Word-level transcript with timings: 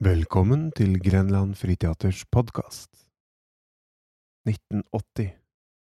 Velkommen 0.00 0.70
til 0.72 0.94
Grenland 0.96 1.58
Friteaters 1.60 2.22
podkast. 2.32 2.88
1980 4.48 5.34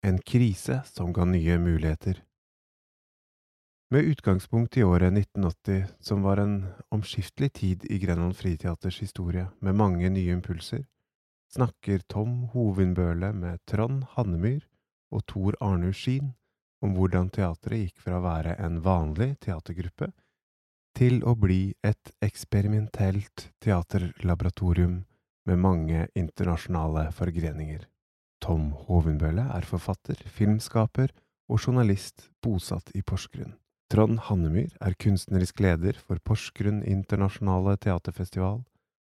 En 0.04 0.18
krise 0.20 0.82
som 0.84 1.14
ga 1.16 1.24
nye 1.24 1.54
muligheter. 1.56 2.18
Med 3.88 4.04
utgangspunkt 4.04 4.76
i 4.76 4.84
året 4.84 5.08
1980, 5.08 5.94
som 6.04 6.20
var 6.20 6.42
en 6.42 6.66
omskiftelig 6.92 7.48
tid 7.52 7.86
i 7.88 7.98
Grenland 8.02 8.36
Friteaters 8.36 9.00
historie, 9.00 9.46
med 9.60 9.80
mange 9.80 10.10
nye 10.12 10.36
impulser, 10.36 10.84
snakker 11.56 12.04
Tom 12.04 12.42
Hovinbøle 12.52 13.32
med 13.32 13.64
Trond 13.64 14.04
Hannemyr 14.18 14.68
og 15.16 15.24
Tor 15.32 15.56
Arnur 15.64 15.96
Skien 15.96 16.34
om 16.84 16.92
hvordan 16.92 17.32
teatret 17.32 17.86
gikk 17.86 18.04
fra 18.04 18.20
å 18.20 18.26
være 18.28 18.58
en 18.68 18.82
vanlig 18.84 19.38
teatergruppe 19.48 20.12
til 20.94 21.22
å 21.26 21.34
bli 21.38 21.74
et 21.82 22.12
eksperimentelt 22.22 23.48
teaterlaboratorium 23.64 25.02
med 25.48 25.60
mange 25.60 26.06
internasjonale 26.14 27.08
forgreninger. 27.16 27.84
Tom 28.44 28.70
Hovenbølle 28.86 29.46
er 29.56 29.66
forfatter, 29.68 30.18
filmskaper 30.28 31.12
og 31.48 31.60
journalist 31.60 32.28
bosatt 32.44 32.92
i 32.94 33.02
Porsgrunn. 33.02 33.56
Trond 33.92 34.20
Hannemyr 34.28 34.72
er 34.80 34.96
kunstnerisk 35.00 35.60
leder 35.60 35.98
for 36.00 36.20
Porsgrunn 36.24 36.82
internasjonale 36.88 37.76
teaterfestival, 37.84 38.62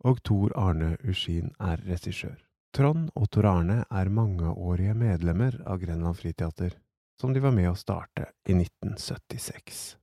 og 0.06 0.20
Tor 0.22 0.55
Arne 0.56 0.94
Uskin 1.02 1.50
er 1.58 1.82
regissør. 1.88 2.36
Trond 2.74 3.08
og 3.18 3.30
Tor 3.34 3.48
Arne 3.50 3.80
er 3.91 4.12
mangeårige 4.12 4.94
medlemmer 4.94 5.56
av 5.66 5.80
Grenland 5.82 6.20
Friteater, 6.20 6.77
som 7.20 7.34
de 7.34 7.42
var 7.42 7.56
med 7.56 7.72
å 7.72 7.78
starte 7.78 8.28
i 8.46 8.55
1976. 8.55 9.96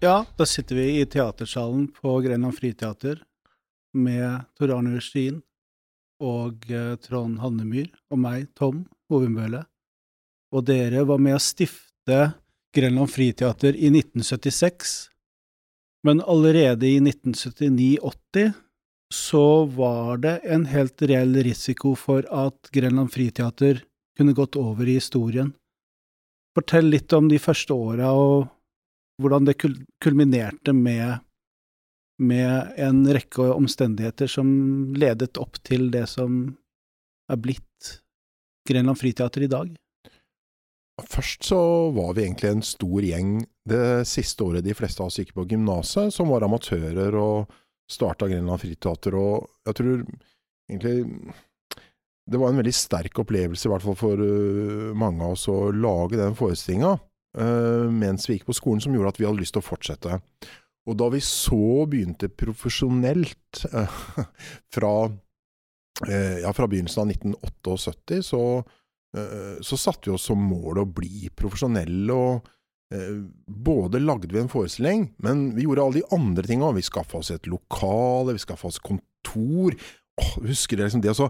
Ja, 0.00 0.26
da 0.36 0.46
sitter 0.46 0.76
vi 0.76 1.00
i 1.00 1.06
teatersalen 1.06 1.88
på 1.88 2.20
Grenland 2.20 2.54
Friteater 2.54 3.18
med 3.98 4.44
Tor 4.54 4.70
Arne 4.76 4.92
Westin 4.94 5.40
og 6.22 6.68
eh, 6.70 6.92
Trond 7.02 7.40
Hannemyr 7.42 7.88
og 8.06 8.20
meg, 8.22 8.44
Tom 8.54 8.84
Hovenbøle. 9.10 9.64
Og 10.54 10.62
dere 10.68 11.02
var 11.08 11.18
med 11.18 11.34
å 11.34 11.40
stifte 11.42 12.18
Grenland 12.74 13.10
Friteater 13.10 13.74
i 13.74 13.90
1976, 13.90 14.92
men 16.06 16.22
allerede 16.22 16.86
i 16.86 17.00
1979-80 17.02 18.52
så 19.10 19.64
var 19.80 20.22
det 20.22 20.36
en 20.46 20.68
helt 20.70 21.02
reell 21.10 21.34
risiko 21.42 21.96
for 21.98 22.22
at 22.30 22.70
Grenland 22.70 23.10
Friteater 23.16 23.82
kunne 24.14 24.36
gått 24.38 24.54
over 24.62 24.86
i 24.86 24.94
historien. 25.00 25.50
Fortell 26.54 26.86
litt 26.94 27.10
om 27.18 27.26
de 27.26 27.42
første 27.42 27.74
åra 27.74 28.12
og 28.14 28.46
hvordan 29.18 29.48
det 29.48 29.58
kulminerte 29.58 30.72
med, 30.72 31.24
med 32.22 32.78
en 32.78 33.02
rekke 33.14 33.50
omstendigheter 33.54 34.30
som 34.30 34.48
ledet 34.98 35.38
opp 35.42 35.58
til 35.66 35.90
det 35.94 36.06
som 36.10 36.44
er 37.28 37.40
blitt 37.42 37.98
Grenland 38.68 39.00
Friteater 39.00 39.44
i 39.44 39.50
dag? 39.50 39.74
Først 41.08 41.46
så 41.46 41.58
var 41.94 42.14
vi 42.16 42.24
egentlig 42.24 42.50
en 42.50 42.64
stor 42.66 43.04
gjeng 43.06 43.34
det 43.70 44.06
siste 44.10 44.42
året. 44.42 44.66
De 44.66 44.74
fleste 44.74 45.02
av 45.02 45.12
oss 45.12 45.18
gikk 45.20 45.30
på 45.36 45.46
gymnaset, 45.46 46.10
som 46.14 46.30
var 46.32 46.46
amatører 46.46 47.14
og 47.18 47.52
starta 47.88 48.26
Grenland 48.28 48.60
Friteater, 48.62 49.14
og 49.14 49.46
jeg 49.68 49.78
tror 49.78 50.00
egentlig 50.68 51.34
det 52.28 52.36
var 52.36 52.50
en 52.52 52.58
veldig 52.60 52.74
sterk 52.76 53.22
opplevelse, 53.22 53.64
i 53.64 53.70
hvert 53.72 53.84
fall 53.86 53.96
for 53.96 54.20
uh, 54.20 54.90
mange 54.98 55.24
av 55.24 55.32
oss, 55.32 55.46
å 55.48 55.70
lage 55.72 56.18
den 56.20 56.36
forestillinga 56.36 56.98
mens 57.36 58.24
vi 58.28 58.38
gikk 58.38 58.48
på 58.48 58.56
skolen, 58.56 58.80
som 58.80 58.94
gjorde 58.96 59.12
at 59.12 59.18
vi 59.20 59.26
hadde 59.28 59.42
lyst 59.42 59.52
til 59.54 59.62
å 59.62 59.66
fortsette. 59.66 60.18
Og 60.88 60.96
da 60.96 61.10
vi 61.12 61.20
så 61.24 61.84
begynte 61.90 62.30
profesjonelt 62.32 63.62
uh, 63.74 63.96
fra, 64.74 64.92
uh, 65.08 66.36
ja, 66.40 66.52
fra 66.56 66.68
begynnelsen 66.70 67.04
av 67.04 67.12
1978, 67.12 68.22
så, 68.30 68.42
så 69.64 69.78
satte 69.80 70.08
vi 70.08 70.14
oss 70.16 70.26
som 70.28 70.40
mål 70.40 70.82
å 70.82 70.88
bli 70.88 71.30
profesjonelle. 71.36 72.12
og 72.12 72.54
både 73.48 74.00
lagde 74.00 74.32
vi 74.32 74.40
en 74.40 74.48
forestilling, 74.48 75.02
men 75.24 75.50
vi 75.56 75.66
gjorde 75.66 75.82
alle 75.84 76.00
de 76.00 76.16
andre 76.16 76.44
tinga. 76.48 76.70
Vi 76.72 76.84
skaffa 76.84 77.18
oss 77.18 77.30
et 77.32 77.48
lokale, 77.48 78.32
vi 78.36 78.40
skaffa 78.40 78.68
oss 78.68 78.78
kontor. 78.80 79.76
Åh, 80.18 80.32
husker 80.48 80.76
dere 80.76 80.88
liksom 80.88 81.02
det? 81.04 81.12
Altså, 81.12 81.28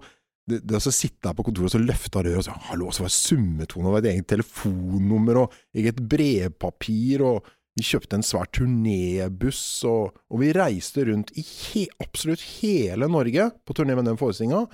det, 0.48 0.62
det 0.64 0.80
å 0.80 0.92
sitte 0.94 1.30
her 1.30 1.36
på 1.36 1.44
kontoret 1.46 1.76
og 1.76 1.84
løfte 1.84 2.22
røret 2.24 2.40
og 2.40 2.46
si 2.46 2.56
hallo, 2.70 2.90
så 2.92 3.04
var 3.04 3.12
det 3.12 3.18
summetone 3.18 3.92
og 3.92 4.00
et 4.00 4.10
eget 4.14 4.28
telefonnummer 4.32 5.42
og 5.44 5.56
eget 5.76 6.00
brevpapir, 6.10 7.24
og 7.26 7.48
vi 7.78 7.86
kjøpte 7.86 8.18
en 8.18 8.26
svær 8.26 8.48
turnébuss, 8.56 9.62
og, 9.86 10.16
og, 10.32 10.40
vi 10.42 10.54
reiste 10.56 11.04
rundt 11.06 11.30
i 11.38 11.44
he, 11.44 11.84
absolutt 12.02 12.42
hele 12.58 13.06
Norge 13.10 13.50
på 13.68 13.76
turné 13.76 13.94
med 13.94 14.08
den 14.08 14.18
forestillinga, 14.18 14.64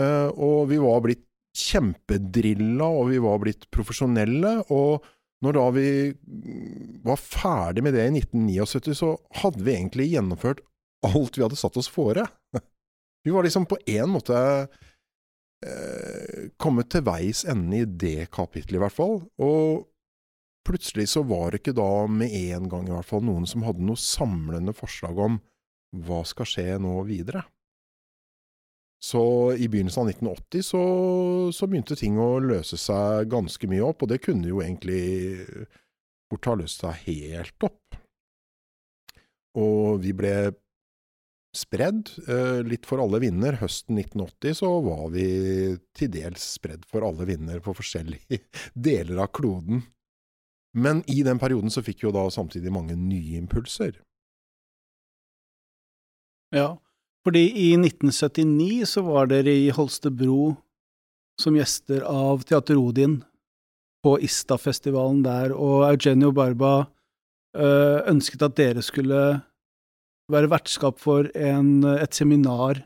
uh, 0.00 0.28
og 0.34 0.68
vi 0.72 0.80
var 0.82 1.00
blitt 1.06 1.24
kjempedrilla, 1.54 2.84
og 2.84 3.12
vi 3.12 3.22
var 3.22 3.40
blitt 3.40 3.68
profesjonelle, 3.72 4.58
og 4.74 5.06
når 5.44 5.56
da 5.56 5.64
vi 5.76 5.88
var 7.04 7.20
ferdig 7.20 7.84
med 7.84 7.94
det 7.96 8.06
i 8.08 8.14
1979, 8.18 8.96
så 8.98 9.12
hadde 9.42 9.64
vi 9.64 9.74
egentlig 9.76 10.10
gjennomført 10.12 10.62
alt 11.04 11.36
vi 11.36 11.44
hadde 11.44 11.58
satt 11.60 11.76
oss 11.80 11.90
fore. 11.92 12.24
Vi 13.24 13.32
var 13.32 13.46
liksom 13.46 13.64
på 13.64 13.78
en 13.88 14.10
måte 14.12 14.36
eh, 15.62 16.50
kommet 16.60 16.90
til 16.92 17.04
veis 17.06 17.44
ende 17.48 17.82
i 17.82 17.88
det 17.88 18.30
kapitlet, 18.34 18.78
i 18.78 18.82
hvert 18.82 18.96
fall. 18.96 19.18
Og 19.38 19.84
plutselig 20.64 21.10
så 21.12 21.24
var 21.28 21.52
det 21.52 21.62
ikke 21.62 21.76
da 21.76 22.06
med 22.10 22.32
en 22.32 22.70
gang 22.72 22.88
i 22.88 22.94
hvert 22.94 23.08
fall 23.08 23.24
noen 23.26 23.46
som 23.48 23.66
hadde 23.66 23.84
noe 23.84 24.00
samlende 24.00 24.74
forslag 24.76 25.18
om 25.20 25.38
hva 26.04 26.24
skal 26.26 26.48
skje 26.48 26.78
nå 26.82 26.96
videre. 27.06 27.44
Så 29.04 29.20
i 29.60 29.68
begynnelsen 29.68 30.00
av 30.00 30.10
1980 30.14 30.64
så, 30.64 30.82
så, 31.52 31.66
begynte 31.68 31.96
ting 31.98 32.16
å 32.16 32.38
løse 32.40 32.78
seg 32.80 33.28
ganske 33.28 33.68
mye 33.68 33.84
opp, 33.84 34.00
og 34.00 34.08
det 34.14 34.22
kunne 34.24 34.48
jo 34.48 34.62
egentlig 34.64 35.66
fort 36.32 36.48
ha 36.48 36.54
løst 36.56 36.80
seg 36.80 37.02
helt 37.10 37.66
opp. 37.68 37.98
Og 39.60 40.00
vi 40.02 40.14
ble 40.16 40.34
spredd, 41.56 42.10
eh, 42.28 42.60
litt 42.66 42.86
for 42.86 43.02
alle 43.02 43.20
vinder. 43.22 43.58
Høsten 43.60 43.98
1980 43.98 44.58
så 44.60 44.70
var 44.84 45.08
vi 45.14 45.26
til 45.96 46.12
dels 46.14 46.44
spredd 46.58 46.86
for 46.90 47.06
alle 47.06 47.26
vinder 47.28 47.62
på 47.64 47.74
forskjellige 47.76 48.40
deler 48.88 49.24
av 49.24 49.32
kloden. 49.36 49.84
Men 50.74 51.04
i 51.10 51.22
den 51.22 51.38
perioden 51.38 51.70
så 51.70 51.84
fikk 51.86 52.02
vi 52.02 52.08
jo 52.08 52.16
da 52.16 52.26
samtidig 52.34 52.72
mange 52.74 52.96
nye 52.98 53.38
impulser. 53.38 54.00
Ja, 56.54 56.74
fordi 57.26 57.46
i 57.48 57.70
1979 57.78 58.84
så 58.90 59.04
var 59.06 59.30
dere 59.30 59.54
i 59.54 59.70
Holstebro 59.74 60.54
som 61.40 61.56
gjester 61.58 62.04
av 62.06 62.44
Teater 62.46 62.78
Odin 62.78 63.22
på 64.04 64.18
Ista-festivalen 64.22 65.22
der, 65.24 65.54
og 65.56 65.86
Eugenio 65.88 66.30
Barba 66.36 66.74
øh, 67.56 68.00
ønsket 68.10 68.44
at 68.44 68.56
dere 68.58 68.82
skulle 68.84 69.22
være 70.32 70.50
vertskap 70.52 71.00
for 71.02 71.28
en, 71.36 71.84
et 71.84 72.16
seminar 72.16 72.80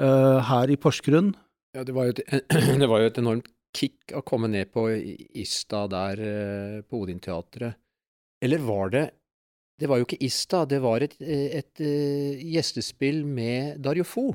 uh, 0.00 0.40
her 0.50 0.72
i 0.72 0.78
Porsgrunn. 0.80 1.32
Ja, 1.76 1.84
det 1.86 1.94
var, 1.96 2.10
et, 2.10 2.20
det 2.82 2.88
var, 2.88 3.02
jo 3.02 3.10
et, 3.10 3.20
enormt 3.22 3.48
kick 3.76 4.12
å 4.16 4.24
komme 4.26 4.50
ned 4.50 4.72
på 4.74 4.88
Ista 5.38 5.86
der 5.90 6.20
uh, 6.20 6.76
på 6.84 7.04
Odin-teatret. 7.04 7.78
Eller 8.40 8.62
var 8.64 8.92
det 8.94 9.10
Det 9.80 9.88
var 9.88 10.00
jo 10.00 10.06
ikke 10.06 10.24
Ista, 10.24 10.64
det 10.68 10.80
var 10.84 11.04
et, 11.04 11.16
et 11.20 11.80
uh, 11.80 12.40
gjestespill 12.40 13.24
med 13.24 13.80
Dario 13.80 14.04
Fo. 14.04 14.30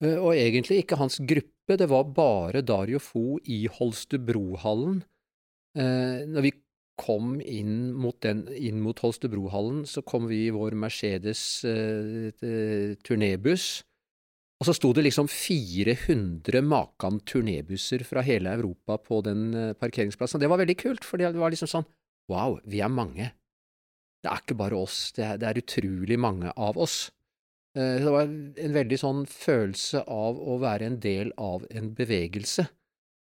og 0.00 0.32
egentlig 0.32 0.80
ikke 0.80 0.96
hans 0.96 1.18
gruppe, 1.20 1.76
det 1.76 1.86
var 1.90 2.06
bare 2.16 2.62
Dario 2.64 2.98
Fo 2.98 3.38
i 3.44 3.66
Holstebrohallen. 3.68 5.02
når 5.76 6.42
vi 6.42 6.52
kom 7.00 7.38
inn 7.40 7.92
mot, 7.96 8.26
mot 8.84 9.04
Holstebrohallen, 9.04 9.86
så 9.88 10.02
kom 10.04 10.28
vi 10.28 10.44
i 10.46 10.52
vår 10.54 10.76
Mercedes 10.78 11.64
eh, 11.64 12.28
eh 12.44 12.98
turnébuss. 13.06 13.80
Og 14.60 14.68
så 14.68 14.74
sto 14.76 14.90
det 14.92 15.06
liksom 15.06 15.28
400 15.32 16.60
makan 16.60 17.22
turnébusser 17.24 18.04
fra 18.04 18.20
hele 18.20 18.52
Europa 18.52 18.98
på 19.00 19.22
den 19.24 19.54
eh, 19.56 19.72
parkeringsplassen. 19.72 20.40
Det 20.40 20.50
var 20.52 20.60
veldig 20.60 20.76
kult, 20.76 21.06
for 21.06 21.16
det 21.16 21.32
var 21.32 21.52
liksom 21.54 21.70
sånn 21.70 21.88
Wow, 22.30 22.60
vi 22.62 22.78
er 22.84 22.92
mange. 22.92 23.32
Det 24.20 24.28
er 24.30 24.42
ikke 24.42 24.58
bare 24.60 24.76
oss, 24.78 25.08
det 25.16 25.24
er, 25.24 25.40
det 25.40 25.48
er 25.48 25.58
utrolig 25.62 26.18
mange 26.20 26.52
av 26.54 26.76
oss. 26.78 27.08
Eh, 27.74 27.96
det 28.04 28.12
var 28.12 28.28
en 28.28 28.76
veldig 28.76 28.98
sånn 29.00 29.24
følelse 29.30 30.04
av 30.04 30.38
å 30.38 30.58
være 30.62 30.90
en 30.90 31.00
del 31.02 31.32
av 31.40 31.64
en 31.72 31.90
bevegelse. 31.96 32.66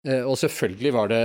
Eh, 0.06 0.22
og 0.26 0.36
selvfølgelig 0.40 0.94
var 0.94 1.10
det 1.12 1.24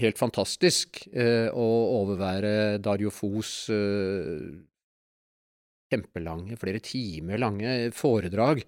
helt 0.00 0.18
fantastisk 0.20 1.04
eh, 1.12 1.48
å 1.48 1.68
overvære 2.02 2.80
Dario 2.84 3.12
Fos 3.14 3.68
eh, 3.72 4.50
kjempelange, 5.88 6.58
flere 6.60 6.82
timer 6.84 7.40
lange 7.40 7.78
foredrag 7.96 8.62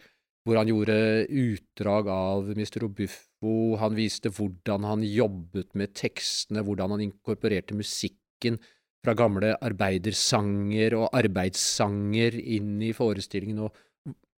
hvor 0.49 0.57
han 0.57 0.71
gjorde 0.71 0.97
utdrag 1.29 2.09
av 2.11 2.49
Mr. 2.55 2.87
Obuffo. 2.87 3.57
Han 3.81 3.97
viste 3.97 4.33
hvordan 4.33 4.87
han 4.89 5.05
jobbet 5.05 5.75
med 5.77 5.93
tekstene, 5.99 6.65
hvordan 6.65 6.97
han 6.97 7.05
inkorporerte 7.05 7.77
musikken 7.77 8.57
fra 9.05 9.15
gamle 9.17 9.53
arbeidersanger 9.65 10.97
og 10.99 11.13
arbeidssanger 11.17 12.37
inn 12.41 12.81
i 12.85 12.93
forestillingen 12.97 13.67
og 13.67 13.77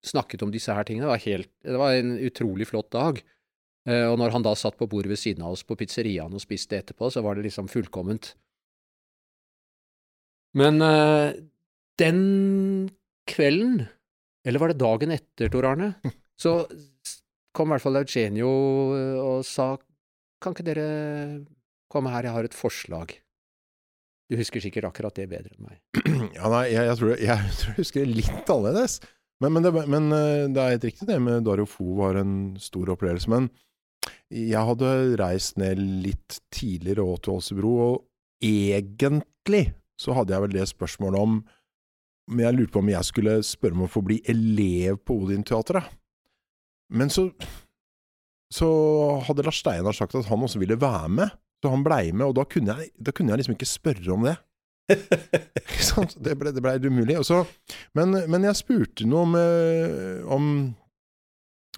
snakket 0.02 0.42
om 0.42 0.50
disse 0.54 0.74
her 0.74 0.86
tingene. 0.86 1.06
Det 1.06 1.14
var, 1.14 1.24
helt, 1.26 1.52
det 1.62 1.80
var 1.84 1.96
en 1.98 2.12
utrolig 2.18 2.68
flott 2.70 2.90
dag. 2.94 3.22
Eh, 3.88 4.06
og 4.06 4.18
når 4.20 4.36
han 4.36 4.44
da 4.46 4.54
satt 4.58 4.78
på 4.78 4.86
bordet 4.90 5.10
ved 5.10 5.18
siden 5.18 5.42
av 5.42 5.56
oss 5.56 5.64
på 5.66 5.76
pizzeriaen 5.78 6.34
og 6.34 6.42
spiste 6.42 6.78
etterpå, 6.78 7.10
så 7.10 7.22
var 7.24 7.36
det 7.36 7.48
liksom 7.48 7.70
fullkomment. 7.70 8.32
Men 10.58 10.84
uh, 10.84 11.32
den 11.98 12.20
kvelden, 13.28 13.86
eller 14.44 14.62
var 14.62 14.72
det 14.72 14.82
dagen 14.82 15.14
etter, 15.14 15.50
Tor 15.52 15.66
Arne, 15.70 15.94
så 16.42 16.60
kom 17.56 17.70
i 17.70 17.74
hvert 17.74 17.84
fall 17.84 18.00
Eugenio 18.00 18.52
eh, 18.96 19.18
og 19.20 19.42
sa 19.44 19.74
kan 20.42 20.54
ikke 20.54 20.64
dere 20.66 20.86
komme 21.92 22.10
her, 22.10 22.26
jeg 22.26 22.34
har 22.34 22.46
et 22.48 22.56
forslag. 22.56 23.12
Du 24.32 24.38
husker 24.40 24.62
sikkert 24.64 24.88
akkurat 24.88 25.14
det 25.18 25.28
bedre 25.30 25.52
enn 25.52 25.66
meg. 25.68 25.80
Ja, 26.32 26.48
nei, 26.48 26.62
jeg, 26.70 26.86
jeg, 26.86 26.96
tror, 26.98 27.10
jeg, 27.12 27.26
jeg, 27.28 27.54
tror, 27.58 27.68
jeg 27.68 27.78
husker 27.82 28.02
det 28.02 28.14
litt 28.16 28.50
annerledes. 28.50 28.94
Men, 29.42 29.52
men, 29.52 29.66
det, 29.66 29.72
men, 29.90 30.06
det, 30.54 30.62
er 30.62 30.74
helt 30.76 30.86
riktig 30.86 31.06
det 31.08 31.18
med 31.22 31.44
Dario 31.44 31.66
Fo 31.68 31.96
var 31.98 32.16
en 32.18 32.32
stor 32.62 32.92
opplevelse. 32.94 33.30
Men 33.30 33.50
jeg 34.32 34.64
hadde 34.68 34.90
reist 35.20 35.58
ned 35.60 35.80
litt 36.04 36.38
tidligere 36.54 37.04
òg 37.04 37.18
til 37.22 37.36
Ålsebro, 37.36 37.72
og 37.84 38.44
egentlig 38.44 39.66
så 40.00 40.14
hadde 40.16 40.34
jeg 40.34 40.44
vel 40.46 40.56
det 40.56 40.70
spørsmålet 40.70 41.20
om 41.20 41.42
Men 42.30 42.46
jeg 42.46 42.54
lurte 42.54 42.72
på 42.72 42.80
om 42.80 42.88
jeg 42.88 43.04
skulle 43.04 43.32
spørre 43.44 43.74
om 43.74 43.82
å 43.84 43.90
få 43.90 44.00
bli 44.06 44.20
elev 44.30 45.00
på 45.02 45.16
Odin-teatret. 45.24 45.88
Men 46.94 47.10
så, 47.10 47.24
så 48.54 48.68
hadde 49.26 49.42
Lars 49.42 49.58
Steinar 49.58 49.96
sagt 49.96 50.14
at 50.14 50.28
han 50.30 50.44
også 50.46 50.60
ville 50.62 50.78
være 50.80 51.10
med. 51.10 51.34
Så 51.58 51.72
han 51.74 51.82
blei 51.82 52.12
med, 52.12 52.28
og 52.28 52.36
da 52.38 52.46
kunne, 52.46 52.76
jeg, 52.78 52.92
da 52.94 53.10
kunne 53.10 53.34
jeg 53.34 53.42
liksom 53.42 53.56
ikke 53.58 53.68
spørre 53.68 54.14
om 54.14 54.28
det. 54.28 54.36
Det 56.22 56.38
ble, 56.38 56.54
ble 56.62 56.76
umulig. 56.86 57.18
Også, 57.18 57.42
men, 57.98 58.14
men, 58.30 58.46
jeg 58.46 58.58
spurte 58.62 59.06
noe 59.08 59.26
om, 59.26 59.36
eh, 59.38 60.22
om, 60.30 60.48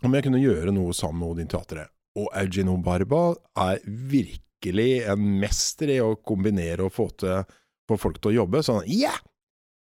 om 0.05 0.17
jeg 0.17 0.29
kunne 0.29 0.45
gjøre 0.45 0.77
noe 0.77 0.93
sammen 0.97 1.25
med 1.25 1.33
Odin 1.33 1.51
Teatret. 1.57 1.94
Og 2.19 2.29
Eugenio 2.39 2.77
Barba 2.83 3.35
er 3.59 3.81
virkelig 3.85 5.05
en 5.11 5.25
mester 5.43 5.91
i 5.97 6.01
å 6.03 6.15
kombinere 6.23 6.87
og 6.87 6.95
få, 6.95 7.09
til, 7.19 7.43
få 7.91 7.99
folk 8.01 8.21
til 8.21 8.33
å 8.33 8.39
jobbe. 8.43 8.63
Sånn 8.67 8.85
ja! 8.91 9.15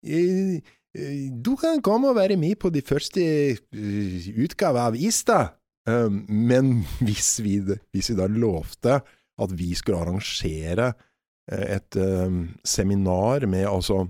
Yeah! 0.01 0.63
Du 0.95 1.55
kan 1.59 1.81
komme 1.83 2.11
og 2.11 2.15
være 2.15 2.37
med 2.39 2.55
på 2.61 2.69
de 2.71 2.79
første 2.85 3.21
utgave 3.21 4.45
utgavene 4.45 4.85
av 4.87 4.95
Ista. 4.95 5.39
Um, 5.85 6.23
men 6.29 6.79
hvis 7.05 7.35
vi, 7.43 7.59
hvis 7.93 8.09
vi 8.11 8.17
da 8.17 8.29
lovte 8.31 9.01
at 9.35 9.51
vi 9.53 9.73
skulle 9.75 9.99
arrangere 10.01 10.93
eh, 11.51 11.75
et 11.75 11.97
um, 11.99 12.47
seminar 12.65 13.45
med 13.51 13.67
altså 13.67 14.05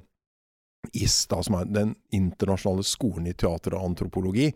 ISTA, 0.93 1.41
som 1.43 1.57
er 1.57 1.71
den 1.73 1.95
internasjonale 2.13 2.85
skolen 2.85 3.25
i 3.31 3.33
teater 3.33 3.73
og 3.73 3.89
antropologi. 3.89 4.51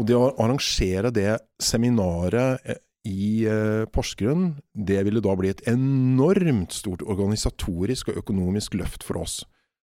Og 0.00 0.06
det 0.08 0.16
å 0.16 0.30
arrangere 0.40 1.12
det 1.12 1.34
seminaret 1.60 2.64
eh, 2.64 2.80
i 3.08 3.46
uh, 3.48 3.86
Porsgrunn, 3.92 4.54
det 4.72 4.98
ville 5.06 5.22
da 5.24 5.32
bli 5.36 5.48
et 5.52 5.62
enormt 5.68 6.74
stort 6.76 7.04
organisatorisk 7.04 8.10
og 8.12 8.20
økonomisk 8.20 8.76
løft 8.80 9.04
for 9.06 9.22
oss. 9.22 9.38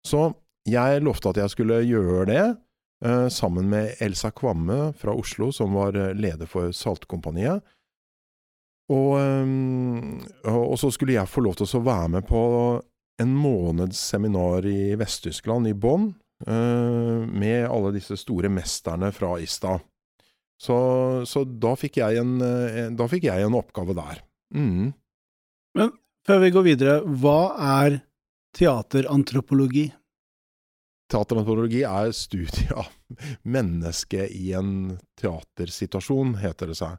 Så 0.04 0.30
jeg 0.68 1.00
lovte 1.04 1.32
at 1.32 1.40
jeg 1.40 1.52
skulle 1.54 1.80
gjøre 1.88 2.26
det, 2.28 2.44
uh, 3.04 3.28
sammen 3.32 3.70
med 3.72 4.00
Elsa 4.04 4.32
Kvamme 4.32 4.92
fra 4.96 5.16
Oslo, 5.16 5.48
som 5.56 5.76
var 5.76 5.96
leder 6.16 6.48
for 6.48 6.72
Saltkompaniet. 6.76 7.64
Og, 8.88 9.20
og, 10.48 10.76
så 10.80 10.88
skulle 10.88 11.12
jeg 11.12 11.28
få 11.28 11.42
lov 11.44 11.58
til 11.58 11.68
å 11.76 11.82
være 11.84 12.06
med 12.14 12.24
på 12.24 12.38
en 13.20 13.34
måneds 13.34 13.98
seminar 14.12 14.66
i 14.66 14.94
Vest-Tyskland, 14.98 15.68
i 15.68 15.74
Bonn, 15.74 16.14
eh, 16.46 17.26
med 17.28 17.66
alle 17.66 17.92
disse 17.96 18.16
store 18.16 18.50
mesterne 18.52 19.10
fra 19.12 19.34
Ista. 19.42 19.78
Så, 20.58 20.76
så 21.30 21.44
da, 21.46 21.74
fikk 21.78 22.00
en, 22.02 22.38
eh, 22.42 22.88
da, 22.98 23.06
fikk 23.10 23.28
jeg 23.28 23.46
en, 23.46 23.56
oppgave 23.58 23.94
der. 23.94 24.22
Mm. 24.54 24.90
Men 25.78 25.92
før 26.26 26.42
vi 26.42 26.52
går 26.54 26.66
videre, 26.66 26.96
hva 27.22 27.40
er 27.82 28.00
teaterantropologi? 28.58 29.86
Teaterantropologi 31.08 31.84
er 31.86 32.10
studiet 32.16 32.72
av 32.74 32.90
mennesket 33.56 34.34
i 34.34 34.50
en 34.58 34.98
teatersituasjon, 35.20 36.34
heter 36.42 36.72
det 36.72 36.80
seg. 36.80 36.98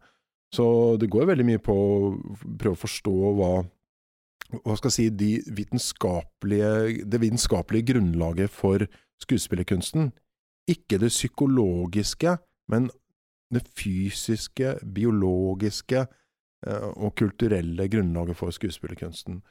Så 0.56 0.66
det 0.98 1.12
går 1.12 1.28
veldig 1.30 1.46
mye 1.46 1.62
på 1.62 1.76
å 1.76 1.98
prøve 2.58 2.74
å 2.74 2.84
forstå 2.88 3.18
hva 3.38 3.52
hva 4.50 4.76
skal 4.80 4.90
jeg 4.90 4.96
si, 4.96 5.08
de 5.14 5.32
vitenskapelige, 5.54 7.04
det 7.06 7.20
vitenskapelige 7.22 7.92
grunnlaget 7.92 8.50
for 8.50 8.86
skuespillerkunsten. 9.22 10.10
Ikke 10.70 10.98
det 11.02 11.12
psykologiske, 11.14 12.38
men 12.72 12.90
det 13.54 13.66
fysiske, 13.78 14.76
biologiske 14.96 16.04
eh, 16.68 16.90
og 16.96 17.16
kulturelle 17.16 17.90
grunnlaget 17.90 18.38
for 18.38 18.54
skuespillerkunsten. 18.54 19.42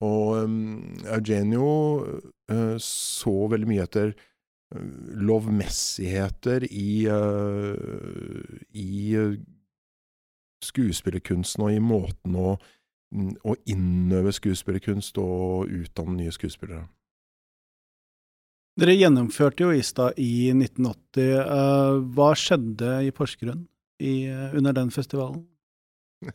Og 0.00 0.44
um, 0.44 0.96
Eugenio 1.10 1.70
uh, 2.52 2.76
så 2.78 3.34
veldig 3.50 3.66
mye 3.66 3.82
etter 3.82 4.12
uh, 4.14 4.82
lovmessigheter 5.26 6.68
i, 6.70 7.08
uh, 7.10 8.60
i 8.78 9.16
skuespillerkunsten 10.62 11.66
og 11.66 11.74
i 11.74 11.82
måten 11.82 12.38
å, 12.38 12.54
um, 13.10 13.32
å 13.42 13.56
innøve 13.66 14.36
skuespillerkunst 14.38 15.18
og 15.18 15.66
utdanne 15.66 16.20
nye 16.20 16.36
skuespillere. 16.36 16.86
Dere 18.78 18.94
gjennomførte 18.94 19.64
jo 19.64 19.72
ISTA 19.74 20.12
i 20.22 20.52
1980. 20.54 21.32
Eh, 21.42 21.96
hva 22.14 22.28
skjedde 22.38 22.92
i 23.08 23.14
Porsgrunn 23.14 23.64
i, 23.98 24.28
eh, 24.30 24.54
under 24.54 24.76
den 24.76 24.92
festivalen? 24.94 25.42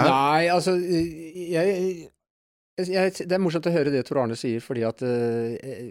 Nei, 0.00 0.46
altså 0.48 0.76
jeg, 0.78 2.06
jeg, 2.78 3.12
Det 3.18 3.34
er 3.34 3.42
morsomt 3.42 3.66
å 3.68 3.74
høre 3.74 3.92
det 3.92 4.06
Tor 4.08 4.22
Arne 4.22 4.36
sier, 4.38 4.62
fordi 4.64 4.84
at 4.86 5.02
uh, 5.04 5.90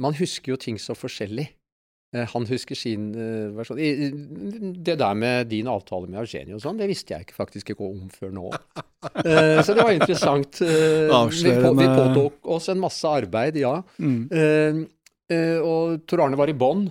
man 0.00 0.16
husker 0.18 0.54
jo 0.54 0.58
ting 0.58 0.80
så 0.82 0.96
forskjellig. 0.98 1.44
Eh, 2.14 2.26
han 2.30 2.46
husker 2.46 2.78
sin 2.78 3.08
uh, 3.16 3.50
versjon. 3.56 3.80
Det 4.86 4.96
der 5.00 5.14
med 5.18 5.48
din 5.50 5.68
avtale 5.70 6.06
med 6.06 6.20
Eugenio 6.22 6.58
og 6.58 6.62
sånn, 6.62 6.78
det 6.78 6.88
visste 6.90 7.16
jeg 7.16 7.26
ikke, 7.26 7.38
faktisk 7.40 7.72
ikke 7.74 7.88
om 7.88 8.04
før 8.14 8.34
nå. 8.36 8.50
Uh, 9.18 9.60
så 9.64 9.74
det 9.74 9.82
var 9.82 9.94
interessant. 9.94 10.60
Vi, 10.62 11.54
på, 11.58 11.72
vi, 11.80 11.88
påtok 11.90 12.52
oss 12.54 12.70
en 12.70 12.82
masse 12.82 13.08
arbeid, 13.10 13.58
ja. 13.58 13.78
Mm. 13.98 14.84
og 15.64 16.04
Tor 16.06 16.22
Arne 16.26 16.38
var 16.38 16.50
i 16.52 16.56
Bonn. 16.58 16.86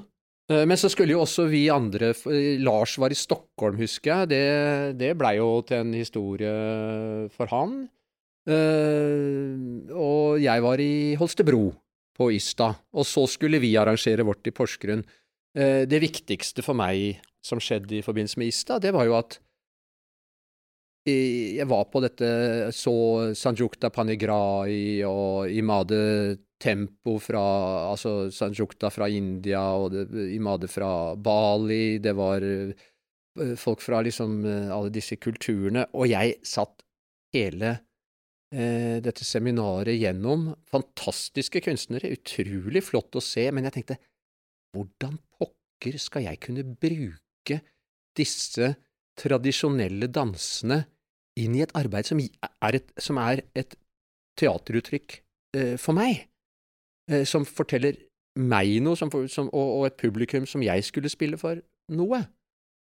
men 0.49 0.77
så 0.77 0.89
skulle 0.91 1.13
jo 1.13 1.21
også 1.23 1.45
vi 1.47 1.67
andre 1.71 2.11
Lars 2.59 2.97
var 2.99 3.13
i 3.13 3.17
Stockholm, 3.17 3.77
husker 3.79 4.11
jeg. 4.11 4.29
Det, 4.33 4.97
det 4.99 5.13
blei 5.19 5.37
jo 5.37 5.61
til 5.67 5.85
en 5.85 5.93
historie 5.95 6.53
for 7.35 7.53
han. 7.53 7.77
og 9.93 10.41
jeg 10.43 10.65
var 10.65 10.83
i 10.83 10.93
Holstebro 11.19 11.67
på 12.17 12.29
Ista, 12.35 12.71
og 12.93 13.07
så 13.07 13.25
skulle 13.29 13.61
vi 13.61 13.73
arrangere 13.79 14.25
vårt 14.25 14.47
i 14.49 14.53
Porsgrunn. 14.55 15.03
Eh, 15.57 15.83
det 15.89 16.01
viktigste 16.01 16.65
for 16.65 16.77
meg 16.77 17.21
som 17.43 17.61
skjedde 17.61 17.99
i 17.99 18.05
forbindelse 18.05 18.39
med 18.41 18.49
Ista, 18.49 18.79
det 18.81 18.93
var 18.95 19.05
jo 19.09 19.17
at 19.19 19.39
jeg 21.03 21.67
var 21.67 21.89
på 21.91 21.99
dette, 21.99 22.27
så 22.71 22.95
Sanjukta 23.35 23.89
Panigrai 23.91 25.03
og 25.03 25.51
Imade 25.51 26.37
Tempo 26.63 27.17
fra 27.19 27.41
Altså 27.89 28.29
Sanjukta 28.31 28.87
fra 28.93 29.09
India 29.11 29.65
og 29.75 29.91
det, 29.91 30.05
Imade 30.31 30.69
fra 30.71 31.15
Bali. 31.19 31.99
Det 31.99 32.13
var 32.15 32.45
eh, 32.47 32.71
folk 33.59 33.83
fra 33.83 33.99
liksom 34.05 34.45
eh, 34.47 34.71
alle 34.71 34.93
disse 34.95 35.19
kulturene. 35.19 35.89
Og 35.91 36.07
jeg 36.07 36.37
satt 36.47 36.85
hele 37.35 37.73
eh, 38.55 39.03
dette 39.03 39.27
seminaret 39.27 39.99
gjennom. 39.99 40.53
Fantastiske 40.71 41.65
kunstnere, 41.67 42.15
utrolig 42.15 42.85
flott 42.87 43.19
å 43.19 43.23
se, 43.23 43.49
men 43.51 43.67
jeg 43.67 43.81
tenkte 43.81 43.99
hvordan 44.73 45.19
pokker 45.83 45.99
skal 45.99 46.23
jeg 46.27 46.39
kunne 46.39 46.63
bruke 46.63 47.59
disse 48.15 48.75
tradisjonelle 49.19 50.07
dansene 50.07 50.85
inn 51.37 51.55
i 51.55 51.63
et 51.63 51.73
arbeid 51.75 52.05
som 52.05 52.19
er 52.19 52.75
et, 52.77 52.91
som 52.97 53.17
er 53.17 53.43
et 53.55 53.75
teateruttrykk 54.37 55.21
eh, 55.57 55.75
for 55.77 55.93
meg, 55.93 56.27
eh, 57.09 57.25
som 57.25 57.45
forteller 57.45 57.97
meg 58.37 58.81
noe, 58.81 58.95
som, 58.97 59.09
som, 59.29 59.49
og, 59.49 59.67
og, 59.77 59.85
et 59.87 59.97
publikum 59.97 60.45
som 60.45 60.61
jeg 60.63 60.83
skulle 60.83 61.09
spille 61.09 61.37
for 61.37 61.59
noe. 61.93 62.23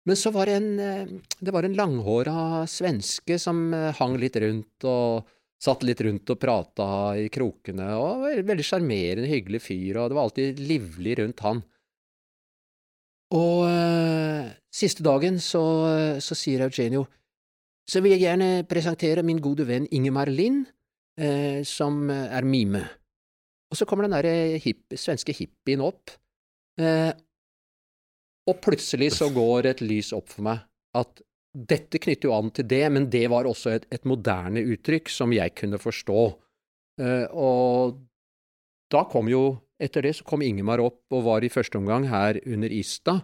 Men 0.05 0.17
så 0.19 0.33
var 0.33 0.49
det 0.49 0.57
en, 0.59 0.79
eh, 0.79 1.13
det 1.39 1.53
var 1.53 1.65
en 1.65 1.77
langhåra 1.77 2.65
svenske 2.69 3.39
som 3.41 3.71
eh, 3.73 3.93
hang 3.97 4.17
litt 4.21 4.37
rundt 4.37 4.89
og 4.89 5.29
Satt 5.63 5.79
litt 5.87 6.01
rundt 6.03 6.27
og 6.27 6.39
prata 6.41 6.85
i 7.15 7.29
krokene, 7.31 7.85
og 7.95 8.25
var 8.25 8.41
veldig 8.49 8.65
sjarmerende, 8.67 9.29
hyggelig 9.31 9.61
fyr, 9.63 9.95
og 10.01 10.09
det 10.11 10.17
var 10.17 10.25
alltid 10.27 10.57
livlig 10.59 11.13
rundt 11.21 11.39
han. 11.45 11.61
Og 13.33 13.65
eh, 13.65 14.53
siste 14.73 15.03
dagen 15.05 15.39
så, 15.41 15.63
så 16.21 16.37
sier 16.37 16.65
Eugenio 16.67 17.05
så 17.89 17.99
vil 17.99 18.13
jeg 18.15 18.23
gjerne 18.23 18.63
presentere 18.69 19.25
min 19.27 19.41
gode 19.43 19.65
venn 19.67 19.89
Ingemar 19.91 20.29
Lind, 20.31 20.61
eh, 21.19 21.59
som 21.67 22.07
er 22.13 22.45
mime. 22.47 22.79
Og 23.67 23.75
så 23.75 23.87
kommer 23.89 24.07
den 24.07 24.15
derre 24.15 24.61
hip, 24.63 24.85
svenske 24.95 25.35
hippien 25.35 25.83
opp, 25.83 26.13
eh, 26.79 27.11
og 28.47 28.61
plutselig 28.63 29.11
så 29.17 29.27
går 29.35 29.67
et 29.73 29.83
lys 29.83 30.13
opp 30.15 30.31
for 30.31 30.47
meg 30.47 30.63
at 30.95 31.23
dette 31.53 31.99
knytter 31.99 32.29
jo 32.29 32.37
an 32.37 32.53
til 32.55 32.69
det, 32.71 32.85
men 32.95 33.09
det 33.11 33.25
var 33.31 33.47
også 33.49 33.75
et, 33.75 33.89
et 33.91 34.07
moderne 34.07 34.63
uttrykk 34.73 35.11
som 35.11 35.35
jeg 35.35 35.53
kunne 35.59 35.79
forstå. 35.79 36.23
Og 37.35 37.99
da 38.93 39.03
kom 39.09 39.29
jo, 39.31 39.43
etter 39.83 40.05
det 40.05 40.15
så 40.17 40.25
kom 40.27 40.43
Ingemar 40.45 40.81
opp 40.83 41.13
og 41.13 41.25
var 41.27 41.45
i 41.45 41.51
første 41.51 41.79
omgang 41.79 42.07
her 42.09 42.39
under 42.47 42.71
Ista 42.73 43.19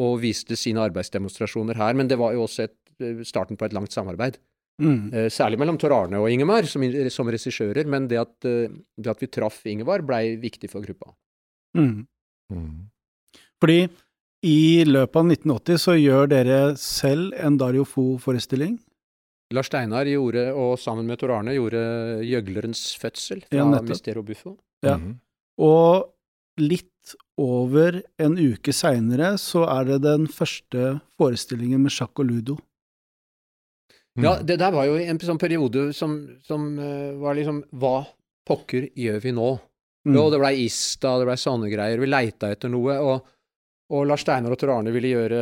og 0.00 0.16
viste 0.24 0.56
sine 0.58 0.82
arbeidsdemonstrasjoner 0.88 1.78
her, 1.78 1.94
men 1.94 2.10
det 2.10 2.18
var 2.18 2.34
jo 2.34 2.46
også 2.46 2.66
et, 2.66 2.76
eh, 3.00 3.22
starten 3.26 3.58
på 3.58 3.66
et 3.66 3.74
langt 3.76 3.94
samarbeid. 3.94 4.38
Mm. 4.82 5.12
Eh, 5.14 5.28
særlig 5.30 5.58
mellom 5.60 5.78
Tor 5.78 5.92
Arne 5.94 6.18
og 6.18 6.30
Ingemar 6.30 6.66
som, 6.66 6.82
som 7.14 7.30
regissører, 7.30 7.86
men 7.86 8.08
det 8.10 8.18
at, 8.18 8.34
eh, 8.48 8.72
det 8.98 9.12
at 9.12 9.22
vi 9.22 9.30
traff 9.30 9.60
Ingemar 9.70 10.02
blei 10.02 10.34
viktig 10.42 10.70
for 10.72 10.82
gruppa. 10.82 11.14
Mm. 11.78 12.06
Mm. 12.50 12.88
Fordi 13.62 13.84
i 14.44 14.84
løpet 14.84 15.16
av 15.16 15.30
1980 15.30 15.78
så 15.80 15.94
gjør 15.96 16.28
dere 16.28 16.58
selv 16.76 17.32
en 17.38 17.56
Dario 17.56 17.86
Fo-forestilling. 17.88 18.80
Lars 19.54 19.70
Steinar 19.70 20.08
gjorde, 20.08 20.48
og 20.56 20.74
sammen 20.80 21.06
med 21.06 21.20
Tor 21.20 21.36
Arne, 21.36 21.54
gjorde 21.54 21.80
Gjøglerens 22.26 22.82
fødsel 22.98 23.44
fra 23.46 23.60
Ja, 23.60 23.66
nettopp. 23.70 24.24
Buffo. 24.26 24.56
Ja. 24.82 24.96
Mhm. 24.98 25.20
Og 25.62 26.10
litt 26.60 26.90
over 27.40 27.98
en 28.22 28.36
uke 28.38 28.72
seinere 28.74 29.34
så 29.42 29.64
er 29.68 29.90
det 29.90 30.00
den 30.06 30.28
første 30.30 30.98
forestillingen 31.18 31.82
med 31.82 31.94
sjakk 31.94 32.22
og 32.22 32.30
ludo. 32.30 32.56
Ja, 34.22 34.36
det 34.38 34.60
der 34.62 34.70
var 34.70 34.86
jo 34.86 34.94
en 35.00 35.18
sånn 35.18 35.40
periode 35.42 35.88
som, 35.96 36.14
som 36.46 36.68
uh, 36.78 37.16
var 37.18 37.34
liksom 37.34 37.64
Hva 37.74 38.04
pokker 38.46 38.86
gjør 38.94 39.18
vi 39.24 39.32
nå? 39.34 39.48
Mm. 40.06 40.18
Og 40.20 40.28
det 40.30 40.38
blei 40.38 40.52
Ista, 40.66 41.16
det 41.18 41.26
blei 41.26 41.38
sånne 41.40 41.70
greier. 41.72 41.98
Vi 41.98 42.10
leita 42.10 42.50
etter 42.52 42.70
noe. 42.70 42.94
Og, 43.00 43.30
og 43.90 44.04
Lars 44.06 44.22
Steinar 44.22 44.54
og 44.54 44.60
Tor 44.60 44.74
Arne 44.76 44.92
ville 44.94 45.10
gjøre, 45.10 45.40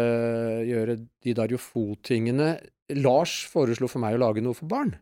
gjøre 0.69 0.97
de 1.03 1.35
Dario 1.37 1.61
Fo-tingene. 1.61 2.55
Lars 3.03 3.43
foreslo 3.51 3.91
for 3.91 4.03
meg 4.05 4.17
å 4.17 4.23
lage 4.23 4.45
noe 4.45 4.57
for 4.57 4.71
barn. 4.71 4.95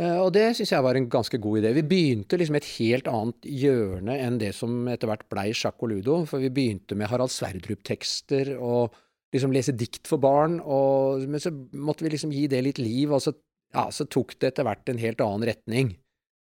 Eh, 0.00 0.18
og 0.22 0.30
det 0.32 0.46
syns 0.56 0.72
jeg 0.72 0.84
var 0.84 0.96
en 0.96 1.08
ganske 1.12 1.38
god 1.42 1.60
idé. 1.60 1.72
Vi 1.76 1.84
begynte 1.84 2.38
liksom 2.40 2.56
et 2.56 2.68
helt 2.78 3.08
annet 3.10 3.48
hjørne 3.62 4.16
enn 4.24 4.38
det 4.40 4.54
som 4.56 4.86
etter 4.88 5.10
hvert 5.10 5.26
blei 5.32 5.50
sjakk 5.56 5.82
og 5.84 5.92
ludo. 5.92 6.20
For 6.28 6.42
vi 6.42 6.52
begynte 6.54 6.96
med 6.98 7.10
Harald 7.12 7.32
Sverdrup-tekster 7.34 8.54
og 8.56 8.96
liksom 9.32 9.52
lese 9.52 9.76
dikt 9.76 10.08
for 10.08 10.22
barn. 10.22 10.58
Og, 10.64 11.26
men 11.28 11.42
så 11.42 11.52
måtte 11.52 12.06
vi 12.06 12.14
liksom 12.14 12.32
gi 12.32 12.46
det 12.52 12.62
litt 12.64 12.80
liv, 12.82 13.12
og 13.12 13.22
så, 13.24 13.34
ja, 13.74 13.88
så 13.92 14.08
tok 14.08 14.36
det 14.38 14.52
etter 14.52 14.68
hvert 14.68 14.92
en 14.92 15.02
helt 15.02 15.24
annen 15.24 15.48
retning. 15.52 15.94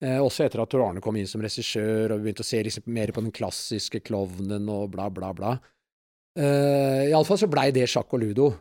Eh, 0.04 0.20
også 0.22 0.46
etter 0.46 0.62
at 0.62 0.70
Tor 0.70 0.86
Arne 0.86 1.02
kom 1.02 1.18
inn 1.18 1.30
som 1.30 1.42
regissør, 1.42 2.14
og 2.14 2.20
vi 2.20 2.28
begynte 2.28 2.46
å 2.46 2.52
se 2.52 2.62
liksom 2.66 2.90
mer 2.94 3.14
på 3.14 3.24
den 3.26 3.34
klassiske 3.34 4.04
klovnen 4.06 4.70
og 4.70 4.92
bla, 4.94 5.10
bla, 5.14 5.34
bla. 5.38 5.58
Eh, 6.38 7.08
Iallfall 7.10 7.40
så 7.42 7.50
blei 7.50 7.72
det 7.74 7.88
sjakk 7.90 8.14
og 8.14 8.22
ludo, 8.22 8.52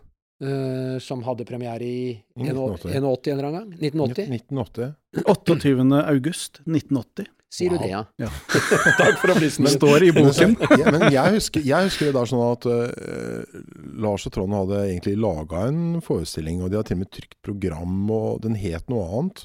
eh, 0.43 0.99
som 1.00 1.23
hadde 1.26 1.45
premiere 1.49 1.85
i 1.85 2.23
1980. 2.38 2.90
81 2.90 3.31
en 3.33 3.38
eller 3.38 3.49
annen 3.49 3.61
gang. 3.61 3.73
1980. 3.81 4.28
1980. 4.35 4.95
28. 5.26 6.02
august 6.16 6.61
1980. 6.66 7.26
Sier 7.57 7.71
Wow. 7.71 7.78
du 7.78 7.85
det, 7.85 7.90
ja? 7.93 8.00
Ja. 8.21 8.28
Takk 8.99 9.19
for 9.21 9.28
Det 9.31 9.37
opplysningen. 9.37 9.73
står 9.73 10.02
i 10.02 10.11
boken. 10.12 10.57
ja, 10.83 10.90
men 10.93 11.05
jeg, 11.14 11.37
husker, 11.38 11.62
jeg 11.64 11.87
husker 11.88 12.09
det 12.11 12.16
der 12.19 12.26
sånn 12.28 12.43
at 12.50 12.66
uh, 12.66 13.62
Lars 14.02 14.26
og 14.28 14.35
Trond 14.35 14.52
hadde 14.59 14.81
egentlig 14.90 15.14
laga 15.23 15.62
en 15.71 16.02
forestilling, 16.05 16.59
og 16.62 16.73
de 16.73 16.81
hadde 16.81 16.90
til 16.90 16.99
og 16.99 17.05
med 17.05 17.12
trykt 17.14 17.38
program, 17.47 17.95
og 18.12 18.43
den 18.45 18.59
het 18.61 18.90
noe 18.93 19.07
annet. 19.07 19.45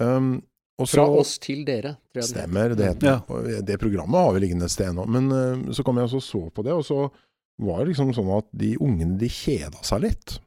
Um, 0.00 0.32
og 0.80 0.88
Fra 0.90 1.04
oss 1.06 1.36
til 1.38 1.60
dere, 1.68 1.92
tror 2.10 2.24
jeg 2.24 2.24
den. 2.24 2.32
Stemmer, 2.32 2.72
det 2.74 2.88
heter 2.88 3.06
Ja. 3.12 3.60
Det 3.62 3.76
programmet 3.78 4.24
har 4.24 4.32
vi 4.34 4.40
liggende 4.42 4.66
et 4.66 4.74
sted 4.74 4.88
ennå. 4.90 5.04
Men 5.06 5.28
uh, 5.30 5.70
så 5.76 5.84
kom 5.86 6.00
jeg 6.00 6.08
og 6.08 6.14
så, 6.16 6.24
så 6.24 6.40
på 6.50 6.64
det, 6.66 6.74
og 6.74 6.82
så 6.88 7.04
var 7.62 7.84
liksom 7.86 8.12
sånn 8.16 8.32
at 8.34 8.48
de 8.56 8.74
ungene 8.82 9.18
de 9.20 9.28
kjeda 9.30 9.82
seg 9.86 10.06
litt. 10.08 10.38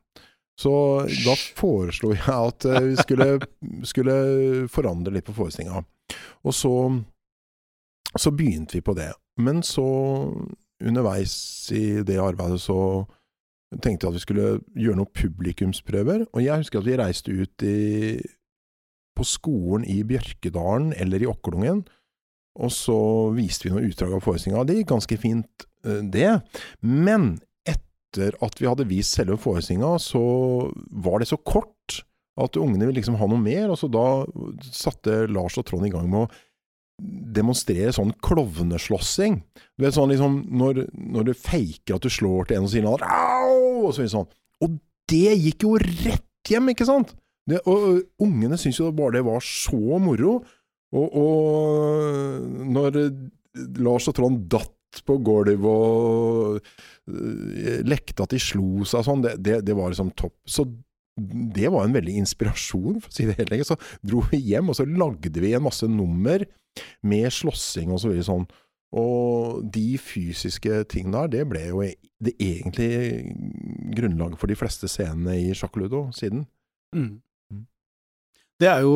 Så 0.58 0.72
da 1.06 1.36
foreslo 1.58 2.16
jeg 2.16 2.34
at 2.34 2.66
eh, 2.66 2.90
vi 2.90 2.96
skulle, 2.98 3.28
skulle 3.92 4.16
forandre 4.74 5.14
litt 5.14 5.28
på 5.28 5.36
forestillinga. 5.38 5.84
Og 6.48 6.56
så, 6.56 6.74
så 8.18 8.34
begynte 8.34 8.80
vi 8.80 8.86
på 8.86 8.96
det. 8.98 9.12
Men 9.42 9.62
så, 9.66 9.86
underveis 10.84 11.36
i 11.74 12.02
det 12.06 12.18
arbeidet, 12.22 12.62
så 12.62 13.06
tenkte 13.84 14.08
jeg 14.08 14.10
at 14.10 14.18
vi 14.18 14.24
skulle 14.24 14.48
gjøre 14.80 15.00
noen 15.00 15.14
publikumsprøver. 15.14 16.26
Og 16.32 16.42
jeg 16.44 16.64
husker 16.64 16.82
at 16.82 16.88
vi 16.88 16.98
reiste 17.02 17.38
ut 17.38 17.66
i, 17.68 17.78
på 19.18 19.28
skolen 19.28 19.86
i 19.90 20.02
Bjørkedalen 20.08 20.94
eller 20.98 21.24
i 21.24 21.30
Okkelungen. 21.30 21.84
Og 22.58 22.74
så 22.74 22.98
viste 23.38 23.68
vi 23.68 23.74
noen 23.74 23.90
utdrag 23.90 24.16
av 24.18 24.24
forestillinga. 24.26 24.66
Det 24.66 24.80
gikk 24.80 24.92
ganske 24.96 25.20
fint, 25.22 25.68
eh, 25.86 26.02
det. 26.02 26.32
Men 26.82 27.38
etter 27.68 28.34
at 28.42 28.60
vi 28.62 28.68
hadde 28.70 28.90
vist 28.90 29.18
selve 29.18 29.38
forestillinga, 29.42 29.98
så 30.02 30.24
var 30.90 31.22
det 31.22 31.30
så 31.30 31.38
kort 31.38 32.02
at 32.38 32.58
ungene 32.58 32.86
ville 32.86 33.00
liksom 33.00 33.18
ha 33.20 33.30
noe 33.30 33.42
mer. 33.42 33.70
Og 33.74 33.80
så 33.82 33.90
da 33.92 34.26
satte 34.66 35.26
Lars 35.30 35.58
og 35.58 35.68
Trond 35.70 35.88
i 35.88 35.94
gang 35.94 36.10
med 36.10 36.26
å 36.26 36.32
demonstrere 37.38 37.94
sånn 37.94 38.16
klovneslåssing. 38.26 39.38
Du 39.78 39.86
vet 39.86 39.94
sånn 39.94 40.10
liksom 40.10 40.40
når, 40.58 40.88
når 40.98 41.30
du 41.30 41.34
faker 41.38 41.98
at 41.98 42.06
du 42.06 42.10
slår 42.10 42.50
til 42.50 42.58
en 42.58 42.66
og 42.66 42.74
sier 42.74 42.86
noe 42.86 42.98
au, 43.06 43.88
og 43.88 43.94
så 43.94 44.08
sånn. 44.10 44.30
Og 44.66 44.80
det 45.12 45.36
gikk 45.38 45.68
jo 45.68 45.76
rett 45.78 46.50
hjem, 46.50 46.72
ikke 46.74 46.88
sant? 46.90 47.14
Det, 47.48 47.62
og 47.70 47.84
og 47.88 48.26
ungene 48.26 48.58
syntes 48.60 48.82
jo 48.82 48.90
bare 48.96 49.20
det 49.20 49.28
var 49.28 49.44
så 49.46 50.00
moro. 50.04 50.40
Og, 50.96 51.18
og 51.20 52.68
når 52.72 53.00
Lars 53.84 54.08
og 54.08 54.16
Trond 54.18 54.46
datt 54.52 55.02
på 55.06 55.18
gulvet 55.22 55.68
og 55.68 56.60
øh, 57.12 57.80
lekte 57.86 58.24
at 58.24 58.34
de 58.34 58.40
slo 58.42 58.86
seg 58.88 59.04
sånn, 59.06 59.24
det, 59.26 59.36
det, 59.44 59.60
det 59.68 59.76
var 59.78 59.92
liksom 59.92 60.14
topp. 60.18 60.38
Så 60.48 60.66
det 61.18 61.72
var 61.74 61.86
en 61.86 61.96
veldig 61.98 62.14
inspirasjon, 62.22 63.02
for 63.02 63.10
å 63.10 63.16
si 63.16 63.26
det 63.28 63.40
helt 63.40 63.52
enkelt. 63.52 63.72
Så 63.72 64.06
dro 64.06 64.22
vi 64.30 64.40
hjem, 64.52 64.70
og 64.72 64.78
så 64.78 64.86
lagde 64.88 65.42
vi 65.44 65.54
en 65.58 65.66
masse 65.66 65.90
nummer 65.90 66.46
med 67.10 67.30
slåssing 67.34 67.92
og 67.92 68.02
så 68.04 68.12
videre 68.14 68.28
sånn. 68.28 68.48
Og 68.98 69.64
de 69.74 69.98
fysiske 70.00 70.84
tingene 70.92 71.26
der, 71.26 71.32
det 71.34 71.48
ble 71.52 71.64
jo 71.68 71.84
det 72.24 72.34
egentlige 72.40 73.34
grunnlaget 73.98 74.40
for 74.40 74.50
de 74.50 74.58
fleste 74.60 74.90
scenene 74.92 75.36
i 75.42 75.56
Sjakk 75.58 75.76
og 75.76 75.84
Ludo 75.84 76.04
siden. 76.16 76.46
Mm. 76.96 77.18
Mm. 77.52 77.66
Det 78.62 78.70
er 78.72 78.86
jo 78.86 78.94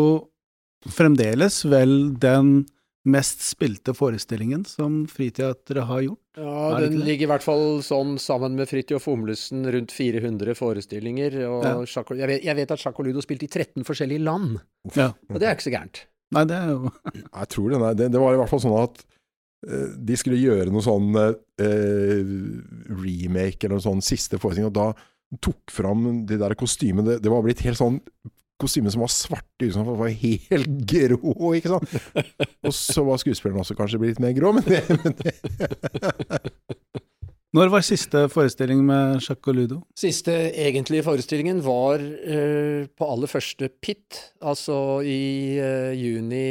fremdeles 0.89 1.61
vel 1.69 2.13
den 2.19 2.65
mest 3.09 3.41
spilte 3.41 3.95
forestillingen 3.97 4.61
som 4.69 5.07
Friteatret 5.09 5.88
har 5.89 6.01
gjort. 6.05 6.19
Ja, 6.38 6.77
den 6.79 7.00
det? 7.00 7.05
ligger 7.07 7.25
i 7.25 7.29
hvert 7.31 7.43
fall 7.45 7.81
sånn 7.81 8.11
sammen 8.21 8.53
med 8.59 8.69
Fridtjof 8.69 9.07
Humlesen 9.09 9.65
rundt 9.73 9.91
400 9.91 10.53
forestillinger. 10.57 11.33
Og 11.50 11.63
Ja. 11.65 11.73
sjakk 11.89 12.11
og, 12.13 12.17
jeg, 12.21 12.27
vet, 12.29 12.43
jeg 12.45 12.55
vet 12.55 12.71
at 12.71 12.79
sjakk 12.79 13.00
og 13.01 13.05
ludo 13.09 13.21
spilte 13.25 13.45
i 13.45 13.50
13 13.50 13.83
forskjellige 13.88 14.21
land, 14.23 14.59
Ja. 14.95 15.07
og 15.29 15.39
det 15.39 15.47
er 15.50 15.55
ikke 15.57 15.69
så 15.69 15.73
gærent. 15.73 16.03
Nei, 16.31 16.45
det 16.45 16.55
er 16.55 16.69
jo 16.69 16.91
Jeg 17.41 17.47
tror 17.50 17.69
det, 17.73 17.79
nei, 17.81 17.93
det, 17.95 18.11
det 18.13 18.21
var 18.21 18.33
i 18.33 18.38
hvert 18.38 18.50
fall 18.53 18.61
sånn 18.63 18.77
at 18.83 19.01
uh, 19.67 19.88
de 19.97 20.15
skulle 20.21 20.38
gjøre 20.39 20.69
noe 20.71 20.85
sånn 20.85 21.09
uh, 21.17 21.33
remake 23.01 23.65
eller 23.65 23.77
noe 23.79 23.85
sånn 23.88 24.05
siste 24.05 24.39
forestilling, 24.41 24.69
og 24.71 24.77
da 24.77 25.39
tok 25.41 25.71
fram 25.71 26.25
de 26.27 26.38
der 26.38 26.53
kostymene. 26.59 27.07
Det, 27.15 27.21
det 27.25 27.31
var 27.31 27.41
blitt 27.45 27.63
helt 27.65 27.79
sånn 27.79 28.00
kostyme 28.61 28.91
som 28.93 29.03
var 29.03 29.11
svarte 29.13 29.67
ut 29.67 29.75
som 29.75 29.87
var 29.87 30.11
helt 30.21 30.73
grå, 30.93 31.53
ikke 31.57 31.75
sant. 31.75 31.95
Og 32.67 32.75
så 32.77 33.05
var 33.07 33.21
skuespilleren 33.21 33.63
også 33.63 33.77
kanskje 33.77 34.01
blitt 34.01 34.21
mer 34.23 34.35
grå, 34.37 34.53
men 34.57 34.67
det, 34.67 34.83
men 35.03 35.17
det 35.21 35.35
Når 37.51 37.67
var 37.67 37.83
siste 37.83 38.19
forestilling 38.31 38.79
med 38.87 39.17
sjakk 39.25 39.49
og 39.51 39.57
ludo? 39.57 39.77
Siste 39.99 40.31
egentlige 40.55 41.03
forestillingen 41.03 41.57
var 41.65 41.99
uh, 41.99 42.87
på 42.87 43.09
aller 43.11 43.27
første 43.27 43.67
Pit, 43.83 44.21
altså 44.39 45.01
i 45.03 45.59
uh, 45.59 45.91
juni 45.91 46.45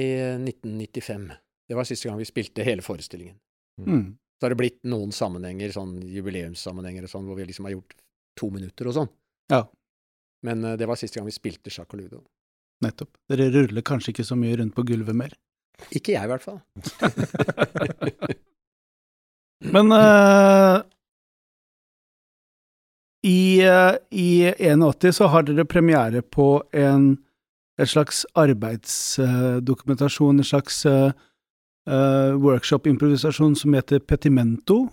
1995. 0.44 1.24
Det 1.70 1.78
var 1.78 1.88
siste 1.88 2.10
gang 2.10 2.20
vi 2.20 2.28
spilte 2.28 2.66
hele 2.66 2.84
forestillingen. 2.84 3.38
Mm. 3.80 4.04
Så 4.36 4.44
har 4.44 4.52
det 4.52 4.60
blitt 4.60 4.78
noen 4.92 5.14
sammenhenger, 5.16 5.72
sånn 5.72 5.96
jubileumssammenhenger 6.04 7.08
og 7.08 7.14
sånn, 7.14 7.26
hvor 7.28 7.40
vi 7.40 7.48
liksom 7.48 7.70
har 7.70 7.78
gjort 7.78 7.96
to 8.40 8.50
minutter 8.52 8.88
og 8.90 8.96
sånn. 8.96 9.10
Ja. 9.52 9.64
Men 10.46 10.64
eh, 10.64 10.76
det 10.80 10.86
var 10.88 10.96
siste 11.00 11.18
gang 11.18 11.28
vi 11.28 11.36
spilte 11.36 11.70
sjakk 11.72 11.90
og 11.94 11.98
ludo. 12.02 12.18
Nettopp. 12.84 13.12
Dere 13.28 13.46
ruller 13.52 13.82
kanskje 13.84 14.10
ikke 14.14 14.28
så 14.28 14.36
mye 14.40 14.56
rundt 14.60 14.76
på 14.76 14.86
gulvet 14.88 15.16
mer. 15.16 15.32
Ikke 15.96 16.12
jeg, 16.14 16.24
i 16.24 16.30
hvert 16.30 16.44
fall. 16.44 16.60
Men 19.74 19.86
uh, 19.92 20.76
i, 23.24 23.60
uh, 23.68 23.94
I 24.08 24.54
81 24.56 25.12
så 25.18 25.24
har 25.32 25.42
dere 25.44 25.64
premiere 25.68 26.22
på 26.24 26.64
en, 26.72 27.18
et 27.80 27.90
slags 27.92 28.24
arbeidsdokumentasjon, 28.40 30.40
en 30.40 30.48
slags 30.48 30.76
uh, 30.88 31.12
workshop-improvisasjon 32.40 33.54
som 33.60 33.76
heter 33.76 34.00
Petimento, 34.00 34.86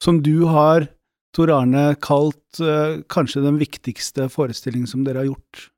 som 0.00 0.24
du 0.24 0.48
har 0.48 0.88
Tor 1.32 1.52
Arne 1.54 1.84
kalt 2.04 2.60
uh, 2.60 3.00
kanskje 3.12 3.44
den 3.44 3.60
viktigste 3.60 4.28
forestillingen 4.32 4.90
som 4.90 5.04
dere 5.06 5.22
har 5.22 5.30
gjort. 5.30 5.68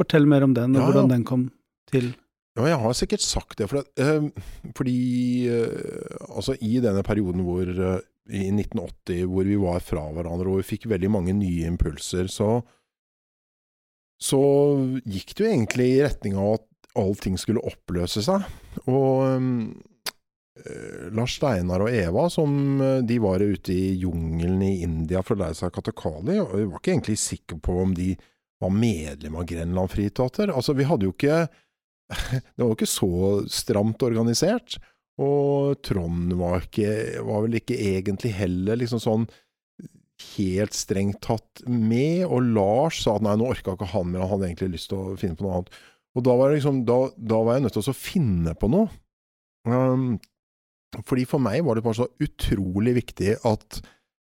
Fortell 0.00 0.26
mer 0.28 0.44
om 0.44 0.54
den, 0.56 0.74
og 0.76 0.82
Ja, 0.82 0.86
hvordan 0.88 1.12
den 1.12 1.26
kom 1.26 1.48
til. 1.90 2.12
Ja, 2.56 2.66
jeg 2.72 2.80
har 2.82 2.96
sikkert 2.96 3.22
sagt 3.22 3.60
det, 3.60 3.68
for 3.70 3.84
at, 3.84 3.90
uh, 4.00 4.26
fordi 4.76 4.98
uh, 5.52 6.28
altså 6.32 6.56
i 6.58 6.80
denne 6.82 7.04
perioden 7.06 7.46
hvor 7.46 7.70
i 7.70 8.48
1980 8.50 9.28
hvor 9.30 9.46
vi 9.46 9.58
var 9.60 9.84
fra 9.86 10.02
hverandre 10.10 10.50
og 10.50 10.58
vi 10.58 10.70
fikk 10.74 10.88
veldig 10.90 11.12
mange 11.14 11.36
nye 11.36 11.68
impulser, 11.70 12.26
så 12.26 12.58
så 14.16 14.40
gikk 15.04 15.34
det 15.36 15.44
jo 15.44 15.50
egentlig 15.50 15.86
i 15.92 16.00
retning 16.04 16.38
av 16.40 16.56
at 16.56 16.66
allting 16.96 17.36
skulle 17.40 17.64
oppløse 17.68 18.22
seg. 18.24 18.46
Og 18.88 19.26
eh, 19.26 19.48
Lars 21.16 21.36
Steinar 21.36 21.84
og 21.84 21.92
Eva, 21.92 22.26
som 22.32 22.80
eh, 22.80 23.02
de 23.06 23.18
var 23.22 23.44
ute 23.44 23.74
i 23.74 23.92
jungelen 24.00 24.62
i 24.64 24.80
India 24.86 25.22
for 25.24 25.36
å 25.36 25.44
lære 25.44 25.58
seg 25.58 25.74
katakali, 25.74 26.38
og 26.42 26.54
vi 26.56 26.64
var 26.64 26.80
ikke 26.80 26.94
egentlig 26.94 27.18
sikre 27.20 27.60
på 27.62 27.76
om 27.82 27.94
de 27.96 28.14
var 28.62 28.72
medlem 28.72 29.36
av 29.36 29.44
Grenland 29.48 29.92
Friteater. 29.92 30.52
Altså, 30.54 30.72
vi 30.76 30.86
hadde 30.88 31.08
jo 31.08 31.14
ikke 31.14 31.44
det 32.54 32.62
var 32.62 32.70
jo 32.70 32.76
ikke 32.76 32.88
så 32.88 33.10
stramt 33.52 34.04
organisert. 34.06 34.78
Og 35.22 35.80
Trond 35.84 36.34
var, 36.36 36.66
ikke, 36.66 36.92
var 37.24 37.44
vel 37.46 37.58
ikke 37.58 37.76
egentlig 37.80 38.34
heller 38.36 38.76
liksom 38.78 39.00
sånn 39.00 39.26
helt 40.36 40.76
strengt 40.76 41.22
tatt 41.24 41.64
med. 41.68 42.24
Og 42.28 42.52
Lars 42.56 43.02
sa 43.04 43.16
at 43.16 43.24
nei, 43.24 43.34
nå 43.40 43.48
orka 43.50 43.74
ikke 43.76 43.90
han 43.92 44.10
mer, 44.12 44.24
han 44.24 44.34
hadde 44.34 44.50
egentlig 44.50 44.76
lyst 44.76 44.92
til 44.92 45.00
å 45.00 45.18
finne 45.20 45.38
på 45.38 45.46
noe 45.46 45.58
annet. 45.58 45.82
Og 46.16 46.24
da 46.24 46.36
var, 46.38 46.54
liksom, 46.54 46.84
da, 46.88 47.00
da 47.16 47.42
var 47.44 47.58
jeg 47.58 47.66
nødt 47.66 47.76
til 47.76 47.92
å 47.92 47.96
finne 47.96 48.56
på 48.56 48.70
noe. 48.72 48.88
Um, 49.68 50.16
fordi 51.04 51.26
for 51.28 51.42
meg 51.42 51.64
var 51.66 51.76
det 51.76 51.84
bare 51.84 51.98
så 51.98 52.08
utrolig 52.22 52.96
viktig 53.02 53.36
at 53.44 53.80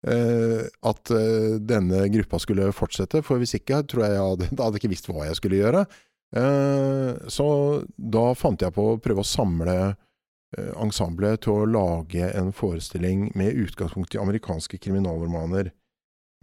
uh, 0.08 0.64
at 0.88 1.12
uh, 1.14 1.58
denne 1.60 2.06
gruppa 2.14 2.40
skulle 2.42 2.72
fortsette, 2.76 3.24
for 3.26 3.42
hvis 3.42 3.58
ikke 3.60 3.84
tror 3.90 4.06
jeg 4.06 4.16
jeg 4.16 4.30
hadde, 4.30 4.50
da 4.56 4.66
hadde 4.66 4.80
jeg 4.80 4.84
ikke 4.86 4.94
visst 4.96 5.12
hva 5.12 5.28
jeg 5.28 5.40
skulle 5.42 5.62
gjøre. 5.62 5.86
Uh, 6.32 7.18
så 7.28 7.48
da 7.96 8.30
fant 8.40 8.64
jeg 8.64 8.72
på 8.76 8.94
å 8.94 9.00
prøve 9.04 9.24
å 9.24 9.28
samle 9.28 9.76
uh, 9.92 10.72
ensemblet 10.80 11.44
til 11.44 11.58
å 11.58 11.68
lage 11.68 12.30
en 12.32 12.54
forestilling 12.56 13.30
med 13.36 13.58
utgangspunkt 13.66 14.16
i 14.16 14.22
amerikanske 14.22 14.80
kriminalromaner 14.80 15.74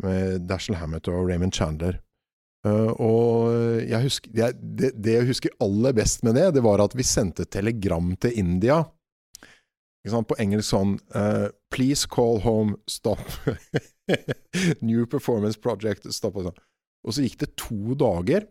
med 0.05 0.45
Dashiell 0.47 0.79
Hammett 0.79 1.09
og 1.11 1.25
Raymond 1.31 1.57
Chandler. 1.57 1.99
Uh, 2.67 2.93
og 3.01 3.87
jeg 3.87 4.03
husker, 4.05 4.35
jeg, 4.37 4.59
det, 4.61 4.93
det 4.99 5.17
jeg 5.17 5.31
husker 5.31 5.57
aller 5.65 5.95
best 5.97 6.25
med 6.27 6.37
det, 6.37 6.51
det 6.59 6.65
var 6.67 6.83
at 6.85 6.95
vi 6.99 7.07
sendte 7.07 7.49
telegram 7.49 8.13
til 8.21 8.37
India. 8.37 8.83
På 10.29 10.39
engelsk 10.41 10.71
sånn 10.73 10.97
uh, 11.15 11.49
Please 11.75 12.09
call 12.11 12.41
home, 12.45 12.79
stop. 12.91 13.23
New 14.85 15.07
performance 15.07 15.61
project, 15.61 16.09
stop. 16.15 16.39
Og, 16.39 16.49
sånn. 16.49 16.63
og 17.05 17.15
så 17.17 17.25
gikk 17.25 17.39
det 17.43 17.53
to 17.61 17.97
dager, 17.99 18.49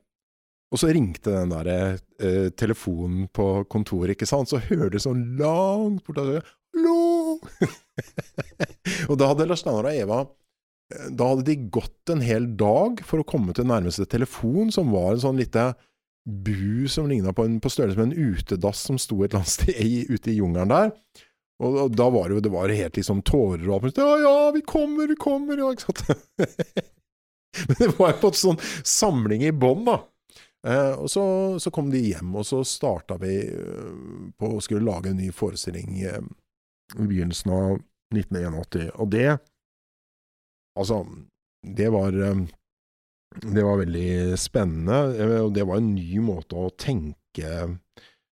og 0.72 0.82
så 0.82 0.92
ringte 0.92 1.34
den 1.34 1.54
der 1.54 1.98
uh, 1.98 2.48
telefonen 2.60 3.28
på 3.34 3.50
kontoret, 3.72 4.16
ikke 4.16 4.30
sant. 4.30 4.52
Så 4.52 4.62
hørte 4.70 4.96
det 4.98 5.04
sånn 5.06 5.26
langt 5.40 6.04
borte 6.08 6.42
Hallo! 6.78 7.40
og 9.10 9.16
da 9.18 9.32
hadde 9.32 9.48
Lars 9.50 9.64
Steinar 9.64 9.88
og 9.90 9.96
Eva 9.96 10.18
eh, 10.94 11.08
Da 11.16 11.32
hadde 11.32 11.46
de 11.48 11.56
gått 11.74 12.12
en 12.14 12.22
hel 12.22 12.52
dag 12.60 13.02
for 13.08 13.24
å 13.24 13.28
komme 13.28 13.56
til 13.58 13.66
nærmeste 13.70 14.06
telefon, 14.10 14.70
som 14.74 14.92
var 14.94 15.16
en 15.16 15.24
sånn 15.24 15.42
lite 15.42 15.72
bu 16.28 16.88
som 16.92 17.08
ligna 17.08 17.32
på, 17.34 17.46
på 17.64 17.72
størrelse 17.72 17.98
med 17.98 18.12
en 18.12 18.34
utedass 18.36 18.84
som 18.90 19.00
sto 19.00 19.22
et 19.22 19.32
eller 19.32 19.42
annet 19.42 19.54
sted 19.54 20.12
ute 20.12 20.32
i 20.34 20.38
jungelen 20.42 20.74
der. 20.74 20.92
Og, 21.64 21.78
og 21.88 21.96
da 21.98 22.10
var 22.14 22.28
det 22.28 22.38
jo 22.38 22.44
det 22.46 22.54
var 22.54 22.70
helt 22.70 23.00
liksom 23.00 23.24
tårer 23.26 23.66
og 23.66 23.78
alt 23.78 23.88
mulig. 23.88 23.96
Ja, 23.98 24.18
ja, 24.22 24.52
vi 24.54 24.62
kommer, 24.62 25.10
vi 25.10 25.18
kommer, 25.20 25.58
ja, 25.58 25.72
ikke 25.74 25.88
sant. 25.88 26.04
Men 27.68 27.80
det 27.80 27.90
var 27.98 28.14
jo 28.14 28.22
på 28.22 28.30
en 28.30 28.40
sånn 28.44 28.60
samling 28.86 29.48
i 29.48 29.56
bånn, 29.56 29.88
da. 29.88 29.98
Eh, 30.68 30.94
og 31.00 31.10
så, 31.12 31.24
så 31.62 31.72
kom 31.74 31.92
de 31.94 32.02
hjem, 32.10 32.36
og 32.36 32.46
så 32.48 32.64
starta 32.68 33.18
vi 33.22 33.34
eh, 33.46 33.94
på 34.38 34.52
å 34.58 34.62
skulle 34.64 34.88
lage 34.88 35.14
en 35.14 35.20
ny 35.22 35.30
forestilling 35.36 36.02
eh, 36.02 36.22
i 36.98 37.06
begynnelsen 37.06 37.54
av 37.54 37.78
1981. 38.16 38.92
Og 38.98 39.14
det 39.14 39.30
Altså, 40.78 41.00
det 41.66 41.88
var 41.90 42.14
Det 42.14 43.64
var 43.66 43.80
veldig 43.80 44.38
spennende, 44.38 44.98
og 45.42 45.56
det 45.56 45.64
var 45.66 45.80
en 45.82 45.96
ny 45.96 46.20
måte 46.22 46.54
å 46.54 46.70
tenke 46.70 47.50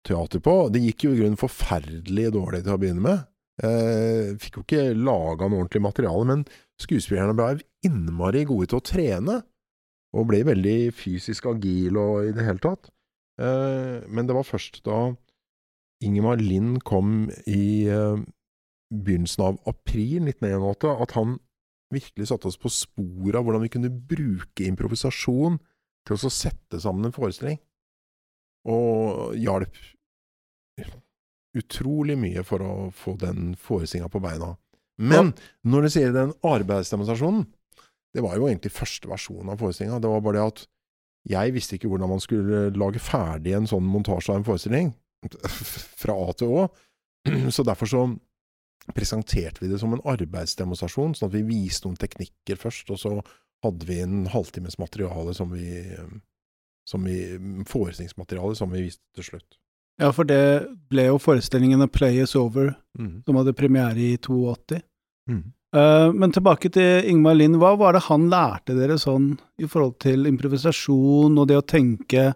teater 0.08 0.42
på. 0.44 0.56
Det 0.72 0.82
gikk 0.82 1.06
jo 1.06 1.12
i 1.14 1.20
grunnen 1.20 1.40
forferdelig 1.40 2.32
dårlig 2.34 2.62
til 2.64 2.74
å 2.74 2.80
begynne 2.80 3.04
med. 3.04 3.26
Eh, 3.58 4.34
fikk 4.38 4.58
jo 4.58 4.64
ikke 4.64 4.84
laga 4.94 5.48
noe 5.48 5.64
ordentlig 5.64 5.82
materiale, 5.82 6.26
men 6.28 6.44
skuespillerne 6.80 7.34
ble 7.38 7.64
innmari 7.86 8.44
gode 8.48 8.70
til 8.70 8.80
å 8.80 8.86
trene. 8.86 9.40
Og 10.16 10.28
ble 10.30 10.40
veldig 10.48 10.78
fysisk 10.96 11.50
agile 11.50 12.00
og 12.00 12.30
i 12.30 12.34
det 12.36 12.46
hele 12.46 12.62
tatt. 12.64 12.88
Eh, 13.38 14.06
men 14.08 14.28
det 14.28 14.36
var 14.36 14.46
først 14.48 14.80
da 14.86 15.12
Ingemar 16.04 16.40
Lind 16.40 16.80
kom 16.86 17.28
i 17.50 17.86
eh, 17.90 18.22
begynnelsen 18.94 19.44
av 19.44 19.60
april 19.68 20.22
1981 20.30 21.02
at 21.04 21.14
han 21.18 21.36
virkelig 21.92 22.28
satte 22.30 22.50
oss 22.50 22.58
på 22.60 22.70
sporet 22.72 23.38
av 23.38 23.46
hvordan 23.46 23.64
vi 23.64 23.72
kunne 23.72 23.90
bruke 23.90 24.66
improvisasjon 24.66 25.58
til 26.06 26.16
å 26.16 26.32
sette 26.32 26.80
sammen 26.80 27.08
en 27.08 27.14
forestilling. 27.16 27.58
Og 28.68 29.36
hjalp 29.40 29.76
utrolig 31.58 32.16
mye 32.20 32.44
for 32.46 32.62
å 32.62 32.72
få 32.94 33.16
den 33.20 33.54
forestillinga 33.58 34.10
på 34.12 34.22
beina. 34.22 34.54
Men 34.98 35.32
når 35.66 35.86
du 35.86 35.92
sier 35.94 36.14
den 36.14 36.34
arbeidsdemonstrasjonen, 36.46 37.46
det 38.14 38.24
var 38.24 38.38
jo 38.38 38.48
egentlig 38.48 38.74
første 38.74 39.10
versjon 39.10 39.50
av 39.50 39.60
forestillinga. 39.60 40.00
Det 40.02 40.10
var 40.10 40.24
bare 40.24 40.40
det 40.40 40.46
at 40.52 40.64
jeg 41.28 41.54
visste 41.54 41.76
ikke 41.76 41.90
hvordan 41.92 42.10
man 42.10 42.22
skulle 42.24 42.68
lage 42.78 43.02
ferdig 43.02 43.54
en 43.56 43.68
sånn 43.68 43.86
montasje 43.86 44.32
av 44.32 44.40
en 44.40 44.46
forestilling. 44.46 44.94
Fra 46.02 46.16
A 46.16 46.32
til 46.38 46.54
Å. 46.54 46.64
Så 47.54 47.64
derfor 47.66 47.90
så 47.90 48.06
presenterte 48.94 49.60
vi 49.60 49.68
det 49.68 49.80
som 49.82 49.92
en 49.92 50.04
arbeidsdemonstrasjon, 50.08 51.14
sånn 51.18 51.28
at 51.28 51.36
vi 51.36 51.44
viste 51.44 51.84
noen 51.84 51.98
teknikker 52.00 52.56
først, 52.56 52.88
og 52.94 53.00
så 53.02 53.10
hadde 53.66 53.88
vi 53.88 53.98
en 54.00 54.22
halvtimes 54.32 54.78
materiale 54.80 55.34
som 55.36 55.50
vi, 55.52 55.82
som 56.88 57.04
vi 57.04 57.18
forestillingsmateriale 57.68 58.56
som 58.56 58.72
vi 58.72 58.86
viste 58.86 59.04
til 59.18 59.26
slutt. 59.26 59.58
Ja, 59.98 60.12
for 60.14 60.28
det 60.28 60.40
ble 60.90 61.08
jo 61.08 61.18
forestillingen 61.18 61.82
av 61.82 61.90
Play 61.94 62.20
Is 62.22 62.36
Over, 62.38 62.70
som 63.26 63.38
hadde 63.40 63.56
premiere 63.58 63.98
i 63.98 64.12
82. 64.16 64.78
Mm. 65.30 65.42
Uh, 65.76 66.12
men 66.16 66.32
tilbake 66.32 66.70
til 66.72 67.04
Ingmar 67.10 67.36
Lind. 67.36 67.58
Hva 67.60 67.74
var 67.76 67.96
det 67.96 68.06
han 68.06 68.28
lærte 68.32 68.76
dere 68.78 68.96
sånn 69.00 69.34
i 69.60 69.68
forhold 69.68 69.98
til 70.00 70.28
improvisasjon 70.30 71.36
og 71.36 71.50
det 71.50 71.58
å 71.60 71.66
tenke 71.66 72.30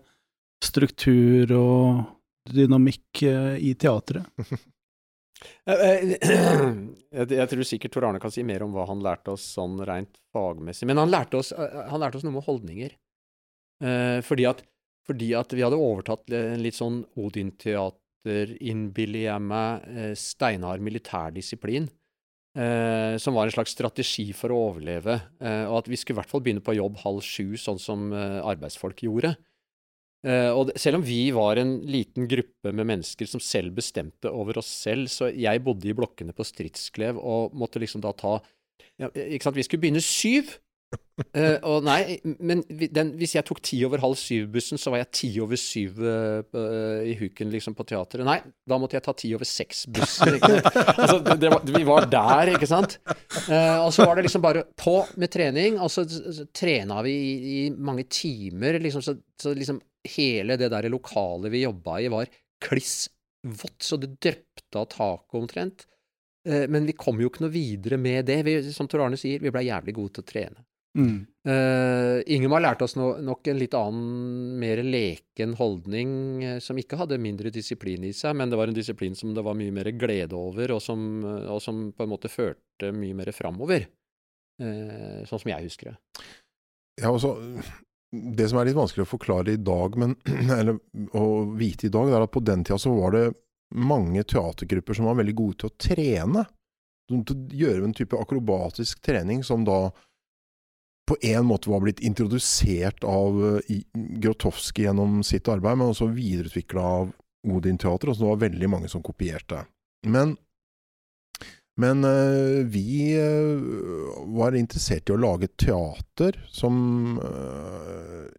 struktur 0.62 1.54
og 1.56 2.02
dynamikk 2.52 3.24
uh, 3.24 3.56
i 3.56 3.72
teatret? 3.78 4.28
Jeg, 5.66 6.18
jeg 7.30 7.46
tror 7.50 7.66
sikkert 7.66 7.92
Tor 7.94 8.04
Arne 8.06 8.20
kan 8.22 8.30
si 8.30 8.44
mer 8.46 8.62
om 8.62 8.74
hva 8.74 8.84
han 8.88 9.02
lærte 9.02 9.32
oss 9.34 9.44
sånn 9.56 9.80
rent 9.86 10.20
fagmessig. 10.34 10.86
Men 10.90 11.00
han 11.02 11.10
lærte 11.10 11.40
oss, 11.40 11.52
eh, 11.54 11.80
han 11.90 12.02
lærte 12.02 12.18
oss 12.18 12.26
noe 12.26 12.36
med 12.36 12.46
holdninger. 12.46 12.94
Uh, 13.82 14.18
fordi, 14.22 14.46
at, 14.46 14.62
fordi 15.08 15.32
at 15.34 15.52
vi 15.54 15.64
hadde 15.64 15.80
overtatt 15.80 16.30
en 16.36 16.62
litt 16.62 16.78
sånn 16.78 17.02
Odin-teater, 17.18 18.54
innbiller 18.62 19.26
jeg 19.26 19.42
meg, 19.42 19.86
eh, 19.90 20.12
steinhard 20.18 20.82
militærdisiplin. 20.84 21.88
Eh, 22.52 23.16
som 23.16 23.32
var 23.34 23.48
en 23.48 23.54
slags 23.54 23.72
strategi 23.72 24.28
for 24.36 24.52
å 24.52 24.58
overleve. 24.68 25.14
Eh, 25.40 25.64
og 25.64 25.78
at 25.78 25.88
vi 25.88 25.96
skulle 25.96 26.18
i 26.18 26.20
hvert 26.20 26.30
fall 26.30 26.42
begynne 26.44 26.62
på 26.62 26.76
jobb 26.76 27.00
halv 27.00 27.22
sju, 27.24 27.56
sånn 27.56 27.80
som 27.80 28.12
arbeidsfolk 28.12 29.02
gjorde. 29.08 29.36
Og 30.22 30.70
selv 30.78 31.00
om 31.00 31.02
vi 31.02 31.32
var 31.34 31.58
en 31.58 31.80
liten 31.82 32.28
gruppe 32.30 32.70
med 32.70 32.86
mennesker 32.86 33.26
som 33.26 33.40
selv 33.42 33.74
bestemte 33.74 34.30
over 34.30 34.60
oss 34.60 34.68
selv, 34.70 35.08
så 35.10 35.34
jeg 35.34 35.64
bodde 35.64 35.88
i 35.90 35.96
blokkene 35.98 36.30
på 36.30 36.46
Stridsklev 36.46 37.18
og 37.18 37.56
måtte 37.58 37.82
liksom 37.82 38.04
da 38.04 38.12
ta 38.14 38.36
ja, 39.00 39.08
Ikke 39.08 39.48
sant, 39.48 39.56
vi 39.56 39.64
skulle 39.66 39.82
begynne 39.82 40.04
syv. 40.04 40.60
Eh, 41.36 41.58
og 41.68 41.84
nei, 41.86 42.16
men 42.42 42.62
den, 42.66 43.12
hvis 43.20 43.34
jeg 43.36 43.46
tok 43.46 43.60
ti 43.64 43.78
over 43.86 44.00
halv 44.02 44.16
syv-bussen, 44.18 44.80
så 44.80 44.90
var 44.92 45.02
jeg 45.02 45.10
ti 45.14 45.28
over 45.44 45.60
syv 45.60 46.00
uh, 46.02 47.04
i 47.06 47.12
huken 47.20 47.52
liksom 47.52 47.76
på 47.78 47.86
teateret. 47.88 48.24
Nei, 48.26 48.38
da 48.68 48.78
måtte 48.80 48.96
jeg 48.96 49.04
ta 49.04 49.14
ti 49.16 49.30
over 49.36 49.48
seks-bussen. 49.48 50.38
Altså, 50.96 51.20
vi 51.68 51.84
var 51.86 52.08
der, 52.10 52.54
ikke 52.56 52.68
sant. 52.70 52.98
Uh, 53.46 53.84
og 53.84 53.92
så 53.94 54.08
var 54.08 54.18
det 54.18 54.26
liksom 54.26 54.44
bare 54.44 54.64
på 54.78 54.96
med 55.20 55.32
trening, 55.32 55.78
og 55.84 55.92
så, 55.92 56.06
så 56.08 56.48
trena 56.48 57.02
vi 57.06 57.14
i, 57.14 57.32
i 57.52 57.62
mange 57.70 58.08
timer, 58.10 58.80
liksom, 58.82 59.04
så, 59.04 59.16
så 59.40 59.54
liksom 59.56 59.80
hele 60.16 60.58
det 60.58 60.72
der 60.72 60.90
lokalet 60.90 61.52
vi 61.52 61.64
jobba 61.66 62.00
i, 62.02 62.10
var 62.12 62.32
kliss 62.64 63.06
vått, 63.46 63.80
så 63.84 64.00
det 64.00 64.14
drypte 64.16 64.80
av 64.80 64.90
taket 64.90 65.38
omtrent. 65.38 65.86
Men 66.42 66.88
vi 66.88 66.94
kom 66.98 67.20
jo 67.22 67.28
ikke 67.30 67.44
noe 67.44 67.54
videre 67.54 67.96
med 68.02 68.26
det. 68.26 68.40
Vi, 68.46 68.54
som 68.74 68.88
Tor 68.90 69.04
Arne 69.04 69.18
sier, 69.18 69.38
vi 69.42 69.50
blei 69.54 69.68
jævlig 69.68 69.94
gode 69.94 70.16
til 70.16 70.24
å 70.24 70.26
trene. 70.26 70.64
Mm. 70.98 71.24
Uh, 71.48 72.20
Ingemar 72.30 72.60
lærte 72.62 72.84
oss 72.84 72.94
no, 72.98 73.14
nok 73.24 73.48
en 73.48 73.58
litt 73.58 73.74
annen, 73.74 74.58
mer 74.60 74.82
leken 74.84 75.54
holdning, 75.58 76.10
eh, 76.44 76.58
som 76.62 76.78
ikke 76.78 76.98
hadde 77.00 77.18
mindre 77.22 77.50
disiplin 77.54 78.04
i 78.04 78.12
seg, 78.14 78.36
men 78.38 78.52
det 78.52 78.58
var 78.60 78.70
en 78.70 78.76
disiplin 78.76 79.16
som 79.18 79.32
det 79.34 79.44
var 79.44 79.56
mye 79.58 79.72
mer 79.74 79.88
glede 79.96 80.36
over, 80.38 80.76
og 80.76 80.82
som, 80.84 81.24
og 81.24 81.62
som 81.64 81.88
på 81.96 82.04
en 82.04 82.12
måte 82.12 82.30
førte 82.32 82.92
mye 82.94 83.16
mer 83.18 83.32
framover. 83.34 83.88
Uh, 84.62 85.24
sånn 85.26 85.40
som 85.40 85.54
jeg 85.54 85.70
husker 85.70 85.90
det. 85.90 86.26
Ja, 87.00 87.08
altså, 87.08 87.34
det 88.12 88.50
som 88.50 88.60
er 88.60 88.68
litt 88.68 88.76
vanskelig 88.76 89.06
å 89.06 89.12
forklare 89.14 89.56
i 89.56 89.62
dag, 89.64 89.96
men, 89.98 90.14
eller 90.60 90.76
å 91.16 91.26
vite 91.58 91.88
i 91.88 91.94
dag, 91.94 92.12
er 92.12 92.26
at 92.26 92.34
på 92.34 92.44
den 92.44 92.66
tida 92.68 92.78
så 92.78 92.92
var 92.94 93.16
det 93.16 93.26
mange 93.72 94.22
teatergrupper 94.28 94.98
som 94.98 95.08
var 95.08 95.16
veldig 95.22 95.34
gode 95.38 95.62
til 95.62 95.72
å 95.72 95.76
trene. 95.80 96.46
Til 97.08 97.22
å 97.34 97.56
gjøre 97.56 97.86
en 97.88 97.96
type 97.96 98.20
akrobatisk 98.20 99.00
trening 99.04 99.40
som 99.44 99.64
da 99.66 99.86
på 101.12 101.18
en 101.28 101.44
måte 101.44 101.70
var 101.70 101.82
blitt 101.84 102.00
introdusert 102.00 103.04
av 103.04 103.40
eh, 103.68 103.82
Grotowski 103.94 104.86
gjennom 104.86 105.20
sitt 105.26 105.48
arbeid, 105.48 105.78
men 105.78 105.92
også 105.92 106.08
videreutvikla 106.12 106.86
av 107.02 107.12
Odin 107.48 107.78
Teater, 107.78 108.12
så 108.12 108.22
det 108.22 108.30
var 108.30 108.44
veldig 108.46 108.70
mange 108.70 108.88
som 108.88 109.04
kopierte. 109.04 109.66
Men 110.06 110.36
men 111.80 112.04
øh, 112.04 112.66
vi 112.68 113.14
øh, 113.16 113.62
var 114.36 114.52
interessert 114.54 115.08
i 115.08 115.14
å 115.14 115.20
lage 115.20 115.48
teater 115.56 116.36
som 116.52 117.16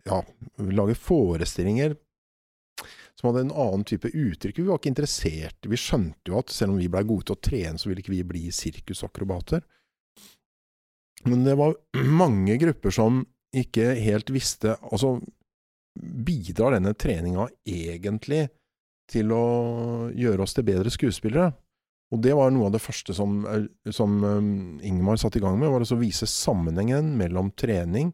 Ja, 0.06 0.20
lage 0.62 0.94
forestillinger 0.94 1.96
som 3.24 3.30
hadde 3.30 3.46
en 3.48 3.56
annen 3.56 3.86
type 3.88 4.12
uttrykk. 4.12 4.60
Vi 4.60 4.68
var 4.68 4.82
ikke 4.82 4.92
interessert 4.92 5.70
Vi 5.72 5.80
skjønte 5.80 6.30
jo 6.30 6.42
at 6.42 6.52
selv 6.54 6.74
om 6.74 6.82
vi 6.82 6.90
blei 6.92 7.06
gode 7.08 7.30
til 7.30 7.38
å 7.38 7.44
trene, 7.48 7.80
så 7.80 7.90
ville 7.90 8.04
ikke 8.04 8.14
vi 8.14 8.26
bli 8.28 8.44
sirkusakrobater. 8.52 9.64
Men 11.30 11.46
det 11.48 11.56
var 11.60 11.76
mange 12.24 12.58
grupper 12.62 12.94
som 12.94 13.24
ikke 13.54 13.94
helt 14.02 14.32
visste 14.34 14.74
Altså, 14.82 15.20
bidrar 15.94 16.74
denne 16.74 16.96
treninga 16.98 17.48
egentlig 17.70 18.48
til 19.12 19.34
å 19.36 19.46
gjøre 20.16 20.46
oss 20.46 20.56
til 20.58 20.66
bedre 20.66 20.94
skuespillere? 20.94 21.52
Og 22.14 22.22
det 22.22 22.36
var 22.38 22.52
noe 22.54 22.68
av 22.70 22.76
det 22.76 22.82
første 22.84 23.14
som, 23.18 23.40
eh, 23.50 23.66
som 23.94 24.20
um, 24.22 24.80
Ingmar 24.86 25.18
satte 25.22 25.40
i 25.40 25.44
gang 25.44 25.58
med, 25.58 25.72
var 25.74 25.86
å 25.86 26.02
vise 26.02 26.30
sammenhengen 26.30 27.16
mellom 27.18 27.50
trening 27.58 28.12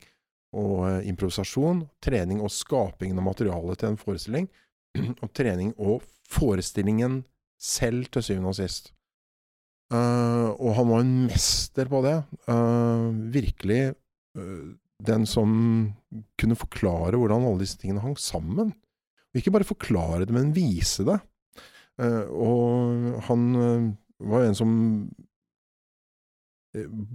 og 0.56 0.76
uh, 0.86 1.08
improvisasjon, 1.08 1.84
trening 2.04 2.40
og 2.42 2.54
skapingen 2.54 3.20
av 3.20 3.28
materialet 3.28 3.82
til 3.82 3.92
en 3.92 4.00
forestilling, 4.00 4.48
og 5.24 5.28
trening 5.36 5.74
og 5.78 6.06
forestillingen 6.32 7.24
selv, 7.60 8.08
til 8.14 8.24
syvende 8.24 8.54
og 8.54 8.58
sist. 8.62 8.94
Uh, 9.90 10.54
og 10.62 10.76
han 10.78 10.90
var 10.92 11.02
en 11.02 11.16
mester 11.26 11.90
på 11.90 12.02
det. 12.06 12.20
Uh, 12.50 13.10
virkelig 13.34 13.96
den 15.04 15.26
som 15.28 15.50
kunne 16.40 16.56
forklare 16.56 17.18
hvordan 17.18 17.48
alle 17.48 17.64
disse 17.64 17.80
tingene 17.82 18.04
hang 18.04 18.14
sammen. 18.22 18.70
Og 19.30 19.40
ikke 19.40 19.52
bare 19.56 19.68
forklare 19.68 20.28
det, 20.28 20.36
men 20.36 20.54
vise 20.56 21.04
det. 21.08 21.18
Og 22.00 23.18
han 23.28 23.42
var 24.22 24.46
en 24.46 24.56
som 24.56 24.72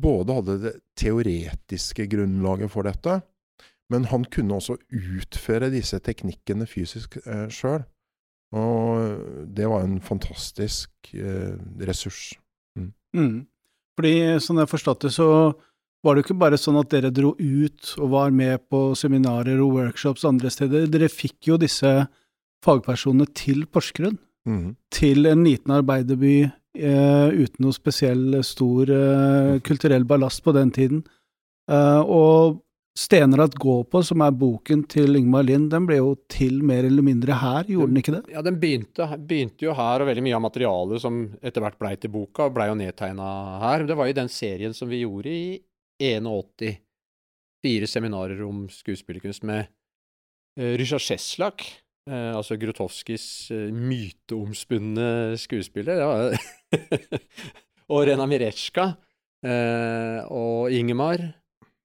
både 0.03 0.37
hadde 0.37 0.59
det 0.67 0.75
teoretiske 1.01 2.09
grunnlaget 2.13 2.73
for 2.75 2.85
dette, 2.85 3.21
men 3.95 4.11
han 4.11 4.27
kunne 4.27 4.59
også 4.59 4.77
utføre 4.91 5.73
disse 5.73 6.03
teknikkene 6.05 6.67
fysisk 6.69 7.17
eh, 7.25 7.47
sjøl. 7.49 7.87
Og 8.59 9.47
det 9.57 9.71
var 9.71 9.87
en 9.87 10.01
fantastisk 10.05 11.15
ressurs. 11.15 12.35
Mm. 13.15 13.45
Fordi, 13.95 14.15
sånn 14.43 14.59
jeg 14.63 14.71
forstod 14.71 14.99
forstått 14.99 15.07
det, 15.07 15.13
så 15.15 15.29
var 16.05 16.15
det 16.15 16.23
jo 16.23 16.27
ikke 16.29 16.43
bare 16.43 16.61
sånn 16.61 16.81
at 16.81 16.91
dere 16.93 17.13
dro 17.15 17.33
ut 17.39 17.95
og 17.97 18.11
var 18.13 18.35
med 18.35 18.67
på 18.69 18.91
seminarer 18.99 19.63
og 19.63 19.79
workshops 19.79 20.27
andre 20.29 20.51
steder. 20.53 20.89
Dere 20.93 21.09
fikk 21.09 21.49
jo 21.49 21.59
disse 21.61 21.93
fagpersonene 22.65 23.31
til 23.37 23.65
Porsgrunn. 23.71 24.19
Mm. 24.45 24.75
Til 24.93 25.31
en 25.31 25.45
liten 25.47 25.73
arbeiderby 25.73 26.37
eh, 26.45 27.29
uten 27.33 27.65
noe 27.65 27.77
spesiell 27.77 28.43
stor 28.45 28.91
eh, 28.93 29.55
kulturell 29.65 30.05
ballast 30.09 30.45
på 30.45 30.53
den 30.57 30.75
tiden. 30.75 31.05
Eh, 31.71 32.03
og 32.03 32.61
Stenerad 32.95 33.55
gå 33.59 33.81
på, 33.91 34.01
som 34.07 34.23
er 34.23 34.35
boken 34.39 34.85
til 34.87 35.19
Ingmar 35.19 35.43
Lind, 35.43 35.67
den 35.73 35.87
ble 35.89 35.97
jo 35.99 36.13
til 36.31 36.61
mer 36.63 36.87
eller 36.87 37.03
mindre 37.03 37.35
her, 37.41 37.67
gjorde 37.67 37.91
den 37.91 37.99
ikke 37.99 38.15
det? 38.15 38.21
Ja, 38.31 38.43
den 38.47 38.61
begynte, 38.63 39.09
begynte 39.19 39.67
jo 39.67 39.75
her, 39.75 40.05
og 40.05 40.07
veldig 40.07 40.23
mye 40.23 40.37
av 40.39 40.45
materialet 40.45 41.03
som 41.03 41.19
etter 41.43 41.65
hvert 41.65 41.81
blei 41.81 41.97
til 41.99 42.13
boka, 42.15 42.47
blei 42.55 42.69
jo 42.71 42.79
nedtegna 42.79 43.33
her. 43.65 43.89
Det 43.91 43.99
var 43.99 44.11
jo 44.13 44.17
den 44.21 44.31
serien 44.31 44.79
som 44.79 44.93
vi 44.93 45.03
gjorde 45.03 45.35
i 45.35 45.59
81. 46.07 46.79
Fire 47.67 47.91
seminarer 47.91 48.47
om 48.47 48.69
skuespillerkunst 48.71 49.43
med 49.51 49.67
uh, 49.67 50.73
Ryszard 50.79 51.03
Szeslak, 51.03 51.67
uh, 52.07 52.37
altså 52.39 52.61
Grotowskis 52.63 53.29
uh, 53.51 53.73
myteomspunne 53.75 55.35
skuespiller. 55.43 55.99
Ja. 55.99 56.99
og 57.93 58.07
Rena 58.07 58.31
Miretsjka. 58.31 58.93
uh, 59.43 60.21
og 60.31 60.71
Ingemar. 60.71 61.33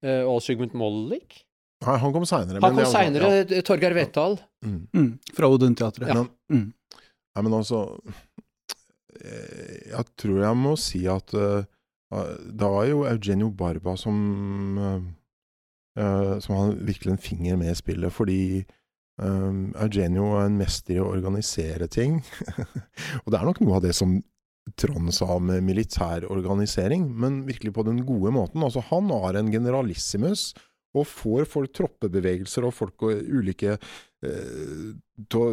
Eh, 0.05 0.23
og 0.23 0.41
Sigmund 0.43 0.75
Mollik. 0.77 1.41
Nei, 1.85 1.95
han 2.01 2.13
kom 2.15 2.25
seinere. 2.27 2.61
Han 2.63 2.75
kom 2.75 2.91
seinere. 2.91 3.29
Ja. 3.47 3.61
Torgeir 3.67 3.95
Vettal. 3.95 4.37
Mm. 4.65 4.81
Mm. 4.95 5.11
Fra 5.35 5.47
Odun 5.51 5.77
Teatret 5.79 6.11
Ja. 6.11 6.25
Mm. 6.51 6.73
nei, 6.75 7.43
men 7.45 7.53
altså 7.55 7.85
Jeg 9.19 10.03
tror 10.19 10.41
jeg 10.43 10.57
må 10.59 10.73
si 10.79 11.05
at 11.07 11.31
uh, 11.35 11.63
det 12.11 12.71
var 12.73 12.85
jo 12.89 13.05
Eugenio 13.07 13.47
Barba 13.55 13.93
som 13.99 14.17
uh, 14.79 16.39
Som 16.43 16.55
hadde 16.57 16.87
virkelig 16.87 17.13
en 17.13 17.23
finger 17.23 17.59
med 17.59 17.71
i 17.71 17.79
spillet, 17.79 18.11
fordi 18.11 18.65
Um, 19.19 19.73
Eugenio 19.75 20.29
er 20.39 20.45
en 20.47 20.55
mester 20.55 20.95
i 20.95 21.01
å 21.03 21.09
organisere 21.11 21.89
ting. 21.91 22.21
og 23.25 23.27
det 23.27 23.39
er 23.39 23.47
nok 23.49 23.59
noe 23.59 23.75
av 23.75 23.83
det 23.83 23.91
som 23.97 24.13
militær 25.65 26.25
organisering, 26.31 27.07
men 27.09 27.45
virkelig 27.47 27.73
på 27.73 27.85
den 27.87 28.03
gode 28.05 28.31
måten. 28.35 28.63
Altså, 28.63 28.83
han 28.89 29.09
har 29.09 29.39
en 29.39 29.51
generalissimus 29.51 30.53
og 30.97 31.05
får 31.05 31.45
folk 31.49 31.73
troppebevegelser 31.77 32.65
og 32.65 32.73
folk 32.73 33.03
og 33.05 33.19
ulike 33.29 33.75
eh, 33.75 34.85
å 35.37 35.43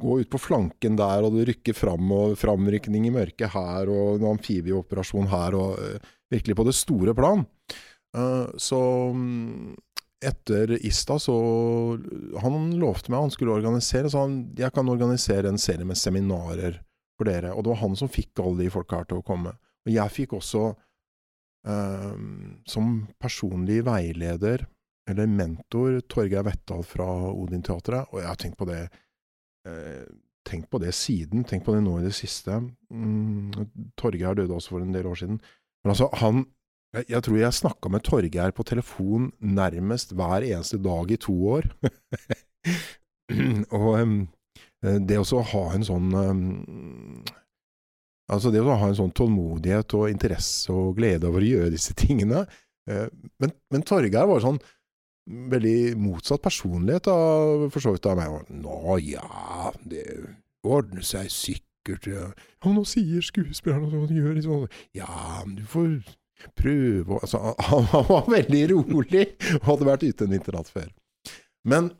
gå 0.00 0.20
ut 0.22 0.30
på 0.32 0.40
flanken 0.40 0.96
der, 0.96 1.26
og 1.26 1.36
det 1.36 1.48
rykker 1.50 1.76
fram, 1.76 2.12
og 2.12 2.36
framrykning 2.40 3.08
i 3.08 3.12
mørket 3.14 3.52
her, 3.52 3.92
og 3.92 4.16
en 4.16 4.30
amfibieoperasjon 4.32 5.28
her, 5.32 5.58
og 5.58 5.82
eh, 5.82 6.14
virkelig 6.32 6.56
på 6.56 6.66
det 6.68 6.76
store 6.78 7.16
plan. 7.16 7.44
Uh, 8.16 8.48
så 8.56 8.78
um, 9.12 9.74
etter 10.24 10.70
Ista 10.86 11.18
så 11.20 11.34
Han 12.40 12.70
lovte 12.80 13.12
meg 13.12 13.26
han 13.26 13.32
skulle 13.34 13.52
organisere, 13.58 14.08
så 14.08 14.24
han 14.24 14.38
jeg 14.56 14.72
kan 14.72 14.88
organisere 14.88 15.50
en 15.52 15.60
serie 15.60 15.84
med 15.84 16.00
seminarer 16.00 16.80
for 17.16 17.28
dere. 17.28 17.54
Og 17.54 17.64
det 17.64 17.72
var 17.72 17.82
han 17.82 17.96
som 17.98 18.12
fikk 18.12 18.42
alle 18.42 18.64
de 18.64 18.72
folka 18.72 19.00
her 19.00 19.08
til 19.10 19.22
å 19.22 19.26
komme. 19.26 19.54
Og 19.86 19.92
jeg 19.94 20.14
fikk 20.14 20.36
også, 20.38 20.64
eh, 21.68 22.14
som 22.68 22.94
personlig 23.22 23.82
veileder, 23.86 24.66
eller 25.06 25.30
mentor, 25.30 26.00
Torgeir 26.10 26.46
Vettal 26.46 26.82
fra 26.86 27.06
Odin-teatret. 27.30 28.10
Og 28.12 28.20
jeg 28.20 28.28
har 28.28 28.40
tenkt 28.42 28.58
på 28.58 28.66
det 28.68 28.84
eh, 29.66 30.06
tenkt 30.46 30.70
på 30.70 30.78
det 30.78 30.92
siden, 30.94 31.44
tenkt 31.44 31.66
på 31.66 31.74
det 31.74 31.82
nå 31.82 31.98
i 31.98 32.06
det 32.06 32.14
siste. 32.14 32.60
Mm, 32.94 33.50
Torgeir 33.98 34.36
døde 34.38 34.54
også 34.54 34.76
for 34.76 34.84
en 34.84 34.94
del 34.94 35.08
år 35.10 35.18
siden. 35.18 35.40
Men 35.82 35.94
altså, 35.94 36.08
han 36.22 36.44
jeg, 36.94 37.08
jeg 37.10 37.22
tror 37.26 37.38
jeg 37.40 37.58
snakka 37.58 37.90
med 37.92 38.04
Torgeir 38.06 38.54
på 38.54 38.64
telefon 38.66 39.30
nærmest 39.40 40.14
hver 40.16 40.46
eneste 40.46 40.78
dag 40.82 41.10
i 41.10 41.18
to 41.20 41.34
år. 41.56 41.66
og 43.76 43.88
um, 44.00 44.20
det 44.80 45.18
å 45.18 45.42
ha 45.52 45.64
en 45.74 45.84
sånn 45.86 46.14
um, 46.14 46.44
Altså 48.26 48.50
det 48.50 48.58
å 48.58 48.74
ha 48.74 48.88
en 48.90 48.96
sånn 48.98 49.12
tålmodighet 49.14 49.94
og 49.94 50.08
interesse 50.10 50.74
og 50.74 50.96
glede 50.98 51.28
over 51.28 51.44
å 51.44 51.50
gjøre 51.50 51.70
disse 51.70 51.94
tingene. 51.94 52.40
Uh, 52.90 53.06
men, 53.38 53.52
men 53.70 53.84
Torgeir 53.86 54.26
var 54.26 54.42
sånn 54.42 54.58
veldig 55.26 55.96
motsatt 55.98 56.42
personlighet 56.42 57.06
av, 57.10 57.68
for 57.70 57.82
så 57.82 57.94
vidt 57.94 58.08
av 58.10 58.18
meg. 58.18 58.50
Nå 58.50 58.98
ja, 59.02 59.72
det 59.86 60.04
ordner 60.66 61.06
seg 61.06 61.30
sikkert. 61.30 62.08
Ja, 62.10 62.28
nå 62.66 62.82
sier 62.88 63.22
skuespilleren 63.22 63.86
og 63.86 63.94
sånn, 63.94 64.16
gjør 64.18 64.38
liksom 64.38 64.64
Ja, 64.96 65.42
du 65.46 65.62
får 65.70 66.00
prøve 66.58 67.20
altså, 67.20 67.54
han, 67.70 67.86
var 68.10 68.26
veldig 68.28 68.62
rolig 68.74 69.22
og 69.60 69.68
hadde 69.70 69.88
vært 69.88 70.06
ute 70.06 70.26
en 70.26 70.34
vinternatt 70.34 70.72
før. 70.72 70.90
Men, 71.66 71.92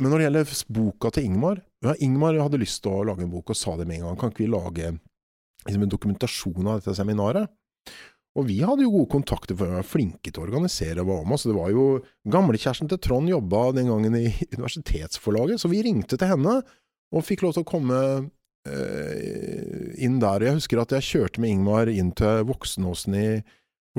men, 0.00 0.10
når 0.10 0.18
det 0.18 0.26
gjelder 0.26 0.54
boka 0.76 1.10
til 1.14 1.28
Ingmar 1.28 1.60
ja, 1.84 1.94
Ingmar 2.02 2.38
hadde 2.40 2.60
lyst 2.62 2.82
til 2.84 2.94
å 2.94 3.04
lage 3.06 3.26
en 3.26 3.32
bok 3.32 3.52
og 3.52 3.58
sa 3.58 3.76
det 3.78 3.86
med 3.88 4.00
en 4.00 4.08
gang. 4.08 4.18
Kan 4.20 4.32
ikke 4.32 4.46
vi 4.46 4.52
lage 4.52 4.92
liksom, 5.66 5.82
en 5.84 5.92
dokumentasjon 5.92 6.70
av 6.70 6.80
dette 6.80 6.96
seminaret? 6.96 7.52
Og 8.34 8.48
vi 8.48 8.56
hadde 8.64 8.82
jo 8.82 8.90
gode 8.90 9.12
kontakter, 9.12 9.54
for 9.54 9.70
vi 9.70 9.76
var 9.78 9.86
flinke 9.86 10.30
til 10.30 10.40
å 10.40 10.46
organisere 10.48 11.04
og 11.04 11.10
hva 11.10 11.18
om 11.22 11.34
oss. 11.36 11.44
Det 11.46 11.54
var 11.54 11.68
jo 11.70 11.84
Gamlekjæresten 12.32 12.90
til 12.90 12.98
Trond 13.04 13.30
jobba 13.30 13.68
den 13.76 13.92
gangen 13.92 14.16
i 14.18 14.30
universitetsforlaget, 14.56 15.62
så 15.62 15.70
vi 15.70 15.84
ringte 15.86 16.18
til 16.18 16.32
henne 16.32 16.56
og 17.14 17.26
fikk 17.28 17.44
lov 17.44 17.54
til 17.54 17.62
å 17.62 17.68
komme 17.68 18.00
Eh, 18.64 19.92
inn 20.00 20.16
der. 20.22 20.40
Jeg 20.40 20.56
husker 20.56 20.80
at 20.80 20.94
jeg 20.96 21.04
kjørte 21.04 21.42
med 21.42 21.52
Ingmar 21.52 21.90
inn 21.92 22.14
til 22.16 22.46
Voksenåsen 22.48 23.16
i 23.18 23.26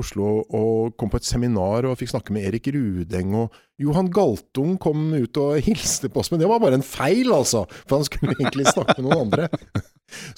Oslo 0.00 0.42
og 0.54 0.96
kom 1.00 1.08
på 1.12 1.20
et 1.20 1.26
seminar 1.28 1.86
og 1.88 1.96
fikk 2.00 2.12
snakke 2.12 2.34
med 2.36 2.44
Erik 2.48 2.68
Rudeng. 2.74 3.34
og 3.34 3.54
Johan 3.80 4.10
Galtung 4.12 4.76
kom 4.80 5.08
ut 5.14 5.40
og 5.40 5.60
hilste 5.64 6.10
på 6.12 6.20
oss, 6.20 6.30
men 6.32 6.40
det 6.40 6.48
var 6.50 6.60
bare 6.60 6.76
en 6.76 6.84
feil, 6.84 7.32
altså! 7.32 7.64
For 7.88 7.98
han 7.98 8.08
skulle 8.08 8.36
egentlig 8.36 8.68
snakke 8.72 8.98
med 9.00 9.08
noen 9.08 9.28
andre. 9.28 9.48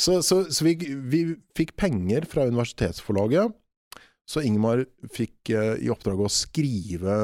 Så, 0.00 0.22
så, 0.24 0.46
så 0.48 0.64
vi, 0.64 0.78
vi, 1.12 1.18
fikk 1.52 1.74
penger 1.76 2.24
fra 2.24 2.46
universitetsforlaget. 2.48 3.52
Så 4.24 4.40
Ingmar 4.40 4.80
fikk 5.12 5.50
eh, 5.52 5.74
i 5.84 5.90
oppdrag 5.92 6.22
å 6.24 6.30
skrive 6.32 7.16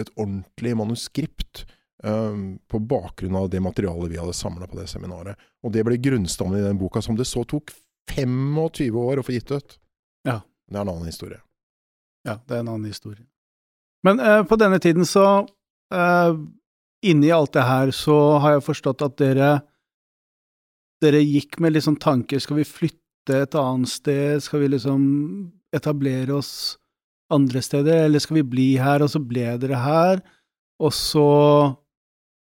et 0.00 0.10
ordentlig 0.16 0.72
manuskript 0.80 1.66
eh, 2.04 2.38
på 2.72 2.80
bakgrunn 2.88 3.36
av 3.36 3.50
det 3.52 3.60
materialet 3.60 4.14
vi 4.14 4.20
hadde 4.20 4.36
samla 4.36 4.64
på 4.64 4.80
det 4.80 4.88
seminaret. 4.88 5.36
Og 5.60 5.76
det 5.76 5.84
ble 5.84 6.00
grunnstammen 6.00 6.56
i 6.56 6.64
den 6.64 6.80
boka, 6.80 7.04
som 7.04 7.20
det 7.20 7.28
så 7.28 7.44
tok 7.44 7.74
25 8.12 8.96
år 9.02 9.20
å 9.20 9.26
få 9.26 9.36
gitt 9.36 9.52
ut. 9.52 9.76
Ja. 10.24 10.40
Det 10.66 10.78
er 10.78 10.82
en 10.82 10.92
annen 10.92 11.08
historie. 11.08 11.40
Ja, 12.26 12.38
det 12.42 12.56
er 12.56 12.64
en 12.64 12.72
annen 12.74 12.90
historie. 12.90 13.24
Men 14.06 14.20
eh, 14.20 14.42
på 14.46 14.58
denne 14.60 14.78
tiden 14.82 15.06
så 15.08 15.46
eh, 15.94 16.38
Inni 17.06 17.28
alt 17.30 17.52
det 17.54 17.62
her 17.66 17.90
så 17.94 18.16
har 18.42 18.56
jeg 18.56 18.64
forstått 18.66 19.02
at 19.04 19.18
dere 19.20 19.50
dere 21.04 21.20
gikk 21.20 21.58
med 21.60 21.74
liksom 21.76 21.98
tanker 22.00 22.40
Skal 22.42 22.62
vi 22.62 22.64
flytte 22.64 23.42
et 23.42 23.56
annet 23.58 23.90
sted? 23.90 24.42
Skal 24.42 24.64
vi 24.64 24.70
liksom 24.72 25.02
etablere 25.76 26.32
oss 26.38 26.78
andre 27.32 27.60
steder, 27.62 28.04
eller 28.06 28.22
skal 28.22 28.38
vi 28.38 28.46
bli 28.46 28.68
her? 28.78 29.02
Og 29.02 29.10
så 29.12 29.20
ble 29.20 29.56
dere 29.60 29.80
her, 29.82 30.22
og 30.78 30.92
så 30.94 31.26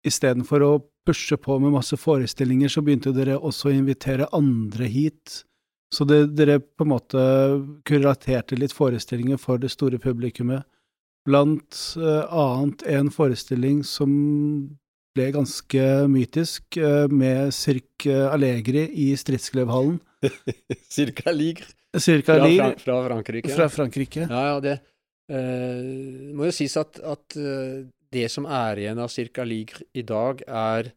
istedenfor 0.03 0.65
å 0.67 0.73
pushe 1.07 1.37
på 1.39 1.55
med 1.63 1.71
masse 1.75 1.97
forestillinger, 1.99 2.71
så 2.71 2.83
begynte 2.83 3.13
dere 3.15 3.39
også 3.39 3.71
å 3.71 3.75
invitere 3.77 4.29
andre 4.35 4.89
hit. 4.91 5.43
Så 5.93 6.07
det, 6.09 6.19
dere 6.37 6.57
på 6.59 6.85
en 6.85 6.93
måte 6.93 7.23
kuraterte 7.85 8.57
litt 8.57 8.73
forestillinger 8.73 9.37
for 9.41 9.61
det 9.61 9.69
store 9.73 9.99
publikummet. 10.01 10.65
Blant 11.27 11.77
uh, 11.95 12.25
annet 12.27 12.81
en 12.89 13.11
forestilling 13.13 13.83
som 13.87 14.09
ble 15.13 15.29
ganske 15.35 15.83
mytisk, 16.11 16.79
uh, 16.81 17.05
med 17.07 17.53
Cirque 17.55 18.25
Allegri 18.31 18.87
i 19.05 19.11
Stridsklevhallen. 19.19 20.01
Cirque 20.95 21.29
Allegri. 21.29 21.69
Cirque 21.93 22.25
Fra, 22.25 22.39
Allegri 22.41 22.57
Fran 22.57 22.79
fra 22.81 22.97
Frankrike. 23.05 23.53
fra 23.53 23.69
Frankrike. 23.69 24.25
Ja, 24.25 24.43
ja, 24.55 24.59
det 24.63 24.79
eh, 25.29 26.33
må 26.33 26.47
jo 26.49 26.55
sies 26.55 26.73
at, 26.79 26.97
at 27.05 27.37
eh, 27.37 27.83
det 28.13 28.25
som 28.33 28.47
er 28.49 28.81
igjen 28.81 29.01
av 29.01 29.11
Cirque 29.13 29.43
Allegri 29.45 29.85
i 29.93 30.05
dag, 30.05 30.41
er 30.47 30.93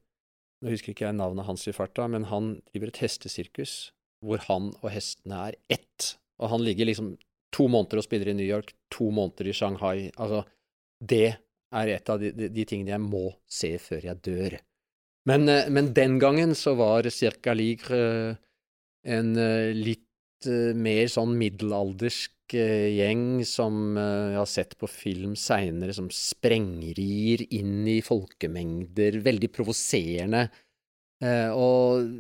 Nå 0.65 0.71
husker 0.73 0.95
ikke 0.95 1.05
jeg 1.05 1.15
navnet 1.19 1.45
hans 1.45 1.67
i 1.69 1.73
farta, 1.77 2.07
men 2.09 2.25
han 2.31 2.55
driver 2.73 2.89
et 2.89 3.03
hestesirkus 3.03 3.91
hvor 4.25 4.43
han 4.49 4.71
og 4.81 4.91
hestene 4.93 5.41
er 5.51 5.59
ett. 5.79 6.13
Og 6.41 6.53
han 6.53 6.65
ligger 6.65 6.89
liksom 6.89 7.15
to 7.57 7.67
måneder 7.73 8.01
og 8.01 8.07
spiller 8.07 8.31
i 8.33 8.37
New 8.37 8.47
York, 8.47 8.75
to 8.93 9.11
måneder 9.15 9.51
i 9.51 9.57
Shanghai. 9.57 10.11
Altså, 10.17 10.45
det 11.01 11.37
er 11.77 11.93
et 11.93 12.11
av 12.13 12.21
de, 12.21 12.33
de, 12.37 12.49
de 12.53 12.65
tingene 12.69 12.95
jeg 12.95 13.05
må 13.05 13.29
se 13.51 13.75
før 13.83 14.09
jeg 14.11 14.23
dør. 14.27 14.59
Men, 15.27 15.49
eh, 15.51 15.69
men 15.71 15.93
den 15.97 16.21
gangen 16.23 16.55
så 16.59 16.77
var 16.79 17.09
Circa 17.11 17.55
Ligre 17.57 18.03
eh, 18.03 18.43
en 19.17 19.37
eh, 19.39 19.75
litt 19.75 20.03
mer 20.77 21.09
sånn 21.11 21.31
middelaldersk 21.41 22.53
gjeng 22.53 23.41
som 23.49 23.97
jeg 23.97 24.37
har 24.37 24.47
sett 24.47 24.75
på 24.79 24.87
film 24.87 25.33
seinere, 25.41 25.95
som 25.97 26.11
sprengrir 26.13 27.41
inn 27.57 27.89
i 27.89 27.97
folkemengder, 28.05 29.17
veldig 29.25 29.49
provoserende. 29.57 30.45
Og 31.57 32.13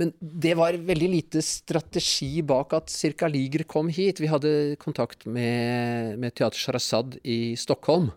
men 0.00 0.14
det 0.20 0.54
var 0.56 0.78
veldig 0.88 1.10
lite 1.12 1.42
strategi 1.44 2.40
bak 2.46 2.72
at 2.78 2.92
Cirka 2.92 3.28
Liger 3.28 3.66
kom 3.68 3.90
hit. 3.92 4.22
Vi 4.22 4.30
hadde 4.30 4.52
kontakt 4.80 5.26
med, 5.28 6.16
med 6.20 6.34
Teater 6.34 6.58
Sharazad 6.58 7.18
i 7.22 7.54
Stockholm. 7.60 8.08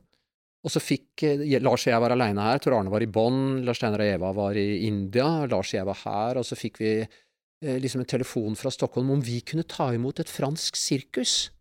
Og 0.64 0.72
så 0.72 0.80
fikk 0.80 1.26
eh, 1.28 1.44
Lars 1.60 1.84
og 1.84 1.92
jeg 1.92 2.04
var 2.06 2.16
aleine 2.16 2.46
her. 2.48 2.62
Tor 2.64 2.78
Arne 2.78 2.94
var 2.94 3.04
i 3.04 3.10
Bonn. 3.12 3.66
Lars 3.68 3.82
Steinar 3.82 4.04
og 4.06 4.14
Eva 4.14 4.32
var 4.38 4.60
i 4.60 4.86
India. 4.88 5.28
Lars 5.52 5.74
og 5.74 5.80
jeg 5.82 5.90
var 5.90 6.00
her. 6.06 6.40
Og 6.40 6.48
så 6.48 6.58
fikk 6.60 6.80
vi 6.80 6.94
eh, 7.04 7.80
liksom 7.84 8.04
en 8.04 8.12
telefon 8.14 8.56
fra 8.60 8.72
Stockholm 8.72 9.12
om 9.18 9.24
vi 9.24 9.42
kunne 9.44 9.68
ta 9.68 9.92
imot 9.96 10.24
et 10.24 10.32
fransk 10.32 10.80
sirkus. 10.80 11.52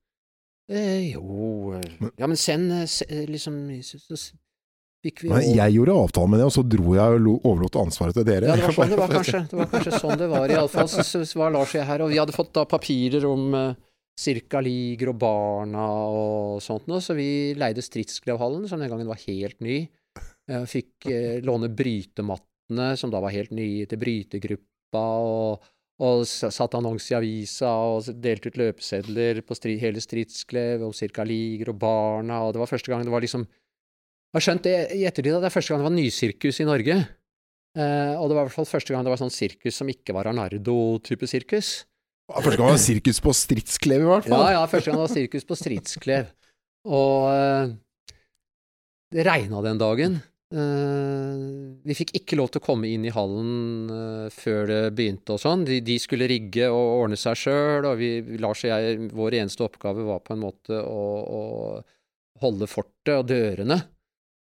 Eh, 0.71 1.13
jo 1.13 1.75
eh, 1.75 1.99
Ja, 2.21 2.29
men 2.29 2.39
send 2.39 2.71
eh, 2.71 3.25
liksom 3.27 3.65
så, 3.83 3.99
så 4.07 4.15
fikk 4.15 4.31
vi 4.31 4.39
Men 5.03 5.43
jeg 5.43 5.75
gjorde 5.75 5.95
avtale 5.99 6.31
med 6.31 6.39
det, 6.39 6.45
og 6.47 6.53
så 6.55 6.63
dro 6.63 6.93
jeg 6.95 7.15
og 7.17 7.23
lo- 7.25 7.39
overlot 7.43 7.79
ansvaret 7.81 8.15
til 8.15 8.27
dere. 8.29 8.53
ja, 8.53 8.55
det 8.59 8.69
var 8.69 8.77
sånn 8.77 8.93
det 8.93 8.99
var 9.01 9.15
kanskje. 9.19 9.41
Det 9.51 9.59
var 9.59 9.71
kanskje 9.73 9.99
sånn 9.99 10.21
det 10.21 10.29
var. 10.31 10.53
Iallfall 10.55 10.91
så, 10.93 11.23
var 11.41 11.57
Lars 11.57 11.73
og 11.75 11.81
jeg 11.81 11.89
her, 11.89 12.05
og 12.05 12.13
vi 12.13 12.21
hadde 12.23 12.37
fått 12.37 12.53
da 12.55 12.63
papirer 12.71 13.27
om 13.27 13.49
uh, 13.57 13.73
Cirka 14.19 14.61
Liger 14.63 15.11
og 15.11 15.19
Barna 15.19 15.87
og 16.07 16.63
sånt 16.63 16.87
noe, 16.91 17.03
så 17.03 17.17
vi 17.19 17.27
leide 17.59 17.83
Stridsklevhallen, 17.83 18.69
som 18.71 18.79
den 18.83 18.93
gangen 18.93 19.11
var 19.11 19.19
helt 19.25 19.59
ny. 19.65 19.81
Eh, 20.51 20.65
fikk 20.69 21.07
eh, 21.11 21.39
låne 21.43 21.71
brytemattene, 21.73 22.93
som 23.01 23.11
da 23.11 23.23
var 23.25 23.35
helt 23.35 23.55
nye, 23.57 23.87
til 23.89 23.99
brytegruppa, 24.03 25.03
og, 25.25 25.65
og 26.03 26.23
satt 26.29 26.77
annonse 26.79 27.13
i 27.15 27.17
avisa 27.19 27.71
og 27.95 28.11
delte 28.23 28.53
ut 28.53 28.59
løpesedler 28.61 29.43
på 29.47 29.57
stri, 29.57 29.79
hele 29.81 30.03
Stridsklev 30.03 30.85
om 30.87 30.95
Cirka 30.97 31.25
Liger 31.27 31.73
og 31.73 31.81
Barna, 31.83 32.43
og 32.47 32.55
det 32.55 32.63
var 32.63 32.71
første 32.71 32.93
gang 32.93 33.07
det 33.07 33.15
var 33.15 33.25
liksom 33.25 33.47
Jeg 34.33 34.39
har 34.39 34.45
skjønt 34.47 34.65
det 34.65 34.77
i 34.97 35.03
ettertid 35.05 35.35
at 35.37 35.43
det 35.45 35.49
er 35.51 35.53
første 35.53 35.73
gang 35.73 35.83
det 35.83 35.89
var 35.91 35.93
nysirkus 35.93 36.61
i 36.63 36.65
Norge. 36.65 36.95
Eh, 37.77 38.15
og 38.17 38.29
det 38.29 38.37
var 38.37 38.41
i 38.41 38.49
hvert 38.49 38.57
fall 38.57 38.69
første 38.69 38.95
gang 38.95 39.05
det 39.05 39.13
var 39.13 39.21
sånn 39.21 39.33
sirkus 39.33 39.77
som 39.77 39.91
ikke 39.93 40.15
var 40.17 40.31
Arnardo-type 40.31 41.29
sirkus. 41.29 41.83
Første 42.33 42.57
gang 42.57 42.71
det 42.71 42.79
var 42.79 42.81
sirkus 42.81 43.21
på 43.21 43.35
Stridsklev, 43.37 44.05
i 44.07 44.09
hvert 44.09 44.29
fall. 44.29 44.45
Ja, 44.49 44.57
ja, 44.57 44.67
første 44.73 44.89
gang 44.89 45.01
det 45.01 45.05
var 45.05 45.13
sirkus 45.13 45.45
på 45.49 45.59
Stridsklev. 45.61 46.33
Og 46.89 47.29
eh, 47.29 47.75
det 49.13 49.29
regna 49.29 49.61
den 49.69 49.81
dagen. 49.81 50.21
Eh, 50.53 51.45
vi 51.85 51.97
fikk 51.97 52.13
ikke 52.19 52.37
lov 52.41 52.51
til 52.53 52.61
å 52.61 52.67
komme 52.67 52.89
inn 52.89 53.05
i 53.09 53.13
hallen 53.13 53.93
eh, 53.93 54.27
før 54.33 54.65
det 54.69 54.83
begynte 54.97 55.37
og 55.37 55.45
sånn. 55.45 55.69
De, 55.69 55.81
de 55.85 55.97
skulle 56.01 56.29
rigge 56.31 56.69
og 56.73 57.05
ordne 57.05 57.21
seg 57.21 57.37
sjøl, 57.45 57.89
og 57.89 58.01
vi, 58.01 58.15
Lars 58.41 58.65
og 58.65 58.73
jeg, 58.73 59.11
vår 59.13 59.43
eneste 59.43 59.65
oppgave 59.69 60.09
var 60.09 60.25
på 60.25 60.37
en 60.37 60.45
måte 60.45 60.81
å, 60.81 61.03
å 61.21 62.41
holde 62.45 62.69
fortet 62.69 63.19
og 63.19 63.29
dørene. 63.29 63.81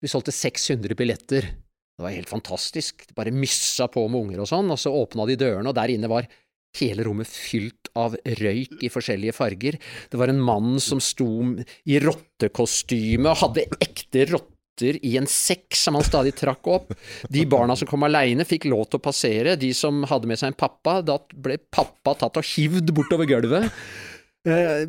Vi 0.00 0.08
solgte 0.08 0.32
600 0.32 0.96
billetter. 0.96 1.48
Det 1.96 2.04
var 2.04 2.14
helt 2.14 2.30
fantastisk. 2.30 3.02
Det 3.08 3.16
bare 3.16 3.34
myssa 3.34 3.90
på 3.92 4.06
med 4.08 4.24
unger 4.24 4.44
og 4.44 4.48
sånn, 4.48 4.70
og 4.72 4.80
så 4.80 4.92
åpna 4.96 5.26
de 5.28 5.36
dørene, 5.40 5.68
og 5.68 5.76
der 5.76 5.92
inne 5.92 6.08
var 6.08 6.28
hele 6.78 7.04
rommet 7.04 7.28
fylt 7.28 7.90
av 7.98 8.14
røyk 8.40 8.80
i 8.86 8.90
forskjellige 8.92 9.34
farger. 9.36 9.76
Det 10.08 10.20
var 10.20 10.32
en 10.32 10.40
mann 10.40 10.78
som 10.80 11.02
sto 11.02 11.28
i 11.84 11.98
rottekostyme 12.00 13.28
og 13.28 13.42
hadde 13.42 13.66
ekte 13.82 14.24
rotter 14.30 14.96
i 15.04 15.16
en 15.20 15.28
sekk 15.28 15.76
som 15.76 15.98
han 15.98 16.06
stadig 16.06 16.32
trakk 16.38 16.70
opp. 16.72 16.94
De 17.28 17.44
barna 17.50 17.76
som 17.76 17.90
kom 17.90 18.06
aleine, 18.06 18.46
fikk 18.48 18.70
lov 18.70 18.86
til 18.88 19.00
å 19.00 19.04
passere. 19.10 19.58
De 19.60 19.74
som 19.76 20.00
hadde 20.08 20.30
med 20.30 20.40
seg 20.40 20.54
en 20.54 20.60
pappa, 20.62 21.00
da 21.04 21.18
ble 21.34 21.58
pappa 21.68 22.14
tatt 22.22 22.40
og 22.40 22.54
hivd 22.54 22.94
bortover 22.96 23.28
gulvet. 23.28 23.68
Eh, 24.48 24.86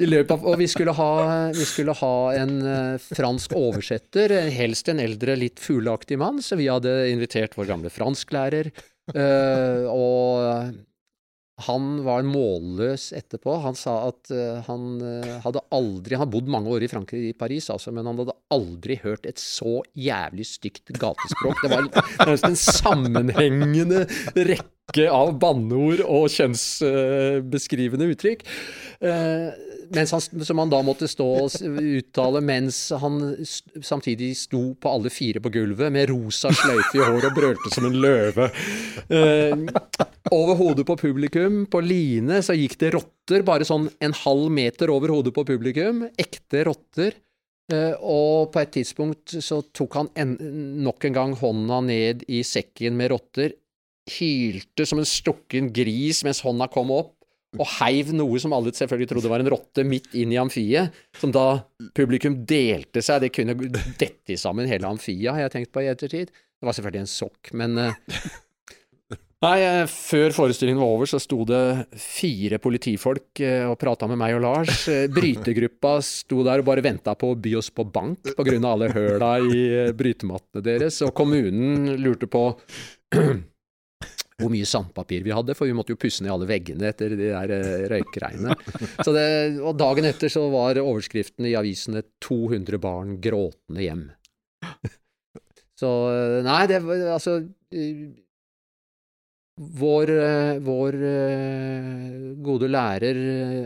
i 0.00 0.06
løpet 0.08 0.30
av, 0.32 0.44
og 0.48 0.56
vi 0.56 0.68
skulle 0.70 0.94
ha, 0.96 1.12
vi 1.52 1.66
skulle 1.68 1.92
ha 1.98 2.14
en 2.40 2.54
eh, 2.64 3.08
fransk 3.12 3.52
oversetter, 3.58 4.32
eh, 4.32 4.48
helst 4.54 4.88
en 4.88 5.02
eldre, 5.04 5.36
litt 5.36 5.60
fugleaktig 5.60 6.16
mann, 6.20 6.40
så 6.40 6.56
vi 6.56 6.70
hadde 6.72 6.94
invitert 7.12 7.56
vår 7.58 7.68
gamle 7.74 7.92
fransklærer. 7.92 8.72
og 9.08 10.76
han 11.66 11.86
var 12.06 12.22
målløs 12.22 13.08
etterpå. 13.18 13.56
Han 13.64 13.74
sa 13.74 13.96
at 14.12 14.30
uh, 14.30 14.60
han 14.68 15.00
uh, 15.02 15.38
hadde 15.42 15.64
aldri 15.74 16.18
Han 16.20 16.30
bodd 16.30 16.50
mange 16.54 16.70
år 16.70 16.86
i 16.86 16.90
Frankrike, 16.92 17.32
i 17.32 17.34
Paris, 17.34 17.66
altså, 17.74 17.90
men 17.94 18.06
han 18.06 18.20
hadde 18.20 18.36
aldri 18.54 18.98
hørt 19.02 19.26
et 19.26 19.42
så 19.42 19.80
jævlig 19.98 20.46
stygt 20.46 20.92
gatespråk. 20.94 21.58
Det 21.64 21.72
var 21.72 21.88
nærmest 21.90 22.46
en 22.46 22.60
sammenhengende 22.62 24.06
rekke 24.36 24.77
av 25.12 25.34
banneord 25.40 26.00
og 26.06 26.30
kjønnsbeskrivende 26.32 28.08
uttrykk. 28.08 28.44
Eh, 29.04 29.50
han, 29.94 30.20
som 30.44 30.60
han 30.60 30.72
da 30.72 30.80
måtte 30.84 31.08
stå 31.08 31.26
og 31.42 31.78
uttale 31.80 32.40
mens 32.44 32.80
han 33.00 33.20
samtidig 33.84 34.34
sto 34.36 34.74
på 34.80 34.90
alle 34.90 35.12
fire 35.12 35.40
på 35.44 35.52
gulvet 35.52 35.92
med 35.92 36.10
rosa 36.10 36.52
sløyfe 36.52 36.98
i 36.98 37.04
håret 37.04 37.28
og 37.30 37.36
brølte 37.36 37.72
som 37.74 37.88
en 37.88 38.00
løve. 38.00 38.50
Eh, 39.08 39.54
over 40.34 40.58
hodet 40.58 40.84
på 40.88 40.98
publikum, 41.00 41.62
på 41.70 41.80
line, 41.84 42.42
så 42.44 42.56
gikk 42.56 42.78
det 42.80 42.92
rotter 42.96 43.44
bare 43.46 43.68
sånn 43.68 43.88
en 44.04 44.16
halv 44.24 44.50
meter 44.52 44.92
over 44.92 45.12
hodet 45.14 45.34
på 45.36 45.46
publikum. 45.48 46.06
Ekte 46.18 46.64
rotter. 46.68 47.16
Uh, 47.68 47.92
og 48.00 48.48
på 48.54 48.62
et 48.62 48.70
tidspunkt 48.78 49.34
så 49.44 49.58
tok 49.76 49.98
han 49.98 50.06
en, 50.16 50.30
nok 50.80 51.04
en 51.04 51.16
gang 51.18 51.34
hånda 51.36 51.82
ned 51.84 52.22
i 52.32 52.40
sekken 52.40 52.96
med 52.96 53.12
rotter, 53.12 53.52
hylte 54.10 54.86
som 54.88 55.00
en 55.00 55.08
stukken 55.08 55.72
gris 55.74 56.24
mens 56.26 56.42
hånda 56.44 56.68
kom 56.72 56.92
opp, 56.94 57.14
og 57.56 57.70
heiv 57.78 58.10
noe 58.16 58.40
som 58.42 58.52
alle 58.52 58.74
selvfølgelig 58.76 59.08
trodde 59.12 59.30
var 59.32 59.40
en 59.40 59.52
rotte, 59.54 59.84
midt 59.86 60.12
inn 60.18 60.34
i 60.34 60.40
amfiet, 60.40 60.92
som 61.16 61.32
da 61.32 61.62
publikum 61.96 62.42
delte 62.48 63.00
seg. 63.04 63.24
Det 63.24 63.32
kunne 63.34 63.56
dette 63.72 64.36
sammen 64.40 64.68
hele 64.68 64.90
amfiet, 64.90 65.30
har 65.32 65.46
jeg 65.46 65.54
tenkt 65.54 65.72
på 65.72 65.86
i 65.86 65.88
ettertid. 65.88 66.28
Det 66.28 66.66
var 66.66 66.76
selvfølgelig 66.76 67.06
en 67.06 67.10
sokk, 67.14 67.50
men 67.56 67.80
eh, 67.80 67.96
Nei, 69.38 69.56
eh, 69.62 69.84
før 69.86 70.32
forestillingen 70.34 70.80
var 70.82 70.92
over, 70.96 71.06
så 71.06 71.20
sto 71.22 71.44
det 71.46 71.62
fire 72.02 72.58
politifolk 72.60 73.40
eh, 73.46 73.64
og 73.70 73.78
prata 73.80 74.08
med 74.10 74.18
meg 74.20 74.34
og 74.34 74.42
Lars. 74.42 74.88
Brytegruppa 75.14 76.00
sto 76.04 76.42
der 76.46 76.60
og 76.60 76.66
bare 76.68 76.82
venta 76.84 77.14
på 77.16 77.30
å 77.32 77.38
by 77.38 77.54
oss 77.60 77.70
på 77.70 77.86
bank 77.86 78.34
av 78.34 78.50
alle 78.72 78.90
høla 78.92 79.36
i 79.46 79.62
brytemattene 79.96 80.64
deres, 80.66 80.98
og 81.06 81.14
kommunen 81.16 81.94
lurte 82.02 82.28
på 82.28 82.50
hvor 84.38 84.52
mye 84.52 84.66
sandpapir 84.68 85.24
vi 85.26 85.34
hadde, 85.34 85.54
for 85.58 85.66
vi 85.66 85.74
måtte 85.74 85.94
jo 85.94 85.98
pusse 86.00 86.22
ned 86.22 86.30
alle 86.30 86.46
veggene 86.48 86.92
etter 86.92 87.14
de 87.18 87.32
der 87.32 87.52
eh, 87.56 87.86
røykgreiene. 87.90 88.54
Så 89.02 89.14
det, 89.14 89.26
og 89.58 89.74
dagen 89.80 90.06
etter 90.06 90.30
så 90.30 90.44
var 90.52 90.78
overskriften 90.78 91.48
i 91.48 91.56
avisene 91.58 92.04
200 92.22 92.78
barn 92.82 93.16
gråtende 93.22 93.82
hjem. 93.82 94.06
Så 95.78 95.90
eh, 96.12 96.38
Nei, 96.46 96.62
det 96.70 96.80
var 96.86 97.04
altså 97.18 97.40
eh, 97.74 98.08
Vår, 99.58 100.10
vår 100.62 100.94
gode 102.46 102.68
lærer 102.70 103.16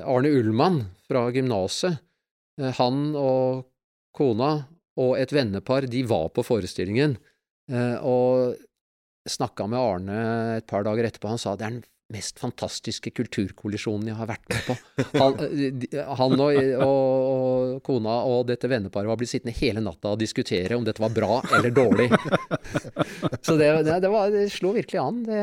Arne 0.09 0.31
Ullmann 0.33 0.79
fra 1.05 1.27
gymnaset, 1.35 1.99
han 2.79 3.03
og 3.13 3.67
kona 4.17 4.55
og 4.97 5.11
et 5.21 5.35
vennepar, 5.37 5.85
de 5.93 6.01
var 6.09 6.31
på 6.33 6.47
forestillingen. 6.49 7.19
Og 8.09 8.57
snakka 9.29 9.69
med 9.71 9.79
Arne 9.81 10.21
et 10.59 10.67
par 10.71 10.85
dager 10.87 11.07
etterpå. 11.07 11.31
Han 11.31 11.41
sa 11.41 11.55
det 11.57 11.67
er 11.67 11.77
den 11.79 11.83
mest 12.13 12.41
fantastiske 12.43 13.13
kulturkollisjonen 13.17 14.11
jeg 14.11 14.19
har 14.19 14.29
vært 14.29 14.51
med 14.51 14.67
på. 14.67 14.77
Han, 15.23 15.39
eh, 15.47 16.11
han 16.19 16.35
og, 16.37 16.59
og, 16.85 17.29
og 17.29 17.79
kona 17.87 18.19
og 18.29 18.47
dette 18.51 18.69
venneparet 18.71 19.09
var 19.09 19.21
blitt 19.21 19.33
sittende 19.33 19.57
hele 19.57 19.85
natta 19.85 20.13
og 20.13 20.21
diskutere 20.21 20.77
om 20.77 20.85
dette 20.87 21.03
var 21.03 21.15
bra 21.15 21.41
eller 21.57 21.73
dårlig. 21.73 22.11
Så 23.47 23.57
det, 23.61 23.71
det, 23.89 24.11
var, 24.13 24.33
det 24.35 24.49
slo 24.53 24.75
virkelig 24.77 25.01
an, 25.01 25.23
det 25.27 25.43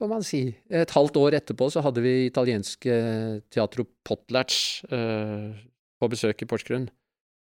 får 0.00 0.10
man 0.10 0.26
si. 0.26 0.42
Et 0.72 0.96
halvt 0.96 1.18
år 1.20 1.38
etterpå 1.40 1.70
så 1.72 1.84
hadde 1.84 2.02
vi 2.04 2.14
italienske 2.26 2.96
Teatro 3.52 3.86
Potlatch 4.06 4.86
eh, 4.90 5.50
på 6.00 6.10
besøk 6.10 6.42
i 6.42 6.48
Porsgrunn 6.50 6.88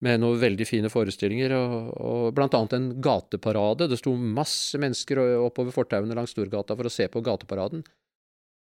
med 0.02 0.22
noen 0.24 0.40
veldig 0.42 0.66
fine 0.66 0.90
forestillinger, 0.90 1.54
og, 1.54 1.90
og 2.02 2.42
annet 2.42 2.76
en 2.78 2.88
gateparade. 3.04 3.88
Det 3.92 4.00
sto 4.02 4.16
masse 4.18 4.80
mennesker 4.82 5.22
oppover 5.46 5.76
fortauene 5.76 6.18
langs 6.18 6.34
Storgata 6.34 6.78
for 6.78 6.90
å 6.90 6.94
se 6.94 7.06
på 7.12 7.22
gateparaden. 7.26 7.84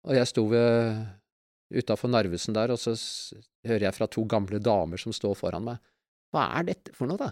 Og 0.05 0.13
jeg 0.13 0.29
sto 0.29 0.45
utafor 1.73 2.11
Narvesen 2.13 2.55
der, 2.55 2.75
og 2.75 2.81
så 2.81 2.93
hører 3.65 3.87
jeg 3.87 3.97
fra 3.97 4.09
to 4.11 4.25
gamle 4.29 4.61
damer 4.61 5.01
som 5.01 5.15
står 5.15 5.33
foran 5.39 5.65
meg. 5.65 5.81
Hva 6.33 6.49
er 6.59 6.69
dette 6.69 6.93
for 6.93 7.09
noe, 7.09 7.17
da? 7.17 7.31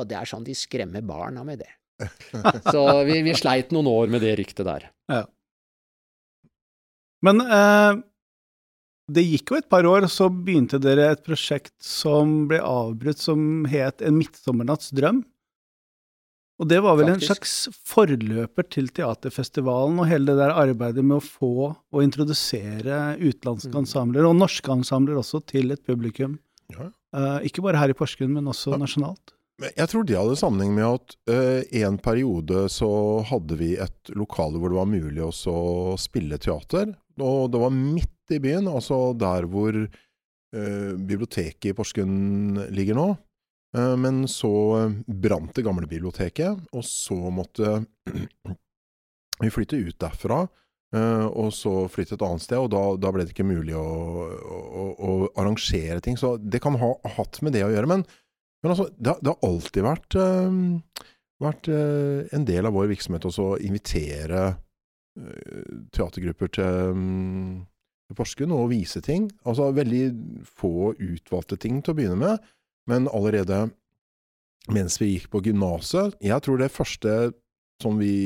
Og 0.00 0.08
det 0.08 0.18
er 0.18 0.28
sånn 0.28 0.46
de 0.46 0.56
skremmer 0.56 1.04
barna 1.06 1.44
med 1.46 1.62
det. 1.64 1.70
Så 2.72 2.82
vi, 3.08 3.20
vi 3.26 3.34
sleit 3.36 3.72
noen 3.74 3.88
år 3.90 4.12
med 4.12 4.24
det 4.24 4.36
ryktet 4.40 4.64
der. 4.68 4.86
Ja. 5.10 5.24
Men 7.26 7.42
eh, 7.44 8.00
det 9.12 9.24
gikk 9.26 9.50
jo 9.52 9.58
et 9.60 9.68
par 9.72 9.86
år, 9.88 10.06
så 10.10 10.28
begynte 10.30 10.78
dere 10.82 11.10
et 11.14 11.22
prosjekt 11.26 11.74
som 11.84 12.46
ble 12.50 12.60
avbrutt, 12.62 13.18
som 13.18 13.64
het 13.70 14.02
En 14.02 14.16
midtsommernatts 14.18 14.92
drøm. 14.96 15.22
Og 16.60 16.68
det 16.68 16.82
var 16.84 16.98
vel 16.98 17.08
en 17.08 17.22
slags 17.24 17.70
forløper 17.88 18.66
til 18.68 18.90
teaterfestivalen 18.92 19.96
og 20.02 20.08
hele 20.10 20.28
det 20.28 20.36
der 20.42 20.52
arbeidet 20.52 21.00
med 21.08 21.16
å 21.16 21.24
få 21.24 21.52
og 21.72 22.02
introdusere 22.04 23.16
utenlandske 23.16 23.72
Mm. 23.72 23.80
ensembler, 23.86 24.26
og 24.28 24.36
norske 24.36 24.68
ensembler 24.68 25.16
også, 25.16 25.40
til 25.46 25.72
et 25.72 25.82
publikum. 25.86 26.38
Ja. 26.68 26.90
Uh, 27.16 27.40
ikke 27.48 27.62
bare 27.64 27.78
her 27.80 27.88
i 27.88 27.96
Porsgrunn, 27.96 28.34
men 28.34 28.44
også 28.44 28.72
Ja. 28.72 28.76
nasjonalt. 28.76 29.32
Jeg 29.76 29.88
tror 29.88 30.04
det 30.06 30.16
hadde 30.16 30.36
sammenheng 30.36 30.74
med 30.74 30.84
at 30.84 31.16
uh, 31.28 31.62
en 31.72 31.98
periode 31.98 32.68
så 32.68 33.24
hadde 33.24 33.56
vi 33.56 33.76
et 33.76 34.12
lokale 34.14 34.56
hvor 34.60 34.68
det 34.68 34.78
var 34.78 34.86
mulig 34.86 35.20
også 35.24 35.48
å 35.52 35.98
spille 35.98 36.38
teater. 36.38 36.94
Og 37.18 37.50
det 37.52 37.60
var 37.60 37.70
midt 37.70 38.19
i 38.36 38.42
byen, 38.42 38.68
altså 38.70 39.12
der 39.18 39.48
hvor 39.50 39.76
eh, 39.76 40.92
biblioteket 40.94 41.70
i 41.70 41.74
Porsgrunn 41.76 42.60
ligger 42.74 42.98
nå. 42.98 43.08
Eh, 43.76 43.96
men 44.00 44.24
så 44.30 44.52
eh, 44.78 44.96
brant 45.06 45.52
det 45.56 45.66
gamle 45.66 45.90
biblioteket, 45.90 46.64
og 46.72 46.86
så 46.86 47.18
måtte 47.34 47.84
vi 49.42 49.52
flytte 49.52 49.78
ut 49.80 49.98
derfra. 50.02 50.42
eh, 50.96 51.26
og 51.28 51.52
så 51.54 51.86
flytte 51.92 52.16
et 52.18 52.26
annet 52.26 52.42
sted, 52.46 52.58
og 52.58 52.72
da, 52.74 52.82
da 52.98 53.12
ble 53.14 53.26
det 53.26 53.34
ikke 53.34 53.46
mulig 53.50 53.76
å, 53.78 53.86
å, 54.30 54.88
å 54.94 55.12
arrangere 55.38 56.00
ting. 56.04 56.18
Så 56.18 56.36
det 56.38 56.62
kan 56.62 56.78
ha 56.80 56.94
hatt 57.16 57.42
med 57.42 57.54
det 57.54 57.66
å 57.66 57.72
gjøre. 57.72 57.90
Men 57.90 58.06
men 58.60 58.74
altså, 58.74 58.90
det, 58.92 59.14
det 59.24 59.32
har 59.32 59.46
alltid 59.48 59.84
vært, 59.86 60.16
eh, 60.20 61.06
vært 61.40 61.70
eh, 61.72 62.26
en 62.36 62.44
del 62.44 62.68
av 62.68 62.74
vår 62.76 62.90
virksomhet 62.90 63.24
også 63.30 63.54
å 63.54 63.60
invitere 63.64 64.50
teatergrupper 65.96 66.52
til, 66.54 66.92
mm, 66.96 67.54
Porsgrunn 68.16 68.54
og 68.56 68.70
vise 68.72 69.02
ting. 69.04 69.28
Altså 69.44 69.70
veldig 69.74 70.04
få 70.46 70.92
utvalgte 70.94 71.58
ting 71.60 71.80
til 71.82 71.94
å 71.94 71.98
begynne 71.98 72.18
med, 72.20 72.50
men 72.90 73.08
allerede 73.12 73.68
mens 74.70 74.98
vi 75.00 75.14
gikk 75.14 75.30
på 75.32 75.40
gymnaset 75.40 76.18
Jeg 76.20 76.44
tror 76.44 76.58
det 76.60 76.68
første 76.68 77.14
som 77.80 77.96
vi 77.96 78.16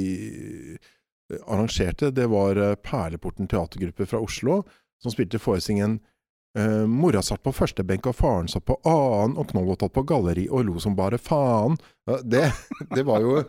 eh, 0.74 1.44
arrangerte, 1.46 2.10
det 2.10 2.26
var 2.32 2.58
eh, 2.58 2.74
Perleporten 2.82 3.46
teatergruppe 3.50 4.06
fra 4.10 4.18
Oslo, 4.22 4.64
som 5.02 5.14
spilte 5.14 5.42
forestillingen 5.42 6.00
Uh, 6.54 6.86
mora 6.86 7.18
satt 7.18 7.42
på 7.42 7.50
første 7.50 7.82
benk, 7.82 8.06
og 8.06 8.14
faren 8.14 8.46
satt 8.46 8.62
på 8.68 8.76
annen, 8.86 9.32
og 9.34 9.48
Knoll 9.50 9.74
tatt 9.74 9.90
på 9.96 10.04
galleri 10.06 10.44
og 10.46 10.68
lo 10.68 10.78
som 10.78 10.94
bare 10.94 11.18
faen. 11.18 11.74
Det, 12.22 12.44
det 12.94 13.02
var 13.02 13.24
jo 13.24 13.40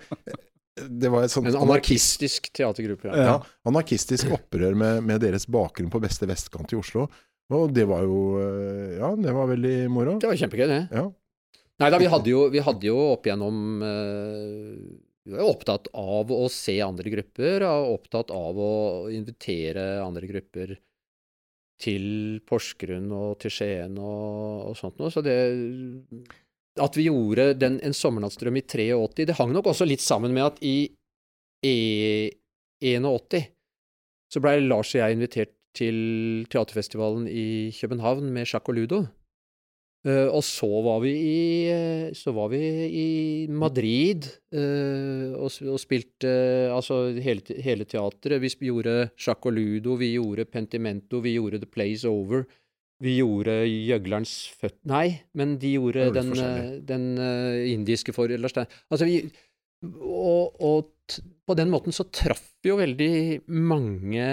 Det 0.76 1.08
var 1.12 1.24
et 1.24 1.32
sånt 1.32 1.48
En 1.48 1.56
anarkistisk 1.64 2.50
teatergruppe. 2.56 3.08
Ja. 3.08 3.28
ja, 3.30 3.36
anarkistisk 3.70 4.34
opprør 4.36 4.76
med, 4.76 5.06
med 5.08 5.22
deres 5.24 5.48
bakgrunn 5.48 5.92
på 5.94 6.02
beste 6.04 6.28
vestkant 6.28 6.74
i 6.76 6.80
Oslo. 6.80 7.08
Og 7.56 7.72
det 7.76 7.86
var 7.88 8.04
jo 8.04 8.22
eh, 8.42 8.98
Ja, 8.98 9.14
det 9.16 9.36
var 9.36 9.52
veldig 9.52 9.76
moro. 9.94 10.18
Det 10.20 10.32
var 10.32 10.40
kjempegøy, 10.42 10.68
det. 10.72 10.82
Ja. 10.92 11.06
Nei 11.84 11.92
da, 11.92 12.00
vi 12.00 12.10
hadde 12.12 12.32
jo, 12.32 12.46
vi 12.52 12.64
hadde 12.64 12.88
jo 12.88 12.96
opp 13.12 13.28
igjennom 13.28 13.58
uh, 13.84 14.76
Vi 15.28 15.34
var 15.34 15.42
jo 15.44 15.52
opptatt 15.52 15.90
av 16.00 16.32
å 16.32 16.46
se 16.52 16.78
andre 16.84 17.12
grupper, 17.12 17.66
og 17.68 17.98
opptatt 17.98 18.32
av 18.32 18.60
å 18.64 18.76
invitere 19.12 19.88
andre 20.04 20.30
grupper 20.32 20.78
til 21.84 22.40
Porsgrunn 22.48 23.10
og 23.12 23.36
til 23.44 23.52
Skien 23.52 23.98
og, 24.00 24.72
og 24.72 24.78
sånt 24.80 25.02
noe. 25.02 25.12
Så 25.12 25.24
det 25.26 25.36
At 26.82 26.98
vi 26.98 27.08
gjorde 27.08 27.54
den, 27.56 27.80
En 27.84 27.94
sommernattsdrøm 27.96 28.58
i 28.60 28.66
83, 28.68 29.26
det 29.30 29.38
hang 29.40 29.54
nok 29.56 29.72
også 29.72 29.88
litt 29.88 30.04
sammen 30.04 30.34
med 30.36 30.44
at 30.44 30.58
i 30.66 30.92
E81 31.66 33.46
så 34.32 34.42
blei 34.44 34.58
Lars 34.60 34.92
og 34.96 35.00
jeg 35.00 35.16
invitert 35.16 35.54
til 35.76 35.98
teaterfestivalen 36.52 37.28
i 37.30 37.72
København 37.76 38.32
med 38.34 38.50
Sjakk 38.50 38.72
og 38.72 38.78
Ludo. 38.80 39.06
Uh, 40.06 40.30
og 40.30 40.44
så 40.46 40.68
var 40.86 41.00
vi 41.02 41.12
i, 41.18 41.38
eh, 41.74 42.34
var 42.36 42.52
vi 42.52 42.60
i 42.94 43.08
Madrid 43.50 44.28
uh, 44.54 45.34
og, 45.34 45.50
og 45.66 45.80
spilte 45.82 46.30
uh, 46.30 46.76
altså 46.76 47.00
hele, 47.26 47.42
hele 47.66 47.88
teatret. 47.90 48.38
Vi 48.44 48.52
gjorde 48.68 49.08
sjakk 49.18 49.48
og 49.50 49.56
Ludo, 49.58 49.96
vi 49.98 50.12
gjorde 50.14 50.46
Pentimento, 50.46 51.24
vi 51.26 51.34
gjorde 51.40 51.64
The 51.64 51.72
Plays 51.74 52.06
Over. 52.06 52.46
Vi 53.04 53.18
gjorde 53.18 53.58
Gjøglerens 53.68 54.34
født... 54.56 54.78
Nei, 54.88 55.08
men 55.36 55.58
de 55.60 55.74
gjorde 55.76 56.08
den, 56.16 56.32
eh, 56.40 56.70
den 56.88 57.10
eh, 57.20 57.66
indiske 57.74 58.16
for 58.16 58.32
Lars. 58.32 58.56
Altså 58.56 59.08
vi 59.10 59.18
og, 59.86 60.56
og 60.64 61.18
på 61.46 61.56
den 61.58 61.70
måten 61.70 61.94
så 61.94 62.08
traff 62.10 62.46
vi 62.64 62.72
jo 62.72 62.80
veldig 62.80 63.12
mange 63.52 64.28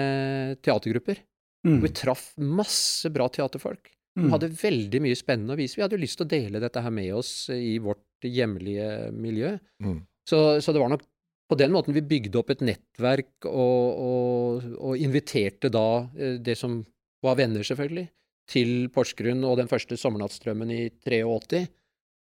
teatergrupper. 0.63 1.19
Mm. 1.67 1.79
Vi 1.83 1.91
traff 1.95 2.31
masse 2.41 3.11
bra 3.13 3.27
teaterfolk. 3.31 3.91
Mm. 4.17 4.25
Vi 4.25 4.31
hadde 4.33 4.53
veldig 4.61 5.01
mye 5.03 5.17
spennende 5.17 5.55
å 5.55 5.59
vise. 5.59 5.77
Vi 5.77 5.83
hadde 5.85 5.97
jo 5.97 6.03
lyst 6.03 6.19
til 6.19 6.27
å 6.27 6.33
dele 6.33 6.61
dette 6.63 6.81
her 6.83 6.93
med 6.93 7.11
oss 7.17 7.33
i 7.53 7.77
vårt 7.83 8.25
hjemlige 8.25 9.11
miljø. 9.13 9.55
Mm. 9.83 10.01
Så, 10.29 10.39
så 10.63 10.73
det 10.73 10.81
var 10.81 10.93
nok 10.93 11.05
på 11.51 11.59
den 11.59 11.73
måten 11.73 11.95
vi 11.95 12.05
bygde 12.07 12.39
opp 12.39 12.53
et 12.53 12.63
nettverk 12.65 13.45
og, 13.49 14.03
og, 14.07 14.67
og 14.79 15.01
inviterte 15.01 15.69
da 15.73 15.87
eh, 16.17 16.37
det 16.41 16.55
som 16.57 16.79
var 17.23 17.37
venner, 17.39 17.63
selvfølgelig, 17.63 18.07
til 18.49 18.89
Porsgrunn 18.93 19.43
og 19.47 19.57
den 19.61 19.69
første 19.71 19.97
sommernattstrømmen 19.99 20.71
i 20.73 20.81
83. 21.05 21.63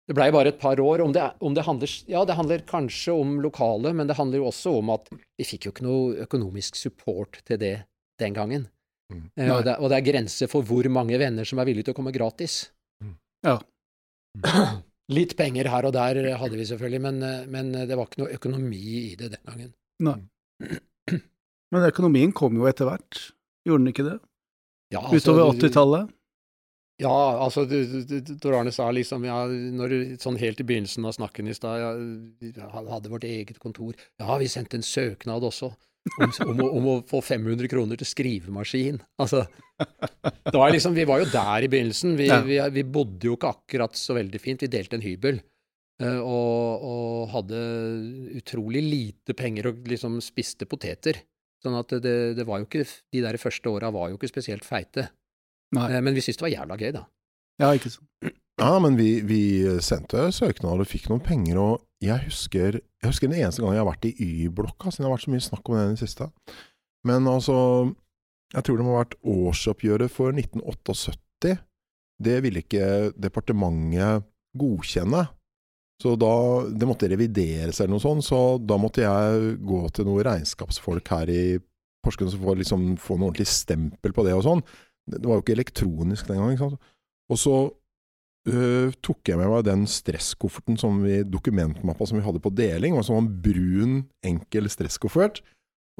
Det 0.08 0.16
blei 0.18 0.28
bare 0.34 0.50
et 0.50 0.60
par 0.60 0.80
år. 0.82 1.02
Om 1.04 1.14
det, 1.14 1.24
om 1.40 1.54
det 1.54 1.64
handler 1.66 1.90
Ja, 2.10 2.24
det 2.26 2.36
handler 2.38 2.66
kanskje 2.66 3.14
om 3.14 3.40
lokale, 3.42 3.92
men 3.94 4.10
det 4.10 4.18
handler 4.18 4.42
jo 4.42 4.50
også 4.50 4.76
om 4.80 4.92
at 4.94 5.10
vi 5.12 5.46
fikk 5.46 5.66
jo 5.66 5.74
ikke 5.74 5.86
noe 5.86 6.22
økonomisk 6.26 6.78
support 6.78 7.40
til 7.46 7.60
det 7.62 7.76
den 8.20 8.34
gangen. 8.34 8.68
Mm. 9.12 9.28
Eh, 9.36 9.50
og, 9.50 9.64
det, 9.66 9.76
og 9.78 9.92
det 9.92 9.98
er 9.98 10.08
grenser 10.10 10.50
for 10.50 10.66
hvor 10.66 10.88
mange 10.90 11.18
venner 11.20 11.46
som 11.48 11.60
er 11.60 11.68
villige 11.68 11.88
til 11.88 11.96
å 11.96 12.00
komme 12.00 12.14
gratis. 12.14 12.64
Mm. 13.02 13.14
Ja. 13.46 13.58
Litt 15.12 15.34
penger 15.36 15.68
her 15.68 15.86
og 15.86 15.94
der 15.94 16.20
hadde 16.40 16.58
vi 16.58 16.66
selvfølgelig, 16.66 17.02
men, 17.06 17.22
eh, 17.26 17.46
men 17.50 17.72
det 17.76 17.98
var 17.98 18.08
ikke 18.08 18.24
noe 18.24 18.34
økonomi 18.38 18.82
i 19.12 19.14
det 19.18 19.34
den 19.36 19.46
gangen. 19.46 19.72
Nei. 20.02 20.18
Men 21.72 21.88
økonomien 21.88 22.34
kom 22.36 22.56
jo 22.58 22.66
etter 22.68 22.88
hvert, 22.88 23.20
gjorde 23.64 23.80
den 23.84 23.92
ikke 23.94 24.04
det? 24.04 24.18
Ja, 24.92 25.00
altså, 25.08 25.32
Utover 25.32 25.52
80-tallet? 25.56 26.10
Ja, 27.02 27.12
altså, 27.42 27.64
Tor 28.38 28.54
Arne 28.58 28.70
sa 28.74 28.90
liksom 28.94 29.24
ja, 29.26 29.38
når 29.48 29.94
sånn 30.22 30.36
helt 30.38 30.60
i 30.62 30.66
begynnelsen 30.68 31.06
av 31.08 31.14
snakken 31.16 31.48
i 31.50 31.54
stad, 31.56 31.80
ja, 31.82 31.88
vi 32.38 32.52
hadde 32.62 33.10
vårt 33.10 33.24
eget 33.26 33.58
kontor. 33.62 33.96
Ja, 34.20 34.36
vi 34.38 34.46
sendte 34.52 34.78
en 34.78 34.84
søknad 34.86 35.42
også 35.48 35.72
om, 35.72 36.30
om, 36.50 36.60
å, 36.62 36.68
om 36.78 36.86
å 36.92 36.94
få 37.08 37.22
500 37.24 37.66
kroner 37.72 37.98
til 37.98 38.06
skrivemaskin. 38.10 39.00
Altså, 39.22 39.44
var 40.52 40.70
liksom, 40.74 40.94
vi 40.98 41.06
var 41.08 41.22
jo 41.24 41.30
der 41.32 41.66
i 41.66 41.70
begynnelsen. 41.72 42.14
Vi, 42.20 42.28
Ja. 42.30 42.40
vi, 42.46 42.60
vi 42.76 42.84
bodde 42.86 43.26
jo 43.30 43.36
ikke 43.38 43.50
akkurat 43.56 43.98
så 43.98 44.14
veldig 44.18 44.40
fint. 44.42 44.62
Vi 44.62 44.70
delte 44.70 44.98
en 45.00 45.04
hybel. 45.06 45.40
eh, 46.02 46.18
Og, 46.22 46.86
og 46.92 47.28
hadde 47.34 47.64
utrolig 48.38 48.82
lite 48.84 49.34
penger 49.38 49.70
og 49.72 49.86
liksom 49.90 50.20
spiste 50.22 50.66
poteter. 50.70 51.22
Sånn 51.62 51.76
at 51.78 51.92
det, 52.02 52.14
det 52.34 52.44
var 52.48 52.58
jo 52.58 52.66
ikke 52.66 52.82
De 53.14 53.20
der 53.22 53.36
første 53.38 53.70
åra 53.70 53.92
var 53.94 54.10
jo 54.10 54.16
ikke 54.18 54.30
spesielt 54.32 54.64
feite. 54.66 55.08
Nei. 55.76 55.88
Eh, 55.92 56.00
Men 56.02 56.14
vi 56.16 56.20
syntes 56.24 56.40
det 56.40 56.46
var 56.48 56.54
jævla 56.56 56.78
gøy, 56.80 56.92
da. 56.96 57.04
Ja, 57.62 57.70
ikke 57.76 57.92
sant. 57.94 58.08
Ja, 58.60 58.72
men 58.82 58.96
vi, 58.98 59.20
vi 59.24 59.40
sendte 59.82 60.26
søknad 60.34 60.82
og 60.82 60.88
fikk 60.90 61.06
noen 61.08 61.22
penger, 61.24 61.58
og 61.58 61.86
jeg 62.04 62.26
husker, 62.26 62.76
jeg 62.82 63.08
husker 63.08 63.30
den 63.30 63.38
eneste 63.40 63.62
gangen 63.62 63.78
jeg 63.78 63.82
har 63.84 63.88
vært 63.88 64.08
i 64.10 64.12
Y-blokka, 64.26 64.90
siden 64.92 65.06
det 65.06 65.08
har 65.08 65.14
vært 65.16 65.24
så 65.24 65.32
mye 65.32 65.44
snakk 65.46 65.70
om 65.70 65.78
den 65.78 65.92
i 65.92 65.94
det 65.96 66.02
siste. 66.02 66.28
Men 67.08 67.26
altså, 67.30 67.56
jeg 68.52 68.66
tror 68.66 68.78
det 68.78 68.86
må 68.86 68.92
ha 68.96 69.04
vært 69.04 69.16
årsoppgjøret 69.32 70.12
for 70.12 70.34
1978. 70.36 71.56
Det 72.22 72.36
ville 72.44 72.62
ikke 72.62 72.84
departementet 73.18 74.26
godkjenne. 74.58 75.24
Så 76.02 76.16
da, 76.18 76.32
det 76.66 76.86
måtte 76.88 77.06
revideres 77.10 77.78
eller 77.78 77.94
noe 77.94 78.02
sånt, 78.02 78.26
så 78.26 78.56
da 78.58 78.78
måtte 78.80 79.04
jeg 79.04 79.58
gå 79.62 79.82
til 79.94 80.08
noen 80.08 80.24
regnskapsfolk 80.26 81.12
her 81.14 81.30
i 81.30 81.44
Porsgrunn 82.02 82.32
som 82.32 82.42
får 82.42 82.58
liksom 82.58 82.88
få 82.98 83.18
noe 83.18 83.30
ordentlig 83.30 83.46
stempel 83.46 84.14
på 84.16 84.24
det 84.26 84.34
og 84.34 84.42
sånn. 84.42 84.64
Det 85.06 85.22
var 85.22 85.38
jo 85.38 85.44
ikke 85.44 85.54
elektronisk 85.54 86.26
den 86.26 86.42
gangen. 86.42 86.74
Og 87.30 87.38
så 87.38 87.54
øh, 88.50 88.90
tok 89.04 89.30
jeg 89.30 89.38
med 89.38 89.50
meg 89.52 89.62
den 89.68 89.86
stresskofferten 89.90 90.80
som 90.80 90.98
vi, 91.04 91.20
dokumentmappa 91.22 92.08
som 92.10 92.18
vi 92.18 92.26
hadde 92.26 92.42
på 92.42 92.50
deling, 92.58 92.98
var 92.98 93.06
sånn 93.06 93.30
brun, 93.44 94.00
enkel 94.26 94.70
stresskoffert. 94.72 95.44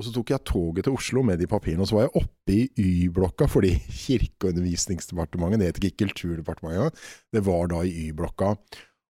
Og 0.00 0.06
så 0.06 0.12
tok 0.14 0.32
jeg 0.32 0.48
toget 0.48 0.86
til 0.88 0.96
Oslo 0.96 1.22
med 1.26 1.38
de 1.38 1.46
papirene, 1.46 1.84
og 1.84 1.90
så 1.90 1.98
var 1.98 2.08
jeg 2.08 2.16
oppe 2.24 2.54
i 2.56 2.62
Y-blokka, 2.80 3.46
fordi 3.50 3.74
Kirke- 3.92 4.48
og 4.48 4.54
undervisningsdepartementet, 4.54 5.60
det 5.60 5.68
het 5.68 5.82
ikke 5.82 6.06
Kulturdepartementet 6.06 6.80
engang, 6.80 7.02
det 7.36 7.42
var 7.46 7.68
da 7.70 7.82
i 7.84 8.08
Y-blokka. 8.08 8.56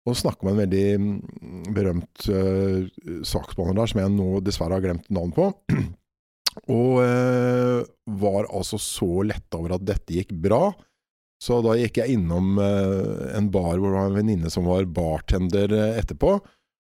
Og 0.10 0.18
snakke 0.18 0.48
med 0.48 0.56
en 0.56 0.62
veldig 0.64 0.86
mm, 0.98 1.66
berømt 1.76 2.30
uh, 2.34 2.86
saksbehandler 3.28 3.84
der, 3.84 3.92
som 3.92 4.02
jeg 4.02 4.14
nå 4.16 4.30
dessverre 4.46 4.80
har 4.80 4.86
glemt 4.86 5.12
navnet 5.14 5.38
på. 5.38 5.50
Og 6.74 6.96
uh, 7.00 7.84
var 8.22 8.50
altså 8.50 8.80
så 8.82 9.22
letta 9.28 9.60
over 9.60 9.78
at 9.78 9.86
dette 9.86 10.18
gikk 10.18 10.34
bra. 10.42 10.72
Så 11.42 11.60
da 11.66 11.76
gikk 11.78 12.02
jeg 12.02 12.18
innom 12.18 12.58
uh, 12.58 13.30
en 13.38 13.52
bar 13.54 13.78
hvor 13.78 13.92
det 13.92 14.00
var 14.00 14.10
en 14.10 14.18
venninne 14.18 14.50
som 14.54 14.66
var 14.70 14.90
bartender 14.90 15.78
etterpå 15.94 16.40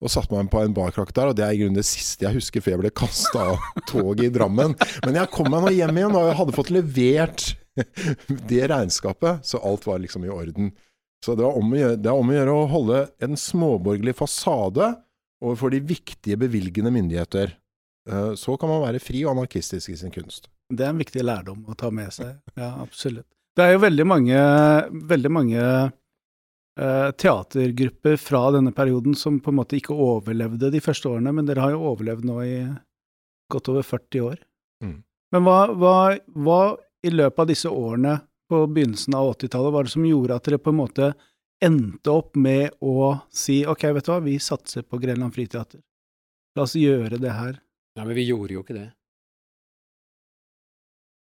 og 0.02 0.10
satte 0.10 0.34
meg 0.34 0.50
på 0.50 0.60
en 0.62 0.74
barkrakk 0.74 1.12
der, 1.14 1.30
og 1.30 1.36
det 1.38 1.44
er 1.46 1.54
i 1.54 1.60
grunnen 1.60 1.78
det 1.78 1.86
siste 1.86 2.26
jeg 2.26 2.34
husker 2.34 2.62
før 2.62 2.74
jeg 2.74 2.82
ble 2.82 2.94
kasta 3.02 3.44
av 3.52 3.66
toget 3.90 4.26
i 4.26 4.32
Drammen. 4.34 4.74
Men 5.06 5.18
jeg 5.20 5.30
kom 5.34 5.50
meg 5.52 5.62
nå 5.62 5.74
hjem 5.76 6.00
igjen, 6.00 6.16
og 6.18 6.26
jeg 6.26 6.38
hadde 6.40 6.56
fått 6.56 6.72
levert 6.74 7.44
det 8.50 8.64
regnskapet, 8.72 9.46
så 9.46 9.62
alt 9.62 9.86
var 9.86 10.02
liksom 10.02 10.26
i 10.26 10.32
orden. 10.32 10.72
Så 11.22 11.36
det, 11.38 11.46
er, 11.46 11.74
gjøre, 11.78 11.98
det 12.02 12.10
er 12.10 12.18
om 12.18 12.30
å 12.30 12.36
gjøre 12.36 12.54
å 12.58 12.68
holde 12.70 13.00
en 13.22 13.38
småborgerlig 13.38 14.14
fasade 14.18 14.88
overfor 15.42 15.70
de 15.74 15.82
viktige 15.86 16.38
bevilgende 16.38 16.90
myndigheter. 16.94 17.54
Eh, 18.10 18.32
Så 18.38 18.56
kan 18.58 18.70
man 18.70 18.82
være 18.82 19.02
fri 19.02 19.22
og 19.24 19.36
anarkistisk 19.36 19.92
i 19.92 19.98
sin 19.98 20.14
kunst. 20.14 20.48
Det 20.72 20.86
er 20.86 20.90
en 20.90 21.02
viktig 21.02 21.22
lærdom 21.22 21.64
å 21.70 21.76
ta 21.78 21.90
med 21.94 22.10
seg. 22.14 22.38
Ja, 22.56 22.72
absolutt. 22.82 23.28
Det 23.54 23.64
er 23.66 23.74
jo 23.74 23.82
veldig 23.84 24.06
mange, 24.08 24.38
veldig 25.12 25.30
mange 25.30 25.62
eh, 25.62 27.10
teatergrupper 27.20 28.16
fra 28.16 28.46
denne 28.56 28.72
perioden 28.74 29.14
som 29.18 29.38
på 29.44 29.52
en 29.52 29.58
måte 29.60 29.76
ikke 29.76 29.94
overlevde 29.94 30.72
de 30.72 30.80
første 30.82 31.10
årene, 31.10 31.34
men 31.36 31.46
dere 31.46 31.66
har 31.66 31.74
jo 31.76 31.84
overlevd 31.92 32.26
nå 32.26 32.38
i 32.46 32.56
godt 33.52 33.68
over 33.74 33.84
40 33.84 34.26
år. 34.30 34.40
Mm. 34.82 35.02
Men 35.36 35.46
hva, 35.46 35.58
hva, 35.76 35.96
hva 36.32 36.60
i 37.04 37.12
løpet 37.12 37.44
av 37.44 37.50
disse 37.50 37.68
årene 37.70 38.16
på 38.52 38.62
begynnelsen 38.68 39.16
av 39.16 39.32
80-tallet 39.34 39.74
var 39.74 39.88
det 39.88 39.94
som 39.94 40.06
gjorde 40.06 40.36
at 40.36 40.48
dere 40.48 40.60
på 40.62 40.72
en 40.72 40.80
måte 40.82 41.12
endte 41.62 42.12
opp 42.12 42.36
med 42.36 42.74
å 42.82 43.14
si 43.32 43.62
ok, 43.68 43.86
vet 43.96 44.08
du 44.08 44.12
hva, 44.12 44.22
vi 44.24 44.38
satser 44.42 44.84
på 44.84 44.98
Grenland 45.02 45.34
Friteater. 45.34 45.80
La 46.58 46.66
oss 46.66 46.74
gjøre 46.76 47.20
det 47.22 47.32
her. 47.32 47.60
Nei, 47.96 48.04
men 48.08 48.16
vi 48.16 48.26
gjorde 48.26 48.56
jo 48.56 48.64
ikke 48.64 48.76
det. 48.76 48.88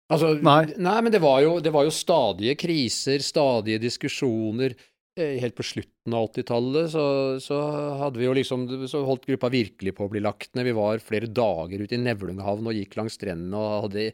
Altså, 0.07 0.37
Nei. 0.39 0.61
men 0.79 1.11
det 1.11 1.19
var, 1.19 1.41
jo, 1.43 1.57
det 1.59 1.73
var 1.75 1.83
jo 1.87 1.91
stadige 1.91 2.55
kriser, 2.59 3.23
stadige 3.23 3.81
diskusjoner. 3.83 4.75
Eh, 5.19 5.35
Helt 5.41 5.57
på 5.57 5.65
slutten 5.67 6.15
av 6.15 6.29
80-tallet 6.29 6.93
så, 6.93 7.03
så 7.43 7.57
hadde 8.03 8.21
vi 8.21 8.27
jo 8.27 8.35
liksom 8.37 8.67
Så 8.87 9.01
holdt 9.07 9.25
gruppa 9.27 9.49
virkelig 9.51 9.95
på 9.97 10.05
å 10.05 10.11
bli 10.13 10.21
lagt 10.23 10.53
ned. 10.55 10.69
Vi 10.69 10.77
var 10.77 11.03
flere 11.03 11.27
dager 11.27 11.83
ute 11.83 11.97
i 11.97 12.01
Nevlunghavn 12.03 12.69
og 12.69 12.77
gikk 12.77 12.95
langs 12.99 13.17
strendene 13.19 13.59
og 13.59 13.87
hadde 13.89 14.11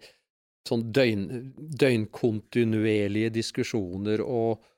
sånn 0.68 0.86
døgn, 0.96 1.26
døgnkontinuerlige 1.80 3.34
diskusjoner 3.40 4.24
og 4.24 4.70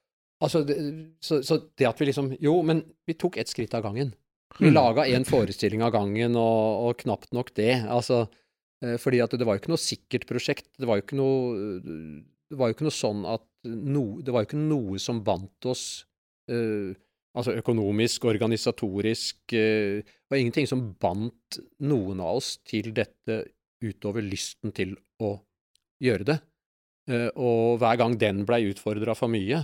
Altså, 0.44 0.66
det, 0.68 0.76
så, 1.24 1.40
så 1.48 1.56
det 1.80 1.88
at 1.88 2.00
vi 2.02 2.10
liksom 2.10 2.34
Jo, 2.44 2.58
men 2.68 2.82
vi 3.08 3.16
tok 3.18 3.38
ett 3.40 3.48
skritt 3.48 3.74
av 3.74 3.86
gangen. 3.86 4.10
Vi 4.60 4.68
Mm. 4.68 4.74
laga 4.76 5.06
én 5.08 5.26
forestilling 5.28 5.82
av 5.84 5.92
gangen, 5.92 6.36
og, 6.36 6.90
og 6.90 6.98
knapt 6.98 7.32
nok 7.34 7.54
det. 7.56 7.84
Altså, 7.88 8.28
eh, 8.84 8.98
fordi 9.02 9.22
at 9.24 9.32
det 9.32 9.48
var 9.48 9.56
jo 9.56 9.64
ikke 9.64 9.72
noe 9.74 9.82
sikkert 9.82 10.28
prosjekt. 10.28 10.68
Det 10.78 10.88
var 10.88 11.00
jo 11.00 11.06
ikke 11.06 11.20
noe 11.20 11.82
Det 12.46 12.60
var 12.60 12.70
jo 12.70 12.76
ikke 12.76 12.86
noe 12.86 12.94
sånn 12.94 13.26
at 13.26 13.48
no, 13.66 14.22
Det 14.22 14.32
var 14.32 14.44
jo 14.44 14.50
ikke 14.52 14.62
noe 14.62 15.00
som 15.02 15.24
bandt 15.26 15.66
oss 15.66 16.06
uh, 16.52 16.94
Altså 17.36 17.56
økonomisk, 17.58 18.28
organisatorisk 18.30 19.56
uh, 19.56 20.04
Det 20.06 20.30
var 20.30 20.38
ingenting 20.38 20.70
som 20.70 20.94
bandt 21.02 21.58
noen 21.82 22.22
av 22.22 22.38
oss 22.38 22.60
til 22.64 22.94
dette 22.94 23.42
utover 23.82 24.22
lysten 24.22 24.72
til 24.78 24.94
å 25.20 25.34
gjøre 26.04 26.28
det. 26.28 26.38
Eh, 27.12 27.30
og 27.38 27.80
hver 27.82 28.00
gang 28.02 28.18
den 28.22 28.44
blei 28.48 28.64
utfordra 28.72 29.16
for 29.18 29.32
mye, 29.32 29.64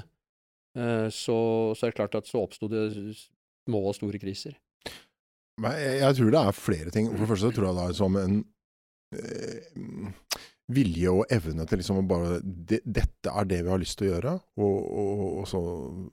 eh, 0.77 1.07
så, 1.13 1.37
så 1.77 1.87
er 1.87 1.93
det 1.93 1.97
klart 1.97 2.17
at 2.19 2.29
så 2.29 2.43
oppsto 2.43 2.69
det 2.71 2.85
små 3.65 3.83
og 3.89 3.97
store 3.97 4.21
kriser. 4.21 4.57
Jeg, 5.61 5.95
jeg 6.01 6.17
tror 6.17 6.33
det 6.33 6.41
er 6.41 6.57
flere 6.57 6.93
ting. 6.93 7.09
For 7.11 7.23
det 7.23 7.31
første 7.33 7.53
tror 7.55 7.69
jeg 7.69 7.77
det 7.79 7.87
er 7.87 7.97
som 7.97 8.19
en 8.21 8.37
øh, 9.17 10.11
vilje 10.71 11.13
og 11.13 11.33
evne 11.33 11.65
til 11.67 11.81
liksom 11.81 12.05
bare 12.09 12.39
de, 12.41 12.79
Dette 12.85 13.33
er 13.33 13.49
det 13.49 13.61
vi 13.65 13.73
har 13.73 13.81
lyst 13.81 13.99
til 13.99 14.09
å 14.09 14.13
gjøre, 14.15 14.35
og, 14.61 14.77
og, 14.77 15.25
og, 15.41 15.47
så, 15.49 15.61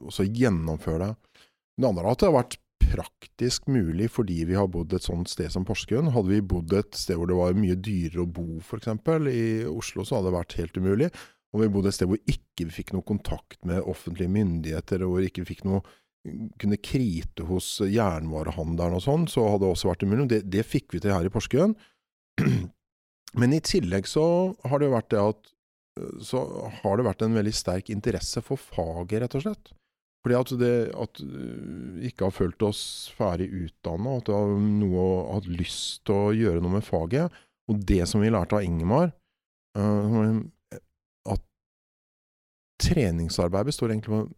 og 0.01 0.15
så 0.15 0.27
gjennomføre 0.27 1.07
det. 1.07 1.45
Det 1.79 1.89
andre 1.89 2.05
er 2.05 2.11
at 2.13 2.23
det 2.23 2.29
har 2.29 2.39
vært 2.41 2.59
praktisk 2.89 3.69
mulig 3.71 4.09
fordi 4.15 4.43
vi 4.49 4.57
har 4.59 4.69
bodd 4.73 4.95
et 4.97 5.05
sånt 5.05 5.31
sted 5.31 5.53
som 5.53 5.67
Porsgrunn. 5.69 6.13
Hadde 6.15 6.33
vi 6.33 6.45
bodd 6.55 6.75
et 6.77 6.99
sted 6.99 7.19
hvor 7.19 7.31
det 7.31 7.39
var 7.39 7.59
mye 7.59 7.77
dyrere 7.77 8.25
å 8.25 8.31
bo, 8.31 8.61
f.eks. 8.63 8.91
i 9.33 9.45
Oslo, 9.69 10.05
så 10.05 10.19
hadde 10.19 10.31
det 10.31 10.39
vært 10.39 10.57
helt 10.61 10.81
umulig. 10.81 11.11
Og 11.55 11.63
vi 11.63 11.71
bodde 11.73 11.93
et 11.93 11.97
sted 11.97 12.11
hvor 12.11 12.21
ikke 12.29 12.69
vi 12.69 12.77
fikk 12.81 12.93
noe 12.95 13.07
kontakt 13.09 13.61
med 13.69 13.85
offentlige 13.89 14.33
myndigheter, 14.33 15.05
og 15.05 15.15
hvor 15.15 15.29
ikke 15.29 15.45
vi 15.45 15.55
fikk 15.55 15.65
noe 15.69 15.85
kunne 16.61 16.77
krite 16.83 17.47
hos 17.49 17.79
jernvarehandelen 17.81 18.99
og 18.99 19.05
sånn, 19.05 19.29
så 19.31 19.47
hadde 19.47 19.65
det 19.65 19.71
også 19.73 19.93
vært 19.93 20.03
umulig. 20.05 20.27
Det, 20.33 20.43
det 20.51 20.67
fikk 20.67 20.97
vi 20.97 21.01
til 21.05 21.15
her 21.15 21.29
i 21.29 21.33
Porsgrunn. 21.33 21.77
Men 23.41 23.55
i 23.55 23.63
tillegg 23.65 24.09
så 24.09 24.27
har 24.69 24.83
det 24.83 24.91
vært 24.93 25.13
det 25.15 25.23
at 25.23 25.55
så 26.23 26.45
har 26.83 26.99
det 26.99 27.07
vært 27.09 27.25
en 27.27 27.37
veldig 27.37 27.55
sterk 27.55 27.91
interesse 27.91 28.43
for 28.45 28.61
faget, 28.61 29.23
rett 29.25 29.37
og 29.39 29.45
slett. 29.45 29.73
Fordi 30.29 30.37
at 30.37 30.51
det 30.61 30.73
at 30.93 31.21
vi 31.25 32.11
ikke 32.11 32.27
har 32.27 32.35
følt 32.37 32.63
oss 32.67 32.83
ferdig 33.17 33.49
utdanna, 33.49 34.19
at 34.19 34.27
det 34.29 34.35
har 34.37 34.51
noe 34.61 35.05
hatt 35.33 35.47
lyst 35.49 36.03
til 36.05 36.19
å 36.19 36.35
gjøre 36.37 36.61
noe 36.61 36.75
med 36.75 36.85
faget. 36.85 37.33
Og 37.73 37.81
det 37.89 38.03
som 38.11 38.21
vi 38.21 38.29
lærte 38.29 38.59
av 38.59 38.67
Ingemar, 38.67 39.15
eh, 39.79 40.41
at 41.33 41.45
treningsarbeid 42.85 43.71
består 43.71 43.95
egentlig 43.95 44.21
av 44.21 44.29